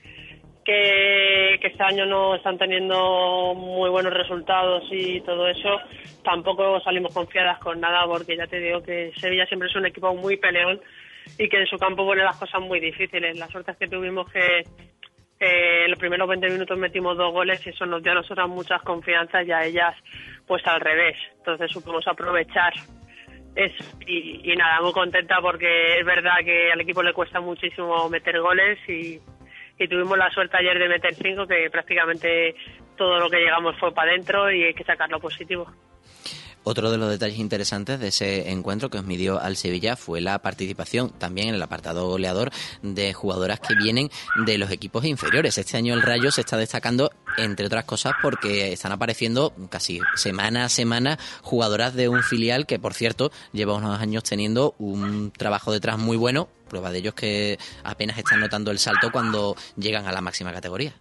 que, 0.64 1.58
que 1.60 1.68
este 1.68 1.82
año 1.82 2.06
no 2.06 2.34
están 2.34 2.58
teniendo 2.58 3.54
muy 3.54 3.90
buenos 3.90 4.12
resultados 4.12 4.84
y 4.90 5.20
todo 5.22 5.48
eso, 5.48 5.78
tampoco 6.22 6.80
salimos 6.80 7.14
confiadas 7.14 7.58
con 7.58 7.80
nada 7.80 8.06
porque 8.06 8.36
ya 8.36 8.46
te 8.46 8.60
digo 8.60 8.82
que 8.82 9.12
Sevilla 9.16 9.46
siempre 9.46 9.68
es 9.68 9.76
un 9.76 9.86
equipo 9.86 10.14
muy 10.14 10.36
peleón 10.36 10.80
y 11.38 11.48
que 11.48 11.58
en 11.58 11.66
su 11.66 11.76
campo 11.76 12.04
pone 12.04 12.22
las 12.22 12.38
cosas 12.38 12.60
muy 12.60 12.80
difíciles. 12.80 13.38
La 13.38 13.48
suerte 13.48 13.72
es 13.72 13.78
que 13.78 13.88
tuvimos 13.88 14.30
que 14.30 14.64
eh, 15.40 15.88
los 15.88 15.98
primeros 15.98 16.28
20 16.28 16.50
minutos 16.50 16.76
metimos 16.76 17.16
dos 17.16 17.32
goles 17.32 17.64
y 17.66 17.70
eso 17.70 17.86
nos 17.86 18.02
dio 18.02 18.12
a 18.12 18.16
nosotras 18.16 18.48
muchas 18.48 18.82
confianzas 18.82 19.46
y 19.46 19.52
a 19.52 19.64
ellas 19.64 19.94
pues 20.46 20.66
al 20.66 20.80
revés. 20.80 21.16
Entonces 21.38 21.70
supimos 21.70 22.06
aprovechar 22.06 22.74
eso 23.54 23.84
y, 24.06 24.52
y 24.52 24.56
nada, 24.56 24.80
muy 24.80 24.92
contenta 24.92 25.40
porque 25.40 25.98
es 25.98 26.04
verdad 26.04 26.36
que 26.44 26.70
al 26.72 26.80
equipo 26.80 27.02
le 27.02 27.12
cuesta 27.12 27.40
muchísimo 27.40 28.08
meter 28.08 28.40
goles 28.40 28.78
y, 28.88 29.18
y 29.80 29.88
tuvimos 29.88 30.16
la 30.18 30.30
suerte 30.30 30.58
ayer 30.58 30.78
de 30.78 30.88
meter 30.88 31.14
cinco 31.14 31.46
que 31.46 31.70
prácticamente 31.70 32.54
todo 32.96 33.18
lo 33.18 33.30
que 33.30 33.38
llegamos 33.38 33.74
fue 33.80 33.92
para 33.92 34.10
adentro 34.10 34.52
y 34.52 34.62
hay 34.62 34.74
que 34.74 34.84
sacar 34.84 35.08
lo 35.10 35.18
positivo. 35.18 35.66
Otro 36.62 36.90
de 36.90 36.98
los 36.98 37.08
detalles 37.08 37.38
interesantes 37.38 37.98
de 37.98 38.08
ese 38.08 38.50
encuentro 38.50 38.90
que 38.90 38.98
os 38.98 39.04
midió 39.04 39.40
al 39.40 39.56
Sevilla 39.56 39.96
fue 39.96 40.20
la 40.20 40.38
participación 40.40 41.08
también 41.08 41.48
en 41.48 41.54
el 41.54 41.62
apartado 41.62 42.06
goleador 42.08 42.50
de 42.82 43.14
jugadoras 43.14 43.60
que 43.60 43.74
vienen 43.74 44.10
de 44.44 44.58
los 44.58 44.70
equipos 44.70 45.06
inferiores. 45.06 45.56
Este 45.56 45.78
año 45.78 45.94
el 45.94 46.02
Rayo 46.02 46.30
se 46.30 46.42
está 46.42 46.58
destacando, 46.58 47.10
entre 47.38 47.64
otras 47.64 47.86
cosas, 47.86 48.12
porque 48.20 48.74
están 48.74 48.92
apareciendo 48.92 49.54
casi 49.70 50.00
semana 50.16 50.66
a 50.66 50.68
semana 50.68 51.18
jugadoras 51.40 51.94
de 51.94 52.10
un 52.10 52.22
filial 52.22 52.66
que, 52.66 52.78
por 52.78 52.92
cierto, 52.92 53.32
lleva 53.52 53.72
unos 53.72 53.98
años 53.98 54.24
teniendo 54.24 54.74
un 54.78 55.32
trabajo 55.32 55.72
detrás 55.72 55.96
muy 55.96 56.18
bueno. 56.18 56.50
Prueba 56.70 56.90
de 56.90 56.98
ello 56.98 57.10
es 57.10 57.16
que 57.16 57.58
apenas 57.84 58.16
están 58.16 58.40
notando 58.40 58.70
el 58.70 58.78
salto 58.78 59.10
cuando 59.12 59.54
llegan 59.76 60.06
a 60.06 60.12
la 60.12 60.22
máxima 60.22 60.52
categoría. 60.52 60.92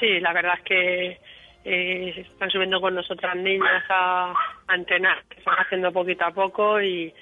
Sí, 0.00 0.18
la 0.20 0.32
verdad 0.32 0.54
es 0.58 0.64
que 0.64 1.20
eh, 1.64 2.26
están 2.32 2.50
subiendo 2.50 2.80
con 2.80 2.94
nosotras 2.94 3.36
niñas 3.36 3.84
a, 3.88 4.34
entrenar, 4.74 5.22
que 5.28 5.38
están 5.38 5.54
haciendo 5.54 5.92
poquito 5.92 6.24
a 6.24 6.30
poco 6.32 6.80
y, 6.80 7.14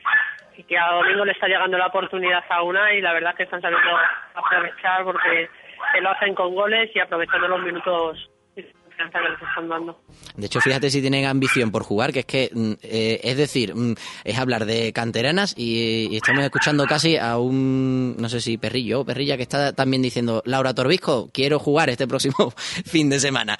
y 0.56 0.62
que 0.62 0.78
a 0.78 0.92
Domingo 0.92 1.24
le 1.24 1.32
está 1.32 1.48
llegando 1.48 1.76
la 1.76 1.88
oportunidad 1.88 2.44
a 2.48 2.62
una 2.62 2.94
y 2.94 3.00
la 3.00 3.12
verdad 3.12 3.32
es 3.32 3.36
que 3.36 3.42
están 3.42 3.60
sabiendo 3.60 3.90
aprovechar 4.34 5.04
porque 5.04 5.50
se 5.92 6.00
lo 6.00 6.10
hacen 6.10 6.34
con 6.34 6.54
goles 6.54 6.90
y 6.94 7.00
aprovechando 7.00 7.48
los 7.48 7.60
minutos. 7.62 8.30
Que. 9.10 9.94
De 10.36 10.46
hecho, 10.46 10.60
fíjate 10.60 10.90
si 10.90 11.00
tienen 11.00 11.26
ambición 11.26 11.70
por 11.70 11.82
jugar, 11.82 12.12
que 12.12 12.20
es 12.20 12.26
que, 12.26 12.50
mm, 12.52 12.72
eh, 12.82 13.20
es 13.22 13.36
decir, 13.36 13.74
mm, 13.74 13.94
es 14.24 14.38
hablar 14.38 14.64
de 14.64 14.92
canteranas 14.92 15.54
y, 15.56 16.08
y 16.10 16.16
estamos 16.16 16.44
escuchando 16.44 16.86
casi 16.86 17.16
a 17.16 17.38
un, 17.38 18.16
no 18.18 18.28
sé 18.28 18.40
si 18.40 18.58
perrillo 18.58 19.00
o 19.00 19.04
perrilla, 19.04 19.36
que 19.36 19.42
está 19.42 19.72
también 19.72 20.02
diciendo, 20.02 20.42
Laura 20.44 20.74
Torbisco, 20.74 21.30
quiero 21.32 21.58
jugar 21.58 21.90
este 21.90 22.06
próximo 22.06 22.52
fin 22.84 23.10
de 23.10 23.20
semana. 23.20 23.56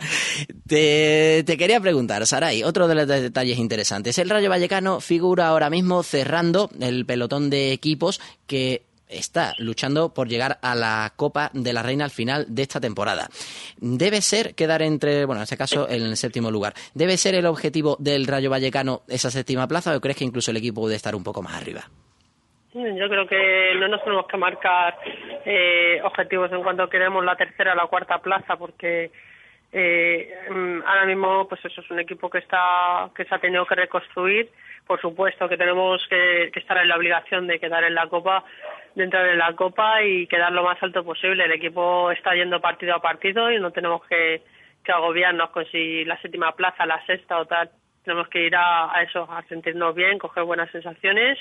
Te, 0.67 1.43
te 1.45 1.57
quería 1.57 1.81
preguntar, 1.81 2.27
Saray, 2.27 2.63
otro 2.63 2.89
de 2.89 2.95
los 2.95 3.07
detalles 3.07 3.59
interesantes. 3.59 4.19
El 4.19 4.31
Rayo 4.31 4.51
Vallecano 4.51 5.01
figura 5.01 5.49
ahora 5.49 5.71
mismo 5.71 6.03
cerrando 6.03 6.71
el 6.81 7.07
pelotón 7.07 7.51
de 7.51 7.73
equipos 7.73 8.21
que 8.47 8.92
está 9.13 9.55
luchando 9.59 10.13
por 10.15 10.29
llegar 10.29 10.59
a 10.63 10.75
la 10.75 11.13
Copa 11.17 11.51
de 11.53 11.73
la 11.73 11.83
Reina 11.83 12.05
al 12.05 12.11
final 12.11 12.47
de 12.49 12.63
esta 12.63 12.81
temporada. 12.81 13.29
Debe 13.77 14.21
ser 14.21 14.55
quedar 14.55 14.83
entre, 14.83 15.25
bueno, 15.25 15.41
en 15.41 15.45
este 15.45 15.57
caso, 15.57 15.89
en 15.89 16.03
el 16.03 16.17
séptimo 16.17 16.51
lugar. 16.51 16.75
¿Debe 16.95 17.17
ser 17.17 17.35
el 17.35 17.47
objetivo 17.47 17.97
del 17.99 18.27
Rayo 18.27 18.51
Vallecano 18.51 19.03
esa 19.09 19.31
séptima 19.31 19.69
plaza 19.69 19.97
o 19.97 20.01
crees 20.01 20.17
que 20.17 20.25
incluso 20.25 20.51
el 20.51 20.57
equipo 20.57 20.83
puede 20.83 20.97
estar 20.97 21.15
un 21.15 21.25
poco 21.25 21.43
más 21.43 21.55
arriba? 21.55 21.83
Yo 22.75 23.09
creo 23.09 23.27
que 23.27 23.75
no 23.79 23.87
nos 23.87 24.03
tenemos 24.03 24.27
que 24.27 24.39
marcar 24.39 24.97
eh, 25.45 26.01
objetivos 26.03 26.51
en 26.53 26.63
cuanto 26.63 26.89
queremos 26.89 27.23
la 27.23 27.37
tercera 27.37 27.75
o 27.75 27.77
la 27.77 27.87
cuarta 27.87 28.19
plaza, 28.19 28.57
porque 28.57 29.11
eh, 29.73 30.35
mm, 30.49 30.81
ahora 30.87 31.05
mismo, 31.05 31.47
pues 31.49 31.63
eso 31.67 31.83
es 31.83 31.91
un 31.91 32.01
equipo 32.01 32.31
que 32.31 32.39
está 32.39 33.11
que 33.15 33.27
se 33.27 33.35
ha 33.35 33.39
tenido 33.39 33.67
que 33.67 33.75
reconstruir. 33.75 34.51
Por 34.87 35.01
supuesto 35.01 35.49
que 35.51 35.59
tenemos 35.59 36.07
que, 36.09 36.51
que 36.53 36.61
estar 36.61 36.79
en 36.79 36.89
la 36.89 36.97
obligación 36.97 37.47
de 37.47 37.61
quedar 37.61 37.85
en 37.85 37.95
la 37.95 38.09
Copa, 38.09 38.43
de 38.95 39.05
entrar 39.05 39.27
en 39.27 39.39
la 39.39 39.55
Copa 39.55 40.03
y 40.03 40.27
quedar 40.27 40.53
lo 40.53 40.63
más 40.63 40.83
alto 40.83 41.05
posible. 41.05 41.45
El 41.45 41.53
equipo 41.53 42.11
está 42.11 42.35
yendo 42.35 42.61
partido 42.61 42.95
a 42.95 43.03
partido 43.03 43.51
y 43.51 43.59
no 43.59 43.71
tenemos 43.71 44.05
que, 44.07 44.43
agobiarnos 44.87 45.51
con 45.51 45.65
si 45.67 46.05
la 46.05 46.21
séptima 46.21 46.53
plaza, 46.53 46.87
la 46.87 47.05
sexta 47.07 47.39
o 47.39 47.47
tal. 47.47 47.71
Tenemos 48.05 48.29
que 48.29 48.47
ir 48.47 48.57
a, 48.57 48.95
a 48.95 49.03
eso, 49.03 49.29
a 49.31 49.43
sentirnos 49.45 49.95
bien, 49.95 50.19
coger 50.19 50.43
buenas 50.45 50.71
sensaciones 50.71 51.39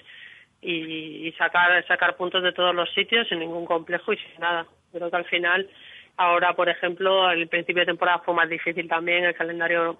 y, 0.61 1.27
y 1.27 1.31
sacar 1.33 1.85
sacar 1.87 2.15
puntos 2.15 2.43
de 2.43 2.53
todos 2.53 2.73
los 2.75 2.91
sitios 2.93 3.27
sin 3.27 3.39
ningún 3.39 3.65
complejo 3.65 4.13
y 4.13 4.17
sin 4.17 4.39
nada. 4.39 4.65
Creo 4.91 5.09
que 5.09 5.17
al 5.17 5.25
final, 5.25 5.69
ahora, 6.17 6.53
por 6.53 6.69
ejemplo, 6.69 7.31
el 7.31 7.47
principio 7.47 7.81
de 7.81 7.87
temporada 7.87 8.19
fue 8.19 8.33
más 8.35 8.47
difícil 8.49 8.87
también, 8.87 9.25
el 9.25 9.35
calendario 9.35 9.97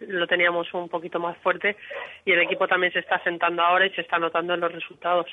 lo 0.00 0.26
teníamos 0.26 0.72
un 0.74 0.88
poquito 0.88 1.18
más 1.20 1.36
fuerte 1.38 1.76
y 2.24 2.32
el 2.32 2.40
equipo 2.40 2.66
también 2.66 2.92
se 2.92 2.98
está 2.98 3.22
sentando 3.22 3.62
ahora 3.62 3.86
y 3.86 3.90
se 3.90 4.00
está 4.00 4.18
notando 4.18 4.54
en 4.54 4.60
los 4.60 4.72
resultados. 4.72 5.26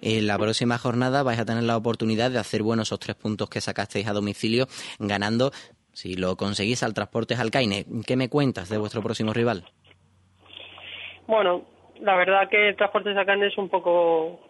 En 0.00 0.26
la 0.26 0.38
próxima 0.38 0.78
jornada 0.78 1.22
vais 1.22 1.38
a 1.38 1.44
tener 1.44 1.62
la 1.62 1.76
oportunidad 1.76 2.30
de 2.30 2.38
hacer 2.38 2.62
buenos 2.62 2.88
esos 2.88 3.00
tres 3.00 3.16
puntos 3.16 3.48
que 3.48 3.60
sacasteis 3.60 4.06
a 4.06 4.12
domicilio, 4.12 4.66
ganando, 4.98 5.50
si 5.92 6.16
lo 6.16 6.36
conseguís, 6.36 6.82
al 6.82 6.94
Transportes 6.94 7.40
Alcaine. 7.40 7.84
¿Qué 8.06 8.16
me 8.16 8.28
cuentas 8.28 8.68
de 8.68 8.78
vuestro 8.78 9.02
próximo 9.02 9.32
rival? 9.32 9.64
Bueno, 11.26 11.64
la 12.00 12.14
verdad 12.16 12.48
que 12.48 12.74
Transportes 12.74 13.16
Alcaine 13.16 13.46
es 13.46 13.58
un 13.58 13.68
poco 13.68 14.40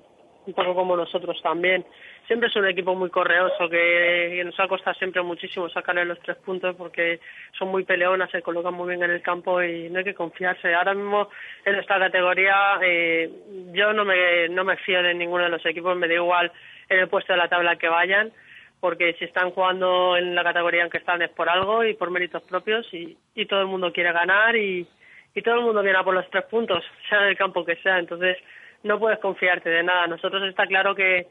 un 0.46 0.54
poco 0.54 0.74
como 0.74 0.96
nosotros 0.96 1.40
también. 1.42 1.84
Siempre 2.26 2.48
es 2.48 2.56
un 2.56 2.66
equipo 2.66 2.94
muy 2.94 3.10
correoso 3.10 3.68
que, 3.68 4.42
nos 4.44 4.58
ha 4.58 4.68
costado 4.68 4.94
siempre 4.94 5.22
muchísimo 5.22 5.68
sacarle 5.68 6.04
los 6.04 6.18
tres 6.20 6.36
puntos 6.38 6.74
porque 6.76 7.20
son 7.56 7.68
muy 7.68 7.84
peleonas, 7.84 8.30
se 8.30 8.42
colocan 8.42 8.74
muy 8.74 8.88
bien 8.88 9.02
en 9.02 9.10
el 9.10 9.22
campo 9.22 9.62
y 9.62 9.88
no 9.90 9.98
hay 9.98 10.04
que 10.04 10.14
confiarse. 10.14 10.74
Ahora 10.74 10.94
mismo 10.94 11.28
en 11.64 11.74
nuestra 11.74 11.98
categoría 11.98 12.78
eh, 12.82 13.30
yo 13.72 13.92
no 13.92 14.04
me, 14.04 14.48
no 14.48 14.64
me 14.64 14.76
fío 14.78 15.02
de 15.02 15.14
ninguno 15.14 15.44
de 15.44 15.50
los 15.50 15.64
equipos, 15.66 15.96
me 15.96 16.08
da 16.08 16.14
igual 16.14 16.52
en 16.88 17.00
el 17.00 17.08
puesto 17.08 17.32
de 17.32 17.38
la 17.38 17.48
tabla 17.48 17.76
que 17.76 17.88
vayan 17.88 18.32
porque 18.80 19.14
si 19.14 19.24
están 19.24 19.50
jugando 19.50 20.16
en 20.16 20.34
la 20.34 20.44
categoría 20.44 20.84
en 20.84 20.90
que 20.90 20.98
están 20.98 21.22
es 21.22 21.30
por 21.30 21.48
algo 21.48 21.84
y 21.84 21.94
por 21.94 22.10
méritos 22.10 22.42
propios 22.42 22.86
y, 22.92 23.16
y 23.34 23.46
todo 23.46 23.60
el 23.60 23.66
mundo 23.66 23.92
quiere 23.92 24.12
ganar 24.12 24.54
y, 24.56 24.86
y 25.34 25.42
todo 25.42 25.56
el 25.56 25.62
mundo 25.62 25.82
viene 25.82 25.98
a 25.98 26.04
por 26.04 26.14
los 26.14 26.28
tres 26.30 26.44
puntos, 26.44 26.84
sea 27.08 27.22
en 27.22 27.28
el 27.28 27.36
campo 27.36 27.64
que 27.64 27.76
sea. 27.76 27.98
Entonces, 27.98 28.36
no 28.82 28.98
puedes 28.98 29.18
confiarte 29.18 29.70
de 29.70 29.82
nada. 29.82 30.06
Nosotros 30.06 30.42
está 30.44 30.66
claro 30.66 30.94
que, 30.94 31.26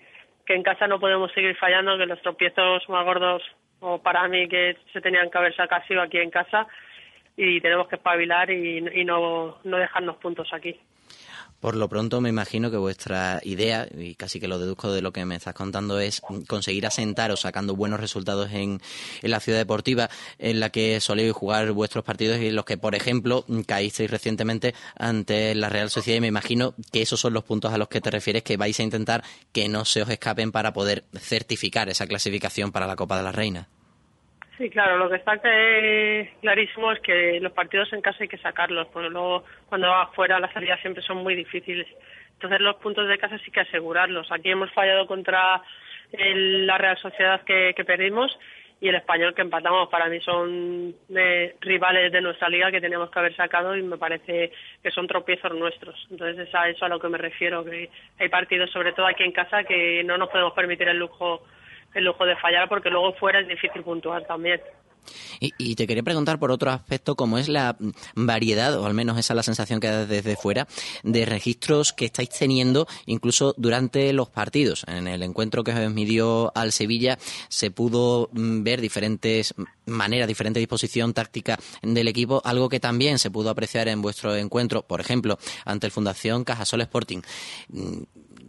que 0.45 0.53
en 0.53 0.63
casa 0.63 0.87
no 0.87 0.99
podemos 0.99 1.31
seguir 1.31 1.55
fallando, 1.55 1.97
que 1.97 2.05
los 2.05 2.21
tropiezos 2.21 2.87
más 2.89 3.05
gordos, 3.05 3.43
o 3.79 4.01
para 4.01 4.27
mí, 4.27 4.47
que 4.47 4.77
se 4.91 5.01
tenían 5.01 5.29
que 5.29 5.37
haber 5.37 5.55
sacado, 5.55 6.01
aquí 6.01 6.17
en 6.17 6.31
casa 6.31 6.67
y 7.37 7.59
tenemos 7.59 7.87
que 7.89 7.95
espabilar 7.95 8.49
y, 8.49 8.77
y 8.77 9.03
no, 9.03 9.59
no 9.63 9.77
dejarnos 9.77 10.17
puntos 10.17 10.53
aquí. 10.53 10.79
Por 11.65 11.77
lo 11.77 11.89
pronto 11.89 12.21
me 12.21 12.29
imagino 12.29 12.69
que 12.69 12.77
vuestra 12.77 13.41
idea, 13.43 13.87
y 13.97 14.13
casi 14.13 14.39
que 14.39 14.47
lo 14.47 14.59
deduzco 14.59 14.93
de 14.93 15.01
lo 15.01 15.11
que 15.11 15.25
me 15.25 15.35
estás 15.35 15.55
contando, 15.55 15.99
es 15.99 16.21
conseguir 16.21 16.85
asentaros 16.85 17.39
sacando 17.39 17.75
buenos 17.75 17.99
resultados 17.99 18.51
en, 18.51 18.79
en 19.23 19.31
la 19.31 19.39
ciudad 19.39 19.57
deportiva 19.57 20.11
en 20.37 20.59
la 20.59 20.69
que 20.69 21.01
soléis 21.01 21.33
jugar 21.33 21.71
vuestros 21.71 22.05
partidos 22.05 22.39
y 22.39 22.49
en 22.49 22.55
los 22.55 22.65
que, 22.65 22.77
por 22.77 22.93
ejemplo, 22.93 23.45
caísteis 23.65 24.11
recientemente 24.11 24.75
ante 24.95 25.55
la 25.55 25.69
Real 25.69 25.89
Sociedad 25.89 26.17
y 26.17 26.21
me 26.21 26.27
imagino 26.27 26.75
que 26.91 27.01
esos 27.01 27.19
son 27.19 27.33
los 27.33 27.43
puntos 27.43 27.73
a 27.73 27.79
los 27.79 27.87
que 27.87 27.99
te 27.99 28.11
refieres 28.11 28.43
que 28.43 28.57
vais 28.57 28.79
a 28.79 28.83
intentar 28.83 29.23
que 29.51 29.67
no 29.67 29.85
se 29.85 30.03
os 30.03 30.09
escapen 30.11 30.51
para 30.51 30.71
poder 30.71 31.05
certificar 31.19 31.89
esa 31.89 32.05
clasificación 32.05 32.71
para 32.71 32.85
la 32.85 32.95
Copa 32.95 33.17
de 33.17 33.23
la 33.23 33.31
Reina. 33.31 33.69
Sí, 34.57 34.69
claro, 34.69 34.97
lo 34.97 35.09
que 35.09 35.17
está 35.17 35.37
clarísimo 36.39 36.91
es 36.93 36.99
que 37.01 37.39
los 37.41 37.51
partidos 37.51 37.91
en 37.91 38.01
casa 38.01 38.19
hay 38.21 38.29
que 38.29 38.37
sacarlos, 38.37 38.87
porque 38.87 39.09
luego 39.09 39.43
cuando 39.67 39.89
vas 39.89 40.07
afuera 40.09 40.39
las 40.39 40.53
salidas 40.53 40.79
siempre 40.79 41.03
son 41.03 41.17
muy 41.17 41.35
difíciles. 41.35 41.85
Entonces 42.33 42.61
los 42.61 42.77
puntos 42.77 43.07
de 43.07 43.17
casa 43.17 43.37
sí 43.39 43.51
que 43.51 43.59
asegurarlos. 43.61 44.31
Aquí 44.31 44.49
hemos 44.51 44.71
fallado 44.71 45.07
contra 45.07 45.61
el- 46.13 46.65
la 46.65 46.77
Real 46.77 46.97
Sociedad 46.97 47.41
que, 47.43 47.73
que 47.75 47.83
perdimos 47.83 48.37
y 48.79 48.87
el 48.87 48.95
español 48.95 49.33
que 49.35 49.41
empatamos. 49.41 49.89
Para 49.89 50.07
mí 50.07 50.21
son 50.21 50.95
eh, 51.13 51.55
rivales 51.59 52.11
de 52.13 52.21
nuestra 52.21 52.47
liga 52.47 52.71
que 52.71 52.79
teníamos 52.81 53.09
que 53.09 53.19
haber 53.19 53.35
sacado 53.35 53.75
y 53.75 53.83
me 53.83 53.97
parece 53.97 54.51
que 54.81 54.91
son 54.91 55.07
tropiezos 55.07 55.53
nuestros. 55.53 56.07
Entonces 56.11 56.47
es 56.47 56.55
a 56.55 56.69
eso 56.69 56.85
a 56.85 56.89
lo 56.89 56.99
que 56.99 57.09
me 57.09 57.17
refiero, 57.17 57.63
que 57.65 57.89
hay 58.19 58.29
partidos, 58.29 58.71
sobre 58.71 58.93
todo 58.93 59.05
aquí 59.07 59.23
en 59.23 59.31
casa, 59.33 59.65
que 59.65 60.01
no 60.05 60.17
nos 60.17 60.29
podemos 60.29 60.53
permitir 60.53 60.87
el 60.87 60.97
lujo 60.99 61.43
el 61.95 62.05
lujo 62.05 62.25
de 62.25 62.35
fallar 62.37 62.69
porque 62.69 62.89
luego 62.89 63.13
fuera 63.13 63.39
es 63.39 63.47
difícil 63.47 63.83
puntuar 63.83 64.25
también. 64.25 64.61
Y, 65.39 65.75
te 65.75 65.87
quería 65.87 66.03
preguntar 66.03 66.39
por 66.39 66.51
otro 66.51 66.71
aspecto, 66.71 67.15
como 67.15 67.37
es 67.37 67.49
la 67.49 67.77
variedad, 68.15 68.77
o 68.79 68.85
al 68.85 68.93
menos 68.93 69.17
esa 69.17 69.33
es 69.33 69.35
la 69.35 69.43
sensación 69.43 69.79
que 69.79 69.87
da 69.87 70.05
desde 70.05 70.35
fuera, 70.35 70.67
de 71.03 71.25
registros 71.25 71.93
que 71.93 72.05
estáis 72.05 72.29
teniendo 72.29 72.87
incluso 73.05 73.53
durante 73.57 74.11
los 74.13 74.29
partidos. 74.29 74.85
En 74.87 75.07
el 75.07 75.23
encuentro 75.23 75.63
que 75.63 75.71
os 75.71 75.91
midió 75.91 76.51
al 76.55 76.71
Sevilla 76.71 77.17
se 77.49 77.71
pudo 77.71 78.29
mm, 78.31 78.63
ver 78.63 78.81
diferentes 78.81 79.53
maneras, 79.85 80.27
diferente 80.27 80.59
disposición 80.59 81.13
táctica 81.13 81.57
del 81.81 82.07
equipo, 82.07 82.41
algo 82.43 82.69
que 82.69 82.79
también 82.79 83.19
se 83.19 83.31
pudo 83.31 83.49
apreciar 83.49 83.87
en 83.87 84.01
vuestro 84.01 84.35
encuentro, 84.35 84.83
por 84.83 85.01
ejemplo, 85.01 85.37
ante 85.65 85.87
el 85.87 85.91
Fundación 85.91 86.43
Cajasol 86.43 86.81
Sporting. 86.81 87.21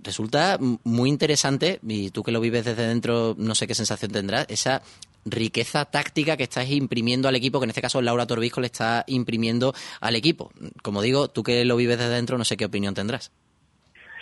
Resulta 0.07 0.57
muy 0.85 1.11
interesante, 1.11 1.81
y 1.83 2.11
tú 2.13 2.23
que 2.23 2.31
lo 2.31 2.41
vives 2.41 2.65
desde 2.65 2.87
dentro, 2.87 3.35
no 3.37 3.57
sé 3.57 3.67
qué 3.67 3.75
sensación 3.75 4.13
tendrás, 4.13 4.47
esa 4.49 4.83
riqueza 5.25 5.85
táctica 5.85 6.37
que 6.37 6.45
estáis 6.45 6.71
imprimiendo 6.71 7.29
al 7.29 7.35
equipo, 7.35 7.59
que 7.59 7.65
en 7.65 7.71
este 7.71 7.83
caso 7.83 8.01
Laura 8.01 8.25
Torbisco 8.25 8.61
le 8.61 8.69
está 8.69 9.03
imprimiendo 9.09 9.73
al 10.01 10.15
equipo. 10.15 10.53
Como 10.81 11.03
digo, 11.03 11.27
tú 11.27 11.43
que 11.43 11.65
lo 11.65 11.75
vives 11.77 11.99
desde 11.99 12.15
dentro, 12.15 12.39
no 12.39 12.45
sé 12.45 12.57
qué 12.57 12.67
opinión 12.67 12.95
tendrás. 12.95 13.33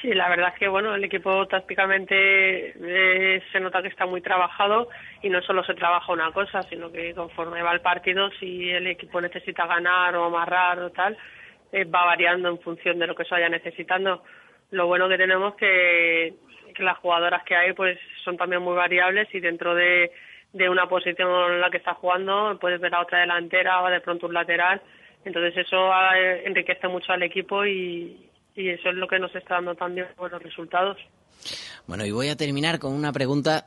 Sí, 0.00 0.14
la 0.14 0.30
verdad 0.30 0.52
es 0.54 0.58
que 0.58 0.68
bueno, 0.68 0.94
el 0.94 1.04
equipo 1.04 1.46
tácticamente 1.46 2.14
eh, 2.16 3.42
se 3.52 3.60
nota 3.60 3.82
que 3.82 3.88
está 3.88 4.06
muy 4.06 4.22
trabajado 4.22 4.88
y 5.22 5.28
no 5.28 5.42
solo 5.42 5.64
se 5.64 5.74
trabaja 5.74 6.12
una 6.12 6.32
cosa, 6.32 6.62
sino 6.62 6.90
que 6.90 7.14
conforme 7.14 7.62
va 7.62 7.72
el 7.72 7.80
partido, 7.80 8.30
si 8.40 8.70
el 8.70 8.86
equipo 8.86 9.20
necesita 9.20 9.66
ganar 9.66 10.16
o 10.16 10.24
amarrar 10.24 10.78
o 10.78 10.90
tal, 10.90 11.16
eh, 11.72 11.84
va 11.84 12.04
variando 12.06 12.48
en 12.48 12.58
función 12.60 12.98
de 12.98 13.06
lo 13.06 13.14
que 13.14 13.24
se 13.24 13.34
vaya 13.34 13.48
necesitando. 13.50 14.22
Lo 14.74 14.86
bueno 14.86 15.08
que 15.08 15.16
tenemos 15.16 15.54
que 15.54 16.34
que 16.74 16.82
las 16.82 16.98
jugadoras 16.98 17.44
que 17.44 17.54
hay 17.54 17.72
pues 17.72 17.98
son 18.24 18.36
también 18.36 18.60
muy 18.60 18.74
variables 18.74 19.32
y 19.32 19.38
dentro 19.38 19.76
de, 19.76 20.10
de 20.52 20.68
una 20.68 20.88
posición 20.88 21.52
en 21.52 21.60
la 21.60 21.70
que 21.70 21.76
está 21.76 21.94
jugando 21.94 22.58
puedes 22.60 22.80
ver 22.80 22.92
a 22.96 23.02
otra 23.02 23.20
delantera 23.20 23.80
o 23.80 23.88
de 23.88 24.00
pronto 24.00 24.26
un 24.26 24.34
lateral 24.34 24.82
entonces 25.24 25.56
eso 25.56 25.90
eh, 26.16 26.42
enriquece 26.44 26.88
mucho 26.88 27.12
al 27.12 27.22
equipo 27.22 27.64
y, 27.64 28.28
y 28.54 28.68
eso 28.68 28.90
es 28.90 28.94
lo 28.94 29.08
que 29.08 29.18
nos 29.18 29.34
está 29.34 29.54
dando 29.54 29.74
también 29.74 30.06
buenos 30.16 30.42
resultados. 30.42 30.98
Bueno, 31.86 32.04
y 32.04 32.10
voy 32.10 32.28
a 32.28 32.36
terminar 32.36 32.78
con 32.78 32.92
una 32.92 33.12
pregunta. 33.12 33.64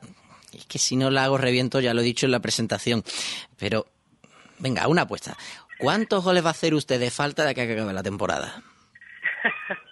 Es 0.52 0.66
que 0.66 0.78
si 0.78 0.96
no 0.96 1.10
la 1.10 1.24
hago 1.24 1.36
reviento, 1.36 1.80
ya 1.80 1.94
lo 1.94 2.00
he 2.00 2.04
dicho 2.04 2.26
en 2.26 2.32
la 2.32 2.40
presentación. 2.40 3.02
Pero, 3.58 3.86
venga, 4.58 4.88
una 4.88 5.02
apuesta. 5.02 5.36
¿Cuántos 5.78 6.24
goles 6.24 6.44
va 6.44 6.48
a 6.48 6.52
hacer 6.52 6.74
usted 6.74 6.98
de 6.98 7.10
falta 7.10 7.44
de 7.44 7.54
que 7.54 7.62
acabe 7.62 7.92
la 7.92 8.02
temporada? 8.02 8.62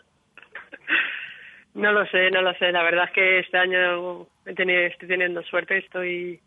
No 1.76 1.92
lo 1.92 2.06
sé, 2.06 2.30
no 2.30 2.40
lo 2.40 2.54
sé. 2.54 2.72
La 2.72 2.82
verdad 2.82 3.04
es 3.04 3.10
que 3.12 3.38
este 3.40 3.58
año 3.58 4.26
he 4.46 4.54
tenido, 4.54 4.80
estoy 4.80 5.08
teniendo 5.08 5.42
suerte, 5.42 5.76
estoy 5.76 6.40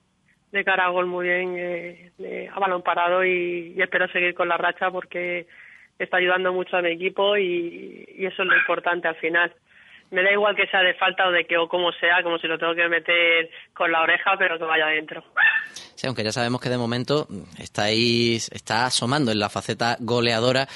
de 0.51 0.63
cara 0.65 0.87
a 0.87 0.89
gol 0.89 1.05
muy 1.05 1.27
bien, 1.27 1.55
eh, 1.55 2.11
eh, 2.17 2.49
a 2.51 2.59
balón 2.59 2.81
parado 2.81 3.23
y, 3.23 3.79
espero 3.79 4.07
seguir 4.07 4.33
con 4.33 4.49
la 4.49 4.57
racha 4.57 4.89
porque 4.89 5.45
está 5.99 6.17
ayudando 6.17 6.51
mucho 6.51 6.75
a 6.77 6.81
mi 6.81 6.89
equipo 6.89 7.37
y, 7.37 8.07
y 8.17 8.25
eso 8.25 8.41
es 8.41 8.49
lo 8.49 8.57
importante 8.57 9.07
al 9.07 9.17
final. 9.17 9.53
me 10.09 10.23
da 10.23 10.31
igual 10.31 10.55
que 10.55 10.65
sea 10.65 10.81
de 10.81 10.95
falta 10.95 11.27
o 11.27 11.31
de 11.31 11.45
que 11.45 11.59
o 11.59 11.67
como 11.67 11.91
sea, 11.91 12.23
como 12.23 12.39
si 12.39 12.47
lo 12.47 12.57
tengo 12.57 12.73
que 12.73 12.89
meter 12.89 13.51
con 13.75 13.91
la 13.91 14.01
oreja, 14.01 14.35
pero 14.35 14.57
que 14.57 14.63
vaya 14.63 14.87
adentro. 14.87 15.23
Sí, 15.93 16.07
aunque 16.07 16.23
ya 16.23 16.31
sabemos 16.31 16.59
que 16.59 16.69
de 16.69 16.77
momento 16.79 17.27
estáis, 17.59 18.49
está 18.51 18.85
asomando 18.85 19.31
en 19.31 19.37
la 19.37 19.49
faceta 19.49 19.95
goleadora 19.99 20.67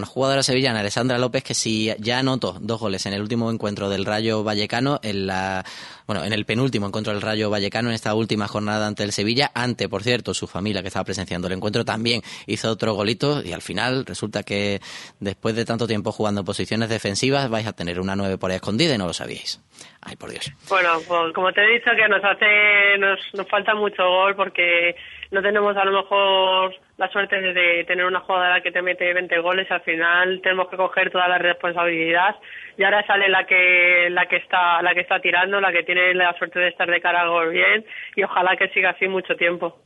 una 0.00 0.06
jugadora 0.06 0.42
sevillana, 0.42 0.80
Alessandra 0.80 1.18
López, 1.18 1.44
que 1.44 1.54
si 1.54 1.92
ya 1.98 2.18
anotó 2.18 2.56
dos 2.60 2.80
goles 2.80 3.06
en 3.06 3.12
el 3.12 3.20
último 3.20 3.50
encuentro 3.50 3.88
del 3.88 4.04
Rayo 4.04 4.42
Vallecano, 4.42 4.98
en 5.02 5.26
la, 5.26 5.64
bueno, 6.06 6.24
en 6.24 6.32
el 6.32 6.44
penúltimo 6.44 6.86
encuentro 6.86 7.12
del 7.12 7.22
Rayo 7.22 7.50
Vallecano, 7.50 7.90
en 7.90 7.94
esta 7.94 8.14
última 8.14 8.48
jornada 8.48 8.86
ante 8.86 9.04
el 9.04 9.12
Sevilla, 9.12 9.50
ante, 9.54 9.88
por 9.88 10.02
cierto, 10.02 10.34
su 10.34 10.46
familia 10.46 10.82
que 10.82 10.88
estaba 10.88 11.04
presenciando 11.04 11.46
el 11.46 11.54
encuentro 11.54 11.84
también 11.84 12.22
hizo 12.46 12.70
otro 12.70 12.94
golito 12.94 13.42
y 13.44 13.52
al 13.52 13.62
final 13.62 14.06
resulta 14.06 14.42
que 14.42 14.80
después 15.20 15.54
de 15.54 15.64
tanto 15.64 15.86
tiempo 15.86 16.12
jugando 16.12 16.44
posiciones 16.44 16.88
defensivas 16.88 17.48
vais 17.50 17.66
a 17.66 17.72
tener 17.72 18.00
una 18.00 18.16
nueve 18.16 18.38
por 18.38 18.50
ahí 18.50 18.56
escondida 18.56 18.94
y 18.94 18.98
no 18.98 19.06
lo 19.06 19.12
sabíais. 19.12 19.60
Ay, 20.02 20.16
por 20.16 20.30
Dios. 20.30 20.50
Bueno, 20.68 20.94
pues, 21.06 21.32
como 21.34 21.52
te 21.52 21.62
he 21.62 21.74
dicho 21.74 21.90
que 21.94 22.08
nos 22.08 22.24
hace, 22.24 22.98
nos, 22.98 23.18
nos 23.34 23.48
falta 23.48 23.74
mucho 23.74 24.02
gol 24.02 24.34
porque 24.34 24.96
no 25.30 25.42
tenemos 25.42 25.76
a 25.76 25.84
lo 25.84 25.92
mejor 25.92 26.74
la 27.00 27.08
suerte 27.08 27.40
de 27.40 27.82
tener 27.84 28.04
una 28.04 28.20
jugadora 28.20 28.60
que 28.60 28.70
te 28.70 28.82
mete 28.82 29.14
20 29.14 29.38
goles, 29.38 29.66
al 29.70 29.80
final 29.80 30.38
tenemos 30.42 30.68
que 30.68 30.76
coger 30.76 31.10
toda 31.10 31.28
la 31.28 31.38
responsabilidad 31.38 32.36
y 32.76 32.84
ahora 32.84 33.06
sale 33.06 33.26
la 33.30 33.46
que 33.46 34.08
la 34.10 34.26
que 34.26 34.36
está 34.36 34.82
la 34.82 34.92
que 34.92 35.00
está 35.00 35.18
tirando, 35.18 35.62
la 35.62 35.72
que 35.72 35.82
tiene 35.82 36.12
la 36.12 36.36
suerte 36.36 36.58
de 36.58 36.68
estar 36.68 36.90
de 36.90 37.00
cara 37.00 37.22
al 37.22 37.30
gol 37.30 37.52
bien 37.52 37.86
y 38.16 38.22
ojalá 38.22 38.54
que 38.54 38.68
siga 38.68 38.90
así 38.90 39.08
mucho 39.08 39.34
tiempo. 39.34 39.78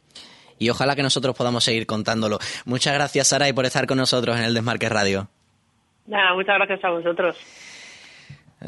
Y 0.58 0.70
ojalá 0.70 0.96
que 0.96 1.04
nosotros 1.04 1.36
podamos 1.38 1.62
seguir 1.62 1.86
contándolo. 1.86 2.38
Muchas 2.64 2.94
gracias, 2.94 3.28
Sara, 3.28 3.48
y 3.48 3.52
por 3.52 3.64
estar 3.64 3.86
con 3.86 3.98
nosotros 3.98 4.36
en 4.36 4.46
el 4.46 4.54
Desmarque 4.54 4.88
Radio. 4.88 5.28
Nada, 6.08 6.34
muchas 6.34 6.56
gracias 6.56 6.84
a 6.84 6.90
vosotros. 6.90 7.73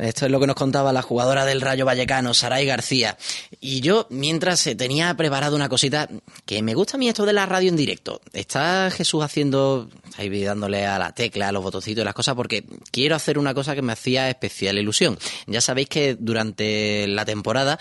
Esto 0.01 0.26
es 0.26 0.32
lo 0.32 0.40
que 0.40 0.47
nos 0.47 0.57
contaba 0.57 0.92
la 0.92 1.03
jugadora 1.03 1.44
del 1.44 1.61
Rayo 1.61 1.86
Vallecano, 1.86 2.34
Saray 2.34 2.66
García. 2.66 3.16
Y 3.61 3.80
yo, 3.80 4.07
mientras 4.11 4.66
eh, 4.66 4.74
tenía 4.74 5.14
preparado 5.16 5.57
una 5.57 5.68
cosita, 5.68 6.09
que 6.44 6.62
me 6.62 6.74
gusta 6.74 6.97
a 6.97 6.99
mí 6.99 7.09
esto 7.09 7.24
de 7.24 7.32
la 7.32 7.47
radio 7.47 7.70
en 7.70 7.76
directo. 7.76 8.20
Está 8.32 8.90
Jesús 8.90 9.24
haciendo, 9.24 9.88
está 10.05 10.22
ahí 10.22 10.44
dándole 10.44 10.86
a 10.86 10.99
la 10.99 11.12
tecla, 11.12 11.49
a 11.49 11.53
los 11.53 11.62
botoncitos 11.62 12.03
y 12.03 12.05
las 12.05 12.14
cosas, 12.14 12.34
porque 12.34 12.64
quiero 12.90 13.16
hacer 13.16 13.38
una 13.38 13.55
cosa 13.55 13.74
que 13.74 13.82
me 13.82 13.92
hacía 13.92 14.28
especial 14.28 14.78
ilusión. 14.78 15.18
Ya 15.47 15.61
sabéis 15.61 15.88
que 15.88 16.16
durante 16.18 17.07
la 17.09 17.24
temporada, 17.24 17.78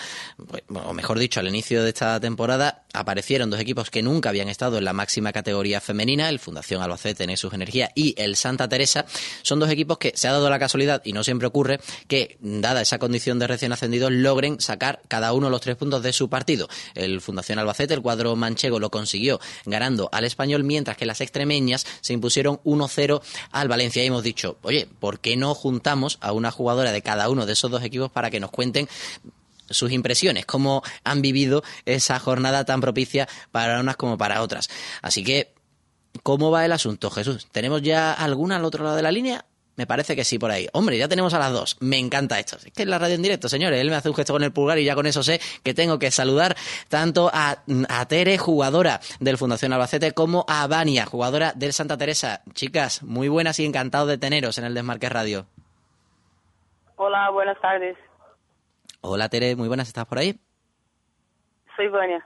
pues, 0.48 0.64
o 0.70 0.94
mejor 0.94 1.20
dicho, 1.20 1.40
al 1.40 1.48
inicio 1.48 1.84
de 1.84 1.90
esta 1.90 2.20
temporada, 2.20 2.85
aparecieron 2.96 3.50
dos 3.50 3.60
equipos 3.60 3.90
que 3.90 4.02
nunca 4.02 4.30
habían 4.30 4.50
estado 4.50 4.78
en 4.78 4.86
la 4.86 4.94
máxima 4.94 5.32
categoría 5.32 5.82
femenina, 5.82 6.30
el 6.30 6.40
Fundación 6.40 6.82
Albacete, 6.82 7.28
Nexus 7.28 7.54
Energía 7.54 7.92
y 7.96 8.16
el 8.18 8.36
Santa 8.36 8.68
Teresa. 8.68 9.06
Son 9.42 9.60
dos 9.60 9.70
equipos 9.70 9.98
que 9.98 10.14
se 10.16 10.28
ha 10.28 10.32
dado 10.32 10.50
la 10.50 10.60
casualidad, 10.60 11.02
y 11.06 11.14
no 11.14 11.24
siempre 11.24 11.48
ocurre, 11.48 11.80
que, 12.08 12.38
dada 12.40 12.82
esa 12.82 13.00
condición 13.00 13.40
de 13.40 13.48
recién 13.48 13.72
ascendidos, 13.72 14.12
logren 14.12 14.60
sacar 14.60 15.02
cada 15.08 15.34
uno 15.34 15.50
los 15.50 15.62
tres 15.62 15.76
puntos 15.76 16.04
de 16.04 16.14
su 16.14 16.30
partido. 16.30 16.68
El 16.94 17.22
Fundación 17.22 17.60
Albacete, 17.60 17.94
el 17.94 18.02
cuadro 18.02 18.36
manchego, 18.36 18.80
lo 18.80 18.90
consiguió 18.90 19.40
ganando 19.66 20.10
al 20.12 20.26
español, 20.26 20.64
mientras 20.64 20.98
que 20.98 21.06
las 21.06 21.22
extremeñas 21.22 21.86
se 22.02 22.14
impusieron 22.14 22.60
1-0 22.64 23.22
al 23.52 23.68
Valencia. 23.68 24.04
Y 24.04 24.08
hemos 24.08 24.24
dicho, 24.24 24.58
oye, 24.62 24.88
¿por 25.00 25.20
qué 25.20 25.36
no 25.36 25.54
juntamos 25.54 26.18
a 26.22 26.32
una 26.32 26.52
jugadora 26.52 26.92
de 26.92 27.02
cada 27.02 27.30
uno 27.30 27.46
de 27.46 27.54
esos 27.54 27.72
dos 27.72 27.84
equipos 27.84 28.12
para 28.12 28.30
que 28.30 28.40
nos 28.40 28.52
cuenten 28.52 28.88
sus 29.70 29.92
impresiones, 29.92 30.46
cómo 30.46 30.84
han 31.04 31.22
vivido 31.22 31.64
esa 31.86 32.20
jornada 32.20 32.66
tan 32.66 32.82
propicia 32.82 33.28
para 33.52 33.80
unas 33.80 33.98
como 33.98 34.18
para 34.18 34.42
otras. 34.42 34.70
Así 35.02 35.24
que, 35.24 35.54
¿cómo 36.24 36.52
va 36.52 36.66
el 36.66 36.72
asunto, 36.72 37.10
Jesús? 37.10 37.48
¿Tenemos 37.52 37.82
ya 37.82 38.14
alguna 38.14 38.58
al 38.58 38.66
otro 38.66 38.84
lado 38.84 38.96
de 38.96 39.04
la 39.04 39.12
línea? 39.12 39.46
Me 39.78 39.86
parece 39.86 40.16
que 40.16 40.24
sí, 40.24 40.40
por 40.40 40.52
ahí. 40.52 40.68
Hombre, 40.72 40.98
ya 40.98 41.08
tenemos 41.08 41.34
a 41.34 41.40
las 41.40 41.52
dos. 41.52 41.78
Me 41.82 42.00
encanta 42.00 42.40
esto. 42.40 42.56
Es 42.56 42.72
que 42.72 42.84
es 42.84 42.88
la 42.88 42.98
radio 42.98 43.16
en 43.16 43.22
directo, 43.22 43.50
señores. 43.50 43.82
Él 43.82 43.90
me 43.90 43.96
hace 43.96 44.08
un 44.08 44.16
gesto 44.16 44.32
con 44.32 44.44
el 44.44 44.54
pulgar 44.54 44.80
y 44.80 44.86
ya 44.86 44.96
con 44.96 45.06
eso 45.06 45.22
sé 45.22 45.42
que 45.64 45.74
tengo 45.74 46.00
que 46.00 46.12
saludar 46.12 46.56
tanto 46.88 47.30
a, 47.34 47.58
Tere, 48.08 48.38
jugadora 48.38 49.02
del 49.20 49.38
Fundación 49.38 49.74
Albacete, 49.74 50.14
como 50.14 50.46
a 50.48 50.66
Vania, 50.68 51.06
jugadora 51.06 51.52
del 51.54 51.74
Santa 51.74 51.98
Teresa. 51.98 52.42
Chicas, 52.54 53.04
muy 53.04 53.28
buenas 53.28 53.60
y 53.60 53.66
encantado 53.66 54.06
de 54.06 54.18
teneros 54.18 54.58
en 54.58 54.64
el 54.64 54.74
Desmarque 54.74 55.10
Radio. 55.10 55.46
Hola, 56.96 57.30
buenas 57.32 57.60
tardes. 57.60 57.98
Hola 59.08 59.30
Tere, 59.30 59.56
muy 59.56 59.68
buenas, 59.68 59.88
¿estás 59.88 60.06
por 60.06 60.18
ahí? 60.18 60.40
Soy 61.76 61.88
Vania. 61.90 62.26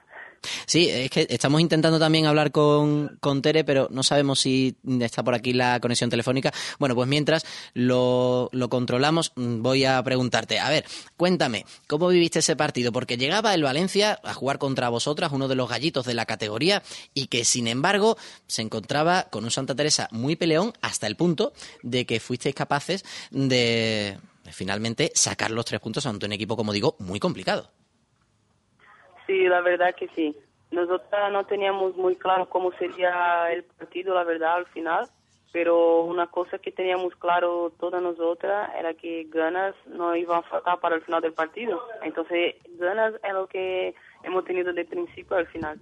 Sí, 0.65 0.89
es 0.89 1.09
que 1.11 1.27
estamos 1.29 1.59
intentando 1.59 1.99
también 1.99 2.25
hablar 2.25 2.51
con, 2.51 3.17
con 3.19 3.41
Tere, 3.41 3.65
pero 3.65 3.89
no 3.91 4.03
sabemos 4.03 4.39
si 4.39 4.77
está 5.01 5.21
por 5.21 5.33
aquí 5.33 5.51
la 5.51 5.81
conexión 5.81 6.09
telefónica. 6.09 6.53
Bueno, 6.77 6.95
pues 6.95 7.09
mientras 7.09 7.45
lo, 7.73 8.49
lo 8.53 8.69
controlamos, 8.69 9.33
mm, 9.35 9.61
voy 9.61 9.83
a 9.83 10.01
preguntarte. 10.01 10.59
A 10.59 10.69
ver, 10.69 10.85
cuéntame, 11.17 11.65
¿cómo 11.87 12.07
viviste 12.07 12.39
ese 12.39 12.55
partido? 12.55 12.93
Porque 12.93 13.17
llegaba 13.17 13.53
el 13.53 13.63
Valencia 13.63 14.17
a 14.23 14.33
jugar 14.33 14.59
contra 14.59 14.87
vosotras, 14.87 15.33
uno 15.33 15.49
de 15.49 15.55
los 15.55 15.69
gallitos 15.69 16.05
de 16.05 16.13
la 16.13 16.25
categoría, 16.25 16.81
y 17.13 17.27
que 17.27 17.43
sin 17.43 17.67
embargo 17.67 18.17
se 18.47 18.61
encontraba 18.61 19.23
con 19.23 19.43
un 19.43 19.51
Santa 19.51 19.75
Teresa 19.75 20.07
muy 20.11 20.37
peleón 20.37 20.71
hasta 20.81 21.07
el 21.07 21.17
punto 21.17 21.51
de 21.83 22.05
que 22.05 22.21
fuisteis 22.21 22.55
capaces 22.55 23.03
de 23.31 24.17
finalmente 24.51 25.11
sacar 25.13 25.51
los 25.51 25.65
tres 25.65 25.79
puntos 25.79 26.05
ante 26.05 26.25
un 26.25 26.33
equipo, 26.33 26.55
como 26.55 26.73
digo, 26.73 26.95
muy 26.99 27.19
complicado. 27.19 27.69
Sí, 29.27 29.47
la 29.47 29.61
verdad 29.61 29.95
que 29.95 30.07
sí. 30.15 30.35
Nosotros 30.71 31.09
no 31.31 31.45
teníamos 31.45 31.95
muy 31.95 32.15
claro 32.15 32.47
cómo 32.49 32.71
sería 32.73 33.51
el 33.51 33.63
partido, 33.63 34.13
la 34.13 34.23
verdad, 34.23 34.55
al 34.55 34.65
final, 34.67 35.09
pero 35.51 36.03
una 36.03 36.27
cosa 36.27 36.59
que 36.59 36.71
teníamos 36.71 37.15
claro 37.15 37.73
todas 37.79 38.01
nosotras 38.01 38.69
era 38.77 38.93
que 38.93 39.27
ganas 39.29 39.75
no 39.87 40.15
iban 40.15 40.39
a 40.39 40.43
faltar 40.43 40.79
para 40.79 40.95
el 40.95 41.01
final 41.01 41.21
del 41.21 41.33
partido. 41.33 41.81
Entonces, 42.03 42.55
ganas 42.77 43.15
es 43.23 43.33
lo 43.33 43.47
que 43.47 43.95
hemos 44.23 44.45
tenido 44.45 44.71
de 44.73 44.85
principio 44.85 45.37
al 45.37 45.47
final. 45.47 45.79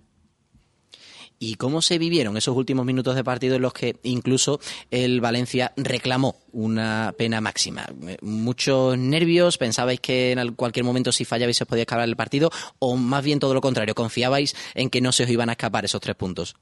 ¿Y 1.39 1.55
cómo 1.55 1.81
se 1.81 1.99
vivieron 1.99 2.35
esos 2.37 2.55
últimos 2.55 2.85
minutos 2.85 3.15
de 3.15 3.23
partido 3.23 3.55
en 3.55 3.61
los 3.61 3.73
que 3.73 3.95
incluso 4.03 4.59
el 4.89 5.21
Valencia 5.21 5.71
reclamó 5.77 6.35
una 6.51 7.13
pena 7.17 7.41
máxima? 7.41 7.85
Eh, 8.07 8.17
¿Muchos 8.21 8.97
nervios? 8.97 9.57
¿Pensabais 9.57 9.99
que 9.99 10.31
en 10.31 10.55
cualquier 10.55 10.85
momento 10.85 11.11
si 11.11 11.25
fallabais 11.25 11.61
os 11.61 11.67
podía 11.67 11.83
escapar 11.83 12.07
el 12.07 12.15
partido? 12.15 12.49
¿O 12.79 12.95
más 12.95 13.23
bien 13.23 13.39
todo 13.39 13.53
lo 13.53 13.61
contrario? 13.61 13.93
¿Confiabais 13.93 14.55
en 14.75 14.89
que 14.89 15.01
no 15.01 15.11
se 15.11 15.23
os 15.23 15.29
iban 15.29 15.49
a 15.49 15.53
escapar 15.53 15.85
esos 15.85 16.01
tres 16.01 16.15
puntos? 16.15 16.55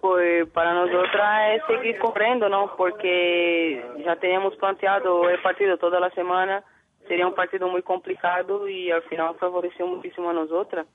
Pues 0.00 0.48
para 0.50 0.72
nosotras 0.74 1.56
es 1.56 1.62
seguir 1.66 1.98
corriendo, 1.98 2.48
¿no? 2.48 2.74
Porque 2.76 3.84
ya 4.04 4.16
teníamos 4.16 4.56
planteado 4.56 5.28
el 5.28 5.40
partido 5.42 5.76
toda 5.76 6.00
la 6.00 6.10
semana. 6.10 6.64
Sería 7.06 7.26
un 7.26 7.34
partido 7.34 7.68
muy 7.68 7.82
complicado 7.82 8.68
y 8.68 8.90
al 8.90 9.02
final 9.02 9.34
favoreció 9.38 9.86
muchísimo 9.86 10.30
a 10.30 10.32
nosotras. 10.32 10.86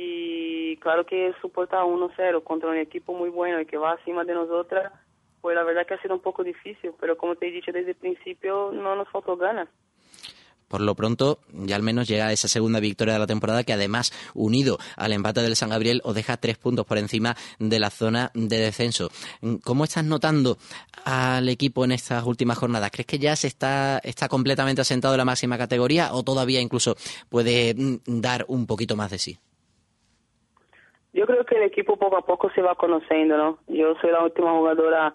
Y 0.00 0.76
claro 0.76 1.04
que 1.04 1.34
soportar 1.42 1.82
1-0 1.82 2.44
contra 2.44 2.68
un 2.70 2.76
equipo 2.76 3.14
muy 3.14 3.30
bueno 3.30 3.60
y 3.60 3.66
que 3.66 3.76
va 3.76 3.94
acima 3.94 4.22
de 4.22 4.32
nosotras, 4.32 4.92
pues 5.40 5.56
la 5.56 5.64
verdad 5.64 5.84
que 5.88 5.94
ha 5.94 6.00
sido 6.00 6.14
un 6.14 6.20
poco 6.20 6.44
difícil, 6.44 6.92
pero 7.00 7.16
como 7.16 7.34
te 7.34 7.48
he 7.48 7.50
dicho 7.50 7.72
desde 7.72 7.90
el 7.90 7.96
principio, 7.96 8.70
no 8.72 8.94
nos 8.94 9.08
faltó 9.08 9.36
ganas. 9.36 9.68
Por 10.68 10.82
lo 10.82 10.94
pronto, 10.94 11.40
ya 11.52 11.74
al 11.74 11.82
menos 11.82 12.06
llega 12.06 12.30
esa 12.30 12.46
segunda 12.46 12.78
victoria 12.78 13.14
de 13.14 13.18
la 13.18 13.26
temporada 13.26 13.64
que 13.64 13.72
además, 13.72 14.12
unido 14.34 14.78
al 14.96 15.12
empate 15.12 15.42
del 15.42 15.56
San 15.56 15.70
Gabriel, 15.70 16.00
os 16.04 16.14
deja 16.14 16.36
tres 16.36 16.58
puntos 16.58 16.86
por 16.86 16.98
encima 16.98 17.36
de 17.58 17.80
la 17.80 17.90
zona 17.90 18.30
de 18.34 18.58
descenso. 18.58 19.10
¿Cómo 19.64 19.82
estás 19.82 20.04
notando 20.04 20.58
al 21.04 21.48
equipo 21.48 21.84
en 21.84 21.90
estas 21.90 22.24
últimas 22.24 22.56
jornadas? 22.56 22.92
¿Crees 22.92 23.06
que 23.06 23.18
ya 23.18 23.34
se 23.34 23.48
está, 23.48 23.98
está 24.04 24.28
completamente 24.28 24.82
asentado 24.82 25.14
en 25.14 25.18
la 25.18 25.24
máxima 25.24 25.58
categoría 25.58 26.12
o 26.12 26.22
todavía 26.22 26.60
incluso 26.60 26.96
puede 27.28 27.74
mm, 27.74 28.20
dar 28.20 28.44
un 28.46 28.64
poquito 28.66 28.94
más 28.94 29.10
de 29.10 29.18
sí? 29.18 29.38
Yo 31.18 31.26
creo 31.26 31.44
que 31.44 31.56
el 31.56 31.64
equipo 31.64 31.96
poco 31.96 32.16
a 32.16 32.22
poco 32.22 32.48
se 32.50 32.62
va 32.62 32.76
conociendo, 32.76 33.36
¿no? 33.36 33.58
Yo 33.66 33.96
soy 33.96 34.12
la 34.12 34.22
última 34.22 34.52
jugadora 34.52 35.12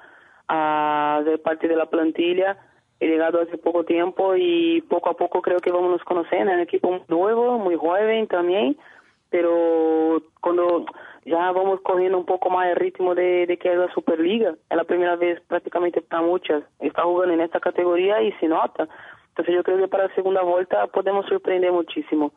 ah, 0.50 1.22
de 1.24 1.38
parte 1.38 1.70
de 1.70 1.78
la 1.78 1.86
plantilla, 1.86 2.58
he 3.00 3.08
llegado 3.08 3.40
hace 3.40 3.58
poco 3.58 3.86
tiempo 3.86 4.36
y 4.36 4.82
poco 4.90 5.12
a 5.12 5.14
poco 5.14 5.42
creo 5.42 5.60
que 5.60 5.72
vamos 5.72 5.92
nos 5.92 6.04
conociendo, 6.04 6.52
es 6.52 6.58
un 6.58 6.64
equipo 6.64 7.00
nuevo, 7.08 7.58
muy 7.58 7.78
joven 7.78 8.28
también, 8.28 8.76
pero 9.30 10.22
cuando 10.42 10.86
ya 11.24 11.54
vamos 11.54 11.80
cogiendo 11.80 12.18
un 12.18 12.26
poco 12.26 12.50
más 12.50 12.68
el 12.68 12.76
ritmo 12.76 13.16
de, 13.16 13.46
de 13.48 13.56
que 13.56 13.72
es 13.72 13.78
la 13.78 13.90
Superliga, 13.94 14.56
es 14.70 14.76
la 14.76 14.84
primera 14.84 15.16
vez 15.16 15.40
prácticamente 15.48 16.02
para 16.02 16.22
muchas, 16.22 16.66
está 16.80 17.04
jugando 17.04 17.34
en 17.34 17.40
esta 17.40 17.62
categoría 17.62 18.22
y 18.22 18.34
se 18.42 18.50
nota. 18.50 18.90
Entonces 19.30 19.56
yo 19.56 19.64
creo 19.64 19.78
que 19.78 19.88
para 19.88 20.10
la 20.10 20.16
segunda 20.16 20.42
vuelta 20.42 20.86
podemos 20.88 21.26
sorprender 21.28 21.72
muchísimo. 21.72 22.34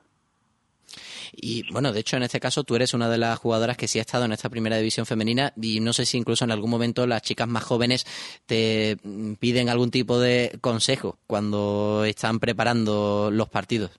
Y 1.32 1.70
bueno, 1.72 1.92
de 1.92 2.00
hecho, 2.00 2.16
en 2.16 2.22
este 2.22 2.40
caso 2.40 2.64
tú 2.64 2.76
eres 2.76 2.94
una 2.94 3.08
de 3.08 3.18
las 3.18 3.38
jugadoras 3.38 3.76
que 3.76 3.88
sí 3.88 3.98
ha 3.98 4.02
estado 4.02 4.24
en 4.24 4.32
esta 4.32 4.48
primera 4.48 4.76
división 4.76 5.06
femenina 5.06 5.52
y 5.60 5.80
no 5.80 5.92
sé 5.92 6.06
si 6.06 6.18
incluso 6.18 6.44
en 6.44 6.50
algún 6.50 6.70
momento 6.70 7.06
las 7.06 7.22
chicas 7.22 7.48
más 7.48 7.64
jóvenes 7.64 8.06
te 8.46 8.96
piden 9.38 9.68
algún 9.68 9.90
tipo 9.90 10.18
de 10.18 10.58
consejo 10.60 11.18
cuando 11.26 12.04
están 12.04 12.40
preparando 12.40 13.30
los 13.32 13.48
partidos. 13.48 13.90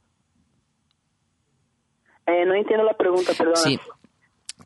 Eh, 2.27 2.45
no 2.45 2.55
entiendo 2.55 2.83
la 2.83 2.93
pregunta, 2.95 3.31
perdona. 3.37 3.55
Sí. 3.55 3.79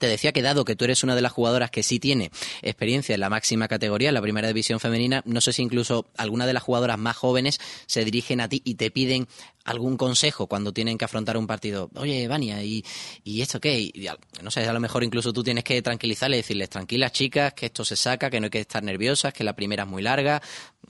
Te 0.02 0.08
decía 0.08 0.32
que 0.32 0.42
dado 0.42 0.66
que 0.66 0.76
tú 0.76 0.86
eres 0.86 1.04
una 1.04 1.14
de 1.14 1.22
las 1.22 1.32
jugadoras 1.32 1.70
que 1.70 1.84
sí 1.84 2.00
tiene 2.00 2.32
experiencia 2.64 3.14
en 3.14 3.20
la 3.20 3.30
máxima 3.30 3.68
categoría, 3.68 4.08
en 4.08 4.16
la 4.16 4.22
primera 4.24 4.48
división 4.48 4.80
femenina, 4.80 5.22
no 5.28 5.42
sé 5.42 5.54
si 5.54 5.62
incluso 5.62 6.08
alguna 6.18 6.48
de 6.48 6.54
las 6.54 6.64
jugadoras 6.64 6.98
más 6.98 7.16
jóvenes 7.16 7.60
se 7.86 8.04
dirigen 8.04 8.42
a 8.42 8.50
ti 8.50 8.64
y 8.66 8.74
te 8.74 8.90
piden 8.90 9.28
algún 9.64 9.98
consejo 9.98 10.48
cuando 10.48 10.74
tienen 10.74 10.98
que 10.98 11.06
afrontar 11.06 11.38
un 11.38 11.46
partido. 11.46 11.92
Oye, 11.94 12.28
Vania, 12.28 12.64
¿y, 12.64 12.84
esto 13.24 13.60
qué? 13.62 13.80
Y, 13.80 14.08
no 14.42 14.50
sé, 14.50 14.68
a 14.68 14.74
lo 14.74 14.80
mejor 14.80 15.04
incluso 15.04 15.32
tú 15.32 15.44
tienes 15.44 15.64
que 15.64 15.80
tranquilizarles, 15.84 16.40
decirles, 16.40 16.72
tranquilas 16.72 17.12
chicas, 17.12 17.54
que 17.54 17.68
esto 17.68 17.86
se 17.86 17.96
saca, 17.96 18.32
que 18.32 18.40
no 18.40 18.46
hay 18.46 18.50
que 18.50 18.62
estar 18.62 18.82
nerviosas, 18.82 19.36
que 19.36 19.44
la 19.44 19.56
primera 19.56 19.84
es 19.84 19.90
muy 19.90 20.02
larga. 20.02 20.42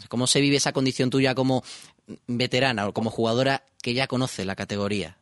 ¿Cómo 0.08 0.26
se 0.26 0.40
vive 0.40 0.56
esa 0.56 0.72
condición 0.72 1.10
tuya 1.10 1.36
como 1.36 1.66
veterana 2.28 2.88
o 2.88 2.94
como 2.94 3.10
jugadora 3.10 3.66
que 3.82 3.94
ya 3.94 4.08
conoce 4.08 4.46
la 4.46 4.56
categoría? 4.56 5.18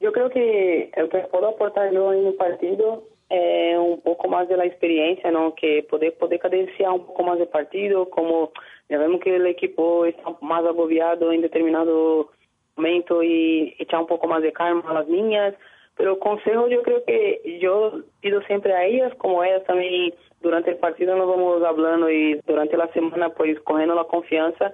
Yo 0.00 0.12
creo 0.12 0.30
que 0.30 0.90
o 0.96 1.08
que 1.08 1.18
puedo 1.30 1.48
aportar 1.48 1.92
yo 1.92 2.12
en 2.12 2.26
un 2.26 2.36
partido 2.36 3.02
é 3.30 3.78
um 3.78 3.98
pouco 3.98 4.28
mais 4.28 4.48
da 4.48 4.64
experiência, 4.64 5.30
não? 5.30 5.50
Que 5.50 5.82
poder 5.82 6.12
poder 6.12 6.38
cadenciar 6.38 6.94
um 6.94 7.00
pouco 7.00 7.22
mais 7.24 7.40
o 7.40 7.46
partido, 7.46 8.06
como 8.06 8.52
já 8.88 8.96
vemos 8.98 9.20
que 9.20 9.30
o 9.30 9.46
equipo 9.46 10.06
está 10.06 10.34
mais 10.40 10.64
agobiado 10.64 11.32
em 11.32 11.40
determinado 11.40 12.30
momento 12.76 13.22
e 13.22 13.74
echar 13.78 14.00
um 14.00 14.06
pouco 14.06 14.26
mais 14.28 14.42
de 14.42 14.52
calma 14.52 14.82
a 14.88 14.94
las 14.94 15.08
niñas. 15.08 15.54
Pero 15.96 16.18
consejo 16.20 16.68
yo 16.68 16.82
creo 16.82 17.04
que 17.04 17.58
yo 17.60 18.04
pido 18.20 18.40
siempre 18.42 18.72
a 18.72 18.86
ellas, 18.86 19.12
como 19.14 19.42
ellas 19.42 19.64
también 19.64 20.14
durante 20.40 20.70
el 20.70 20.76
partido 20.76 21.16
nos 21.16 21.28
vamos 21.28 21.62
hablando 21.64 22.08
y 22.08 22.40
durante 22.46 22.76
la 22.76 22.86
semana 22.92 23.30
pues 23.30 23.58
cogiendo 23.60 23.96
la 23.96 24.04
confianza, 24.04 24.72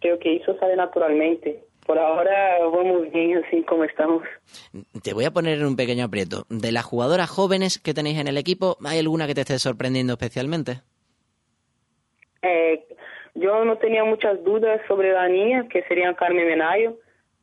creo 0.00 0.18
que 0.18 0.36
eso 0.36 0.54
sale 0.58 0.76
naturalmente. 0.76 1.65
Por 1.86 1.98
ahora 1.98 2.58
vamos 2.58 3.12
bien 3.12 3.42
así 3.44 3.62
como 3.62 3.84
estamos. 3.84 4.24
Te 5.04 5.14
voy 5.14 5.24
a 5.24 5.30
poner 5.30 5.58
en 5.58 5.66
un 5.66 5.76
pequeño 5.76 6.04
aprieto. 6.04 6.44
De 6.50 6.72
las 6.72 6.84
jugadoras 6.84 7.30
jóvenes 7.30 7.78
que 7.78 7.94
tenéis 7.94 8.18
en 8.18 8.26
el 8.26 8.38
equipo, 8.38 8.76
¿hay 8.84 8.98
alguna 8.98 9.28
que 9.28 9.34
te 9.34 9.42
esté 9.42 9.58
sorprendiendo 9.60 10.14
especialmente? 10.14 10.80
Eh, 12.42 12.84
yo 13.34 13.64
no 13.64 13.78
tenía 13.78 14.02
muchas 14.04 14.42
dudas 14.42 14.80
sobre 14.88 15.12
la 15.12 15.28
niña, 15.28 15.68
que 15.68 15.82
sería 15.84 16.12
Carmen 16.14 16.48
Menayo, 16.48 16.96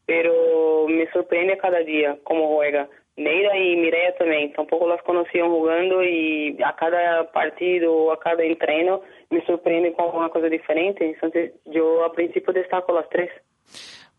pero 0.05 0.87
me 0.89 1.09
sorprende 1.11 1.57
cada 1.57 1.79
día 1.79 2.17
cómo 2.23 2.55
juega. 2.55 2.89
Neira 3.15 3.57
y 3.57 3.75
Mireia 3.77 4.15
también, 4.17 4.51
tampoco 4.53 4.87
las 4.87 5.01
conocían 5.03 5.47
jugando 5.47 6.03
y 6.03 6.57
a 6.65 6.75
cada 6.75 7.31
partido, 7.31 8.11
a 8.11 8.19
cada 8.19 8.43
entreno, 8.43 9.01
me 9.29 9.45
sorprende 9.45 9.93
con 9.93 10.15
una 10.15 10.29
cosa 10.29 10.47
diferente. 10.47 11.11
Entonces 11.11 11.53
yo 11.65 12.03
a 12.03 12.11
principio 12.11 12.51
destaco 12.51 12.91
las 12.91 13.07
tres. 13.09 13.29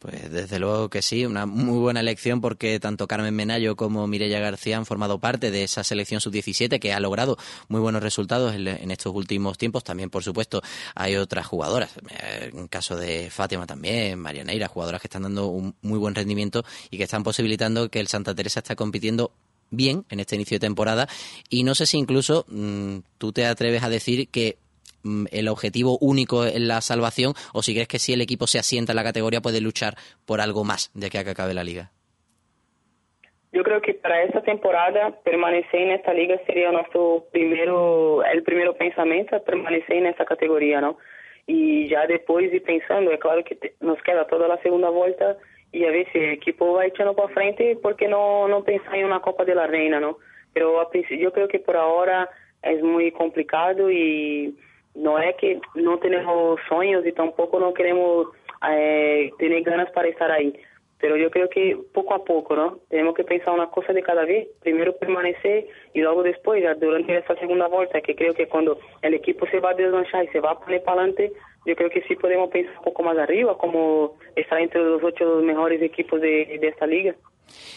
Pues 0.04 0.30
desde 0.30 0.58
luego 0.58 0.90
que 0.90 1.00
sí, 1.00 1.24
una 1.24 1.46
muy 1.46 1.78
buena 1.78 2.00
elección 2.00 2.42
porque 2.42 2.78
tanto 2.78 3.08
Carmen 3.08 3.34
Menayo 3.34 3.74
como 3.74 4.06
Mireia 4.06 4.38
García 4.38 4.76
han 4.76 4.84
formado 4.84 5.18
parte 5.18 5.50
de 5.50 5.64
esa 5.64 5.82
selección 5.82 6.20
sub-17 6.20 6.78
que 6.78 6.92
ha 6.92 7.00
logrado 7.00 7.38
muy 7.68 7.80
buenos 7.80 8.02
resultados 8.02 8.54
en, 8.54 8.90
estos 8.90 9.14
últimos 9.14 9.56
tiempos. 9.56 9.82
También, 9.82 10.10
por 10.10 10.22
supuesto, 10.22 10.60
hay 10.94 11.16
otras 11.16 11.46
jugadoras, 11.46 11.92
eh, 12.10 12.50
en 12.52 12.68
caso 12.68 12.96
de 12.96 13.30
Fátima 13.30 13.66
también, 13.66 14.18
Marianeira, 14.18 14.68
jugadoras 14.68 15.00
que 15.00 15.06
están 15.06 15.22
dando 15.22 15.46
un 15.46 15.74
muy 15.80 15.98
buen 15.98 16.14
rendimiento 16.14 16.66
y 16.90 16.98
que 16.98 17.04
están 17.04 17.22
posibilitando 17.22 17.88
que 17.88 18.00
el 18.00 18.08
Santa 18.08 18.34
Teresa 18.34 18.60
está 18.60 18.76
compitiendo 18.76 19.32
bien 19.70 20.04
en 20.10 20.20
este 20.20 20.34
inicio 20.36 20.56
de 20.56 20.66
temporada 20.66 21.08
y 21.48 21.62
no 21.62 21.74
sé 21.74 21.86
si 21.86 21.96
incluso 21.96 22.44
mm, 22.48 22.98
tú 23.16 23.32
te 23.32 23.46
atreves 23.46 23.82
a 23.82 23.88
decir 23.88 24.28
que 24.28 24.58
el 25.30 25.48
objetivo 25.48 25.98
único 26.00 26.44
es 26.44 26.60
la 26.60 26.80
salvación 26.80 27.34
o 27.52 27.62
si 27.62 27.72
crees 27.74 27.88
que 27.88 27.98
si 27.98 28.12
el 28.12 28.20
equipo 28.20 28.46
se 28.46 28.58
asienta 28.58 28.92
en 28.92 28.96
la 28.96 29.04
categoría 29.04 29.40
puede 29.40 29.60
luchar 29.60 29.94
por 30.26 30.40
algo 30.40 30.64
más 30.64 30.90
de 30.94 31.10
que 31.10 31.18
acabe 31.18 31.54
la 31.54 31.64
liga. 31.64 31.90
Yo 33.52 33.62
creo 33.62 33.80
que 33.80 33.94
para 33.94 34.24
esta 34.24 34.42
temporada 34.42 35.12
permanecer 35.22 35.80
en 35.80 35.90
esta 35.92 36.12
liga 36.12 36.36
sería 36.44 36.72
nuestro 36.72 37.26
primero, 37.30 38.24
el 38.24 38.42
primero 38.42 38.74
pensamiento, 38.74 39.40
permanecer 39.44 39.96
en 39.96 40.06
esta 40.06 40.24
categoría, 40.24 40.80
¿no? 40.80 40.98
Y 41.46 41.88
ya 41.88 42.04
después 42.06 42.52
ir 42.52 42.62
pensando, 42.64 43.12
es 43.12 43.20
claro 43.20 43.44
que 43.44 43.74
nos 43.80 44.02
queda 44.02 44.26
toda 44.26 44.48
la 44.48 44.60
segunda 44.62 44.88
vuelta 44.88 45.36
y 45.70 45.84
a 45.84 45.90
ver 45.90 46.06
si 46.10 46.18
el 46.18 46.32
equipo 46.32 46.72
va 46.72 46.86
echando 46.86 47.14
para 47.14 47.32
frente, 47.32 47.76
¿por 47.76 47.94
qué 47.94 48.08
no, 48.08 48.48
no 48.48 48.64
pensar 48.64 48.96
en 48.96 49.06
una 49.06 49.20
Copa 49.20 49.44
de 49.44 49.54
la 49.54 49.68
Reina, 49.68 50.00
no? 50.00 50.18
Pero 50.52 50.80
a 50.80 50.88
yo 50.92 51.32
creo 51.32 51.46
que 51.46 51.60
por 51.60 51.76
ahora 51.76 52.28
es 52.62 52.82
muy 52.82 53.12
complicado 53.12 53.88
y 53.90 54.56
no 54.94 55.18
es 55.18 55.36
que 55.36 55.60
no 55.74 55.98
tenemos 55.98 56.60
sueños 56.68 57.04
y 57.06 57.12
tampoco 57.12 57.58
no 57.58 57.74
queremos 57.74 58.28
eh, 58.70 59.30
tener 59.38 59.62
ganas 59.62 59.90
para 59.90 60.08
estar 60.08 60.30
ahí. 60.30 60.54
Pero 61.00 61.16
yo 61.16 61.30
creo 61.30 61.50
que 61.50 61.76
poco 61.92 62.14
a 62.14 62.24
poco, 62.24 62.56
¿no? 62.56 62.78
Tenemos 62.88 63.14
que 63.14 63.24
pensar 63.24 63.52
una 63.52 63.70
cosa 63.70 63.92
de 63.92 64.02
cada 64.02 64.24
vez. 64.24 64.48
Primero 64.62 64.96
permanecer 64.96 65.66
luego 65.94 66.22
después, 66.22 66.62
ya 66.62 66.74
durante 66.74 67.16
esta 67.16 67.36
segunda 67.36 67.66
vuelta, 67.66 68.00
que 68.00 68.14
creo 68.14 68.32
que 68.32 68.48
cuando 68.48 68.78
el 69.02 69.12
equipo 69.12 69.46
se 69.48 69.60
va 69.60 69.70
a 69.70 69.74
deslanchar 69.74 70.30
se 70.32 70.40
va 70.40 70.52
a 70.52 70.60
poner 70.60 70.82
para 70.82 71.02
adelante, 71.02 71.32
yo 71.66 71.76
creo 71.76 71.90
que 71.90 72.02
sí 72.02 72.16
podemos 72.16 72.50
pensar 72.50 72.76
un 72.78 72.84
poco 72.84 73.02
más 73.02 73.16
arriba, 73.18 73.56
como 73.58 74.16
estar 74.36 74.60
entre 74.60 74.82
los 74.82 75.02
ocho 75.02 75.40
mejores 75.42 75.80
equipos 75.82 76.20
de, 76.20 76.58
de 76.60 76.68
esta 76.68 76.86
liga. 76.86 77.14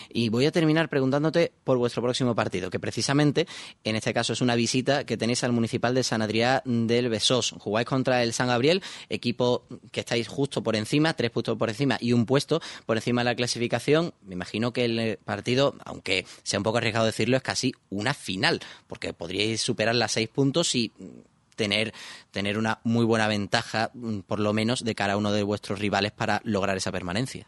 Y 0.09 0.29
voy 0.29 0.45
a 0.45 0.51
terminar 0.51 0.89
preguntándote 0.89 1.51
por 1.63 1.77
vuestro 1.77 2.01
próximo 2.01 2.35
partido, 2.35 2.69
que 2.69 2.79
precisamente 2.79 3.45
en 3.83 3.95
este 3.95 4.13
caso 4.13 4.33
es 4.33 4.41
una 4.41 4.55
visita 4.55 5.05
que 5.05 5.17
tenéis 5.17 5.43
al 5.43 5.51
Municipal 5.51 5.93
de 5.93 6.03
San 6.03 6.21
Adrià 6.21 6.61
del 6.65 7.09
Besós. 7.09 7.51
Jugáis 7.59 7.85
contra 7.85 8.23
el 8.23 8.33
San 8.33 8.47
Gabriel, 8.47 8.81
equipo 9.09 9.65
que 9.91 9.99
estáis 9.99 10.27
justo 10.27 10.63
por 10.63 10.75
encima, 10.75 11.13
tres 11.13 11.31
puntos 11.31 11.57
por 11.57 11.69
encima 11.69 11.97
y 11.99 12.13
un 12.13 12.25
puesto 12.25 12.61
por 12.85 12.97
encima 12.97 13.21
de 13.21 13.25
la 13.25 13.35
clasificación. 13.35 14.13
Me 14.25 14.35
imagino 14.35 14.71
que 14.71 14.85
el 14.85 15.17
partido, 15.23 15.75
aunque 15.85 16.25
sea 16.43 16.59
un 16.59 16.63
poco 16.63 16.77
arriesgado 16.77 17.05
decirlo, 17.05 17.37
es 17.37 17.43
casi 17.43 17.73
una 17.89 18.13
final, 18.13 18.61
porque 18.87 19.13
podríais 19.13 19.61
superar 19.61 19.95
las 19.95 20.13
seis 20.13 20.29
puntos 20.29 20.73
y 20.75 20.93
tener, 21.57 21.91
tener 22.31 22.57
una 22.57 22.77
muy 22.85 23.05
buena 23.05 23.27
ventaja, 23.27 23.89
mm, 23.93 24.19
por 24.21 24.39
lo 24.39 24.53
menos, 24.53 24.85
de 24.85 24.95
cara 24.95 25.13
a 25.13 25.17
uno 25.17 25.33
de 25.33 25.43
vuestros 25.43 25.79
rivales 25.79 26.11
para 26.11 26.39
lograr 26.45 26.77
esa 26.77 26.93
permanencia. 26.93 27.47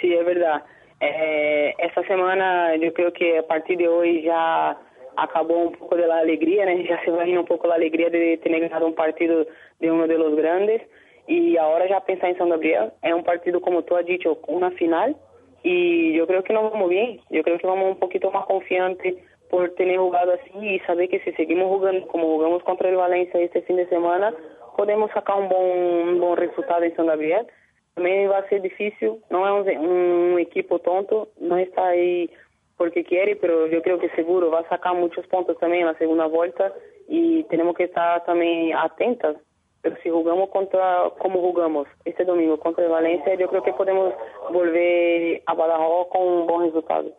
Sí, 0.00 0.12
es 0.12 0.24
verdad. 0.24 0.62
Eh, 1.00 1.74
esta 1.78 2.06
semana 2.06 2.76
yo 2.76 2.92
creo 2.92 3.12
que 3.12 3.38
a 3.38 3.46
partir 3.46 3.78
de 3.78 3.88
hoy 3.88 4.22
ya 4.22 4.78
acabó 5.16 5.68
un 5.68 5.72
poco 5.72 5.96
de 5.96 6.06
la 6.06 6.18
alegría, 6.18 6.64
ya 6.82 7.02
se 7.04 7.10
va 7.10 7.22
a 7.22 7.26
ir 7.26 7.38
un 7.38 7.46
poco 7.46 7.68
la 7.68 7.74
alegría 7.74 8.10
de 8.10 8.38
tener 8.38 8.60
ganado 8.60 8.86
un 8.86 8.94
partido 8.94 9.46
de 9.80 9.90
uno 9.90 10.06
de 10.06 10.18
los 10.18 10.34
grandes 10.36 10.82
y 11.26 11.56
ahora 11.56 11.88
ya 11.88 12.00
pensar 12.00 12.30
en 12.30 12.38
San 12.38 12.48
Gabriel 12.48 12.92
es 13.02 13.12
un 13.12 13.24
partido 13.24 13.60
como 13.60 13.82
tú 13.82 13.96
has 13.96 14.06
dicho, 14.06 14.38
una 14.46 14.70
final 14.72 15.16
y 15.62 16.12
yo 16.14 16.26
creo 16.26 16.42
que 16.42 16.52
nos 16.52 16.70
vamos 16.70 16.90
bien, 16.90 17.20
yo 17.30 17.42
creo 17.42 17.58
que 17.58 17.66
vamos 17.66 17.92
un 17.92 17.98
poquito 17.98 18.30
más 18.30 18.44
confiantes 18.46 19.14
por 19.50 19.70
tener 19.74 19.98
jugado 19.98 20.32
así 20.32 20.50
y 20.58 20.78
saber 20.80 21.08
que 21.08 21.20
si 21.20 21.32
seguimos 21.32 21.68
jugando 21.68 22.06
como 22.08 22.26
jugamos 22.26 22.62
contra 22.62 22.88
el 22.88 22.96
Valencia 22.96 23.40
este 23.40 23.62
fin 23.62 23.76
de 23.76 23.88
semana, 23.88 24.34
podemos 24.76 25.10
sacar 25.12 25.36
un 25.38 25.48
buen, 25.48 26.08
un 26.08 26.20
buen 26.20 26.36
resultado 26.36 26.82
en 26.84 26.94
San 26.96 27.06
Gabriel. 27.06 27.46
Também 27.94 28.26
vai 28.26 28.46
ser 28.48 28.60
difícil, 28.60 29.22
não 29.30 29.46
é 29.46 29.52
um, 29.52 30.34
um 30.34 30.38
equipo 30.40 30.80
tonto, 30.80 31.28
não 31.40 31.58
está 31.58 31.84
aí 31.86 32.28
porque 32.76 33.04
quiere, 33.04 33.36
pero 33.36 33.68
yo 33.68 33.80
creo 33.82 34.00
que 34.00 34.08
seguro 34.10 34.50
va 34.50 34.60
a 34.60 34.68
sacar 34.68 34.94
muchos 34.94 35.24
puntos 35.28 35.56
también 35.58 35.82
en 35.82 35.86
la 35.86 35.98
segunda 35.98 36.26
vuelta 36.26 36.72
y 37.08 37.44
tenemos 37.44 37.76
que 37.76 37.84
estar 37.84 38.24
también 38.24 38.76
atentas. 38.76 39.36
Pero 39.80 39.96
si 40.02 40.10
jugamos 40.10 40.48
contra, 40.48 41.10
como 41.18 41.40
jugamos 41.40 41.86
este 42.04 42.24
domingo 42.24 42.58
contra 42.58 42.84
el 42.84 42.90
Valencia, 42.90 43.34
yo 43.34 43.48
creo 43.48 43.62
que 43.62 43.74
podemos 43.74 44.14
volver 44.50 45.42
a 45.46 45.54
Badajoz 45.54 46.08
con 46.08 46.22
un 46.26 46.46
buen 46.46 46.66
resultado. 46.66 47.12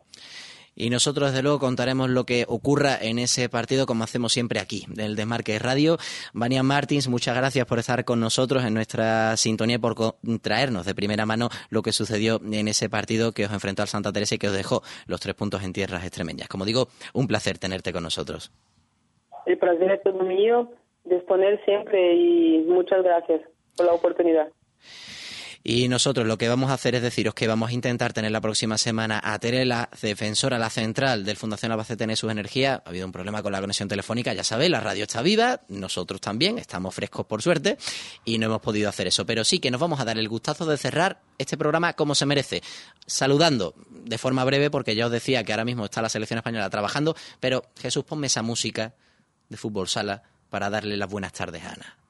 Y 0.75 0.89
nosotros, 0.89 1.29
desde 1.31 1.41
luego, 1.41 1.59
contaremos 1.59 2.09
lo 2.09 2.25
que 2.25 2.43
ocurra 2.47 2.97
en 2.99 3.17
ese 3.17 3.47
partido, 3.47 3.85
como 3.85 4.03
hacemos 4.03 4.33
siempre 4.33 4.59
aquí, 4.59 4.85
del 4.89 5.15
Desmarque 5.15 5.57
Radio. 5.57 5.97
Vania 6.33 6.63
Martins, 6.63 7.07
muchas 7.07 7.35
gracias 7.35 7.65
por 7.65 7.79
estar 7.79 8.03
con 8.03 8.19
nosotros 8.19 8.65
en 8.65 8.73
nuestra 8.73 9.37
sintonía 9.37 9.77
y 9.77 9.79
por 9.79 9.95
traernos 10.41 10.85
de 10.85 10.93
primera 10.93 11.25
mano 11.25 11.49
lo 11.69 11.81
que 11.81 11.93
sucedió 11.93 12.41
en 12.43 12.67
ese 12.67 12.89
partido 12.89 13.31
que 13.31 13.45
os 13.45 13.53
enfrentó 13.53 13.83
al 13.83 13.87
Santa 13.87 14.11
Teresa 14.11 14.35
y 14.35 14.37
que 14.37 14.47
os 14.47 14.53
dejó 14.53 14.83
los 15.07 15.21
tres 15.21 15.35
puntos 15.35 15.63
en 15.63 15.71
tierras 15.71 16.03
extremeñas. 16.03 16.49
Como 16.49 16.65
digo, 16.65 16.89
un 17.13 17.27
placer 17.27 17.57
tenerte 17.57 17.93
con 17.93 18.03
nosotros. 18.03 18.51
El 19.45 19.57
placer 19.57 19.91
es 19.91 20.03
todo 20.03 20.23
mío, 20.23 20.69
disponer 21.05 21.63
siempre 21.63 22.15
y 22.15 22.65
muchas 22.67 23.01
gracias 23.01 23.41
por 23.77 23.85
la 23.85 23.93
oportunidad. 23.93 24.49
Y 25.67 25.87
nosotros 25.87 26.27
lo 26.27 26.37
que 26.37 26.47
vamos 26.47 26.69
a 26.69 26.75
hacer 26.75 26.93
es 26.93 27.01
deciros 27.01 27.33
que 27.33 27.47
vamos 27.47 27.71
a 27.71 27.73
intentar 27.73 28.13
tener 28.13 28.31
la 28.31 28.39
próxima 28.39 28.77
semana 28.77 29.19
a 29.23 29.39
Tere, 29.39 29.65
la 29.65 29.89
defensora, 29.99 30.59
la 30.59 30.69
central 30.69 31.25
del 31.25 31.37
Fundación 31.37 31.71
Albacete 31.71 32.03
en 32.03 32.15
sus 32.15 32.29
energías. 32.29 32.83
Ha 32.85 32.89
habido 32.89 33.07
un 33.07 33.11
problema 33.11 33.41
con 33.41 33.51
la 33.51 33.59
conexión 33.59 33.89
telefónica, 33.89 34.31
ya 34.31 34.43
sabéis, 34.43 34.69
la 34.69 34.79
radio 34.79 35.05
está 35.05 35.23
viva, 35.23 35.61
nosotros 35.69 36.21
también, 36.21 36.59
estamos 36.59 36.93
frescos 36.93 37.25
por 37.25 37.41
suerte 37.41 37.79
y 38.25 38.37
no 38.37 38.45
hemos 38.45 38.61
podido 38.61 38.89
hacer 38.89 39.07
eso. 39.07 39.25
Pero 39.25 39.43
sí 39.43 39.57
que 39.57 39.71
nos 39.71 39.81
vamos 39.81 39.99
a 39.99 40.05
dar 40.05 40.19
el 40.19 40.29
gustazo 40.29 40.67
de 40.67 40.77
cerrar 40.77 41.23
este 41.39 41.57
programa 41.57 41.93
como 41.93 42.13
se 42.13 42.27
merece, 42.27 42.61
saludando 43.07 43.73
de 43.89 44.19
forma 44.19 44.43
breve, 44.43 44.69
porque 44.69 44.93
ya 44.93 45.07
os 45.07 45.11
decía 45.11 45.43
que 45.43 45.51
ahora 45.51 45.65
mismo 45.65 45.85
está 45.85 45.99
la 45.99 46.09
selección 46.09 46.37
española 46.37 46.69
trabajando, 46.69 47.15
pero 47.39 47.63
Jesús, 47.81 48.03
ponme 48.03 48.27
esa 48.27 48.43
música 48.43 48.93
de 49.49 49.57
fútbol 49.57 49.87
sala 49.87 50.21
para 50.51 50.69
darle 50.69 50.95
las 50.95 51.09
buenas 51.09 51.33
tardes 51.33 51.63
a 51.63 51.71
Ana. 51.71 52.04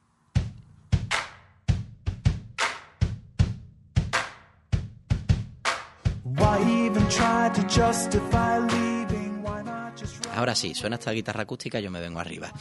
Ahora 10.36 10.54
sí, 10.54 10.74
suena 10.74 10.98
esta 10.98 11.12
guitarra 11.12 11.44
acústica, 11.44 11.80
yo 11.80 11.90
me 11.90 12.02
vengo 12.02 12.20
arriba. 12.20 12.52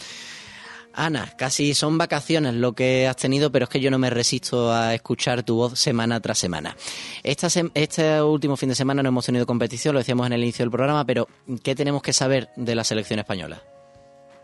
Ana, 0.97 1.27
casi 1.37 1.75
son 1.75 1.99
vacaciones 1.99 2.55
lo 2.55 2.72
que 2.72 3.09
has 3.09 3.16
tenido, 3.16 3.51
pero 3.51 3.64
es 3.64 3.68
que 3.68 3.81
yo 3.81 3.91
no 3.91 3.99
me 3.99 4.11
resisto 4.11 4.72
a 4.72 4.95
escuchar 4.95 5.43
tu 5.43 5.57
voz 5.57 5.77
semana 5.77 6.20
tras 6.20 6.39
semana. 6.39 6.77
Esta 7.25 7.49
este 7.75 8.22
último 8.22 8.57
fin 8.57 8.68
de 8.68 8.77
semana 8.77 9.03
no 9.03 9.09
hemos 9.09 9.27
tenido 9.27 9.45
competición, 9.45 9.95
lo 9.95 9.99
decíamos 9.99 10.27
en 10.29 10.35
el 10.35 10.43
inicio 10.43 10.64
del 10.64 10.70
programa, 10.70 11.05
pero 11.05 11.27
¿qué 11.64 11.75
tenemos 11.75 12.01
que 12.01 12.12
saber 12.12 12.49
de 12.55 12.77
la 12.77 12.85
selección 12.85 13.18
española? 13.18 13.61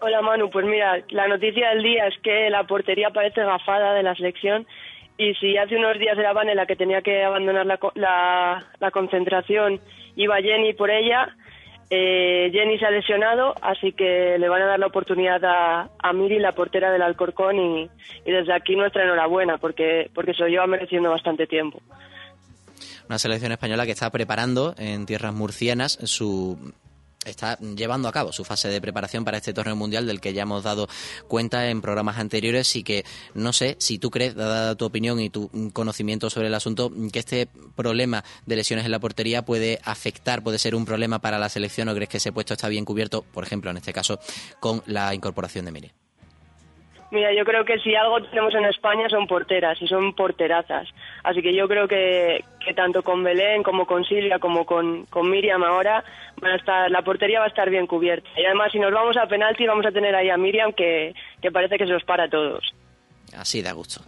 Hola 0.01 0.23
Manu, 0.23 0.51
pues 0.51 0.67
mira, 0.67 1.05
la 1.11 1.29
noticia 1.29 1.69
del 1.69 1.83
día 1.85 2.07
es 2.09 2.15
que 2.23 2.51
la 2.51 2.65
portería 2.65 3.11
parece 3.11 3.45
gafada 3.45 3.95
de 3.95 4.03
la 4.03 4.15
selección 4.17 4.67
y 5.21 5.35
si 5.35 5.59
hace 5.59 5.77
unos 5.77 5.99
días 5.99 6.17
era 6.17 6.33
Vane 6.33 6.55
la 6.55 6.65
que 6.65 6.77
tenía 6.77 7.03
que 7.03 7.23
abandonar 7.23 7.67
la, 7.67 7.79
la, 7.95 8.65
la 8.79 8.91
concentración, 8.91 9.79
iba 10.17 10.41
Jenny 10.41 10.73
por 10.73 10.91
ella, 10.91 11.37
eh, 11.91 12.49
Jenny 12.51 12.79
se 12.79 12.87
ha 12.87 12.91
lesionado, 12.91 13.55
así 13.61 13.93
que 13.93 14.39
le 14.39 14.49
van 14.49 14.63
a 14.63 14.67
dar 14.67 14.79
la 14.79 14.87
oportunidad 14.87 15.45
a, 15.45 15.91
a 15.99 16.13
Miri, 16.15 16.39
la 16.39 16.53
portera 16.53 16.91
del 16.91 17.03
Alcorcón, 17.03 17.59
y, 17.59 17.91
y 18.25 18.31
desde 18.33 18.55
aquí 18.55 18.77
nuestra 18.77 19.05
enhorabuena, 19.05 19.59
porque, 19.59 20.11
porque 20.15 20.33
se 20.33 20.41
lo 20.41 20.49
lleva 20.49 20.67
mereciendo 20.67 21.11
bastante 21.11 21.47
tiempo. 21.47 21.83
Una 23.07 23.19
selección 23.19 23.53
española 23.53 23.85
que 23.85 23.93
está 23.93 24.09
preparando 24.09 24.75
en 24.79 25.05
tierras 25.05 25.35
murcianas 25.35 25.99
su 26.05 26.73
está 27.25 27.59
llevando 27.59 28.09
a 28.09 28.13
cabo 28.13 28.33
su 28.33 28.45
fase 28.45 28.69
de 28.69 28.81
preparación 28.81 29.25
para 29.25 29.37
este 29.37 29.53
torneo 29.53 29.77
mundial 29.77 30.07
del 30.07 30.21
que 30.21 30.33
ya 30.33 30.43
hemos 30.43 30.65
dado 30.65 30.89
cuenta 31.29 31.69
en 31.69 31.83
programas 31.83 32.19
anteriores 32.19 32.75
y 32.77 32.83
que 32.83 33.05
no 33.35 33.53
sé 33.53 33.77
si 33.79 33.99
tú 33.99 34.11
crees, 34.11 34.35
dada 34.35 34.75
tu 34.75 34.87
opinión 34.87 35.21
y 35.21 35.29
tu 35.31 35.51
conocimiento 35.73 36.31
sobre 36.31 36.49
el 36.49 36.55
asunto, 36.55 36.91
que 37.13 37.19
este 37.19 37.49
problema 37.77 38.25
de 38.47 38.57
lesiones 38.57 38.85
en 38.85 38.91
la 38.91 38.99
portería 38.99 39.45
puede 39.45 39.81
afectar, 39.85 40.43
puede 40.43 40.59
ser 40.59 40.75
un 40.75 40.85
problema 40.85 41.19
para 41.19 41.39
la 41.39 41.49
selección 41.49 41.89
o 41.89 41.95
crees 41.95 42.09
que 42.09 42.17
ese 42.17 42.33
puesto 42.33 42.55
está 42.55 42.69
bien 42.69 42.85
cubierto, 42.85 43.23
por 43.23 43.45
ejemplo, 43.45 43.71
en 43.71 43.77
este 43.77 43.93
caso, 43.93 44.19
con 44.59 44.83
la 44.87 45.15
incorporación 45.15 45.65
de 45.67 45.73
Mire. 45.73 46.10
Mira, 47.11 47.33
yo 47.35 47.45
creo 47.45 47.65
que 47.65 47.79
si 47.81 47.95
algo 47.95 48.23
tenemos 48.23 48.55
en 48.55 48.65
España 48.67 49.09
son 49.09 49.27
porteras 49.27 49.81
y 49.83 49.89
son 49.89 50.15
porterazas. 50.15 50.89
Así 51.25 51.43
que 51.43 51.53
yo 51.55 51.67
creo 51.67 51.89
que, 51.89 52.45
tanto 52.77 53.03
con 53.03 53.25
Belén 53.25 53.63
como 53.65 53.85
con 53.85 54.05
Silvia 54.05 54.39
como 54.39 54.65
con, 54.65 55.07
con 55.07 55.29
Miriam 55.29 55.65
ahora 55.65 56.05
van 56.41 56.53
a 56.53 56.57
estar, 56.57 56.91
la 56.91 57.03
portería 57.03 57.41
va 57.41 57.47
a 57.47 57.49
estar 57.49 57.69
bien 57.69 57.87
cubierta. 57.87 58.29
Y 58.37 58.45
además 58.45 58.71
si 58.71 58.79
nos 58.79 58.93
vamos 58.93 59.17
a 59.17 59.27
penalti 59.27 59.67
vamos 59.67 59.87
a 59.87 59.93
tener 59.93 60.15
ahí 60.15 60.31
a 60.31 60.37
Miriam 60.37 60.73
que, 60.73 61.15
que 61.43 61.51
parece 61.51 61.79
que 61.79 61.87
se 61.87 61.93
los 61.93 62.05
para 62.05 62.25
a 62.25 62.31
todos. 62.31 62.73
Así 63.37 63.61
da 63.61 63.73
gusto. 63.73 64.03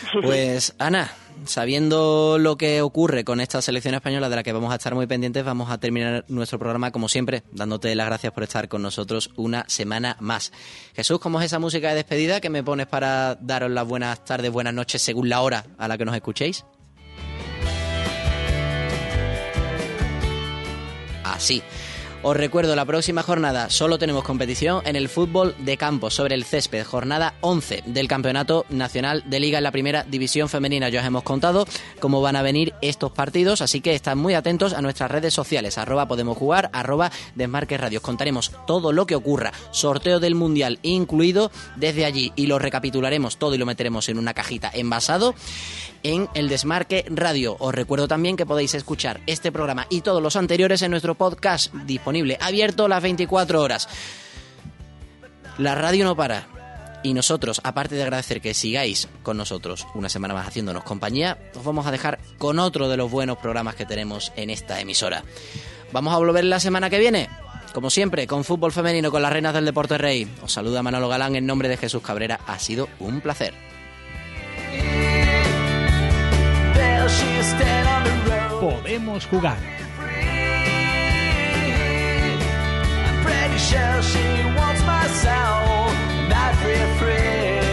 Pues 0.22 0.74
Ana, 0.78 1.10
sabiendo 1.44 2.38
lo 2.38 2.56
que 2.56 2.80
ocurre 2.82 3.24
con 3.24 3.40
esta 3.40 3.60
selección 3.62 3.94
española 3.94 4.28
de 4.28 4.36
la 4.36 4.42
que 4.42 4.52
vamos 4.52 4.72
a 4.72 4.76
estar 4.76 4.94
muy 4.94 5.06
pendientes, 5.06 5.44
vamos 5.44 5.70
a 5.70 5.78
terminar 5.78 6.24
nuestro 6.28 6.58
programa 6.58 6.90
como 6.90 7.08
siempre, 7.08 7.42
dándote 7.52 7.94
las 7.94 8.06
gracias 8.06 8.32
por 8.32 8.42
estar 8.42 8.68
con 8.68 8.82
nosotros 8.82 9.30
una 9.36 9.64
semana 9.68 10.16
más. 10.20 10.52
Jesús, 10.94 11.18
¿cómo 11.18 11.40
es 11.40 11.46
esa 11.46 11.58
música 11.58 11.90
de 11.90 11.96
despedida 11.96 12.40
que 12.40 12.50
me 12.50 12.62
pones 12.62 12.86
para 12.86 13.36
daros 13.36 13.70
las 13.70 13.86
buenas 13.86 14.24
tardes, 14.24 14.50
buenas 14.50 14.74
noches 14.74 15.02
según 15.02 15.28
la 15.28 15.40
hora 15.40 15.64
a 15.78 15.88
la 15.88 15.98
que 15.98 16.04
nos 16.04 16.14
escuchéis? 16.14 16.64
Así. 21.24 21.62
Os 22.28 22.36
recuerdo, 22.36 22.74
la 22.74 22.84
próxima 22.84 23.22
jornada 23.22 23.70
solo 23.70 24.00
tenemos 24.00 24.24
competición 24.24 24.82
en 24.84 24.96
el 24.96 25.08
fútbol 25.08 25.54
de 25.60 25.76
campo 25.76 26.10
sobre 26.10 26.34
el 26.34 26.44
césped, 26.44 26.84
jornada 26.84 27.34
11 27.40 27.84
del 27.86 28.08
Campeonato 28.08 28.66
Nacional 28.68 29.22
de 29.26 29.38
Liga 29.38 29.58
en 29.58 29.62
la 29.62 29.70
Primera 29.70 30.02
División 30.02 30.48
Femenina. 30.48 30.88
Ya 30.88 31.02
os 31.02 31.06
hemos 31.06 31.22
contado 31.22 31.68
cómo 32.00 32.20
van 32.20 32.34
a 32.34 32.42
venir 32.42 32.74
estos 32.82 33.12
partidos, 33.12 33.62
así 33.62 33.80
que 33.80 33.94
estad 33.94 34.16
muy 34.16 34.34
atentos 34.34 34.72
a 34.72 34.82
nuestras 34.82 35.08
redes 35.08 35.34
sociales, 35.34 35.78
arroba 35.78 36.08
podemos 36.08 36.36
jugar, 36.36 36.68
arroba 36.72 37.12
Desmarques 37.36 37.80
Radio. 37.80 38.00
Os 38.00 38.04
contaremos 38.04 38.50
todo 38.66 38.90
lo 38.90 39.06
que 39.06 39.14
ocurra, 39.14 39.52
sorteo 39.70 40.18
del 40.18 40.34
Mundial 40.34 40.80
incluido 40.82 41.52
desde 41.76 42.06
allí 42.06 42.32
y 42.34 42.48
lo 42.48 42.58
recapitularemos 42.58 43.36
todo 43.36 43.54
y 43.54 43.58
lo 43.58 43.66
meteremos 43.66 44.08
en 44.08 44.18
una 44.18 44.34
cajita 44.34 44.68
envasado 44.74 45.36
en 46.06 46.28
el 46.34 46.48
Desmarque 46.48 47.04
Radio. 47.08 47.56
Os 47.58 47.74
recuerdo 47.74 48.06
también 48.06 48.36
que 48.36 48.46
podéis 48.46 48.74
escuchar 48.74 49.20
este 49.26 49.50
programa 49.50 49.88
y 49.90 50.02
todos 50.02 50.22
los 50.22 50.36
anteriores 50.36 50.80
en 50.82 50.92
nuestro 50.92 51.16
podcast 51.16 51.74
disponible, 51.84 52.38
abierto 52.40 52.86
las 52.86 53.02
24 53.02 53.60
horas. 53.60 53.88
La 55.58 55.74
radio 55.74 56.04
no 56.04 56.14
para. 56.14 56.46
Y 57.02 57.12
nosotros, 57.12 57.60
aparte 57.64 57.96
de 57.96 58.04
agradecer 58.04 58.40
que 58.40 58.54
sigáis 58.54 59.08
con 59.24 59.36
nosotros 59.36 59.84
una 59.94 60.08
semana 60.08 60.34
más 60.34 60.46
haciéndonos 60.46 60.84
compañía, 60.84 61.38
os 61.56 61.64
vamos 61.64 61.86
a 61.86 61.90
dejar 61.90 62.20
con 62.38 62.60
otro 62.60 62.88
de 62.88 62.96
los 62.96 63.10
buenos 63.10 63.38
programas 63.38 63.74
que 63.74 63.84
tenemos 63.84 64.32
en 64.36 64.50
esta 64.50 64.80
emisora. 64.80 65.24
Vamos 65.92 66.14
a 66.14 66.18
volver 66.18 66.44
la 66.44 66.60
semana 66.60 66.88
que 66.88 67.00
viene, 67.00 67.28
como 67.74 67.90
siempre, 67.90 68.28
con 68.28 68.44
fútbol 68.44 68.70
femenino, 68.70 69.10
con 69.10 69.22
las 69.22 69.32
reinas 69.32 69.54
del 69.54 69.64
deporte 69.64 69.98
rey. 69.98 70.32
Os 70.42 70.52
saluda 70.52 70.84
Manolo 70.84 71.08
Galán 71.08 71.34
en 71.34 71.46
nombre 71.46 71.68
de 71.68 71.76
Jesús 71.76 72.02
Cabrera. 72.02 72.38
Ha 72.46 72.60
sido 72.60 72.88
un 73.00 73.20
placer. 73.20 73.54
Podemos 78.60 79.24
jugar. 79.26 79.58
Pretty 83.22 83.58
Sure 83.58 84.02
she 84.02 84.44
wants 84.56 84.82
my 84.84 85.06
soul, 85.06 85.92
not 86.28 86.54
free, 86.56 86.86
free. 86.98 87.65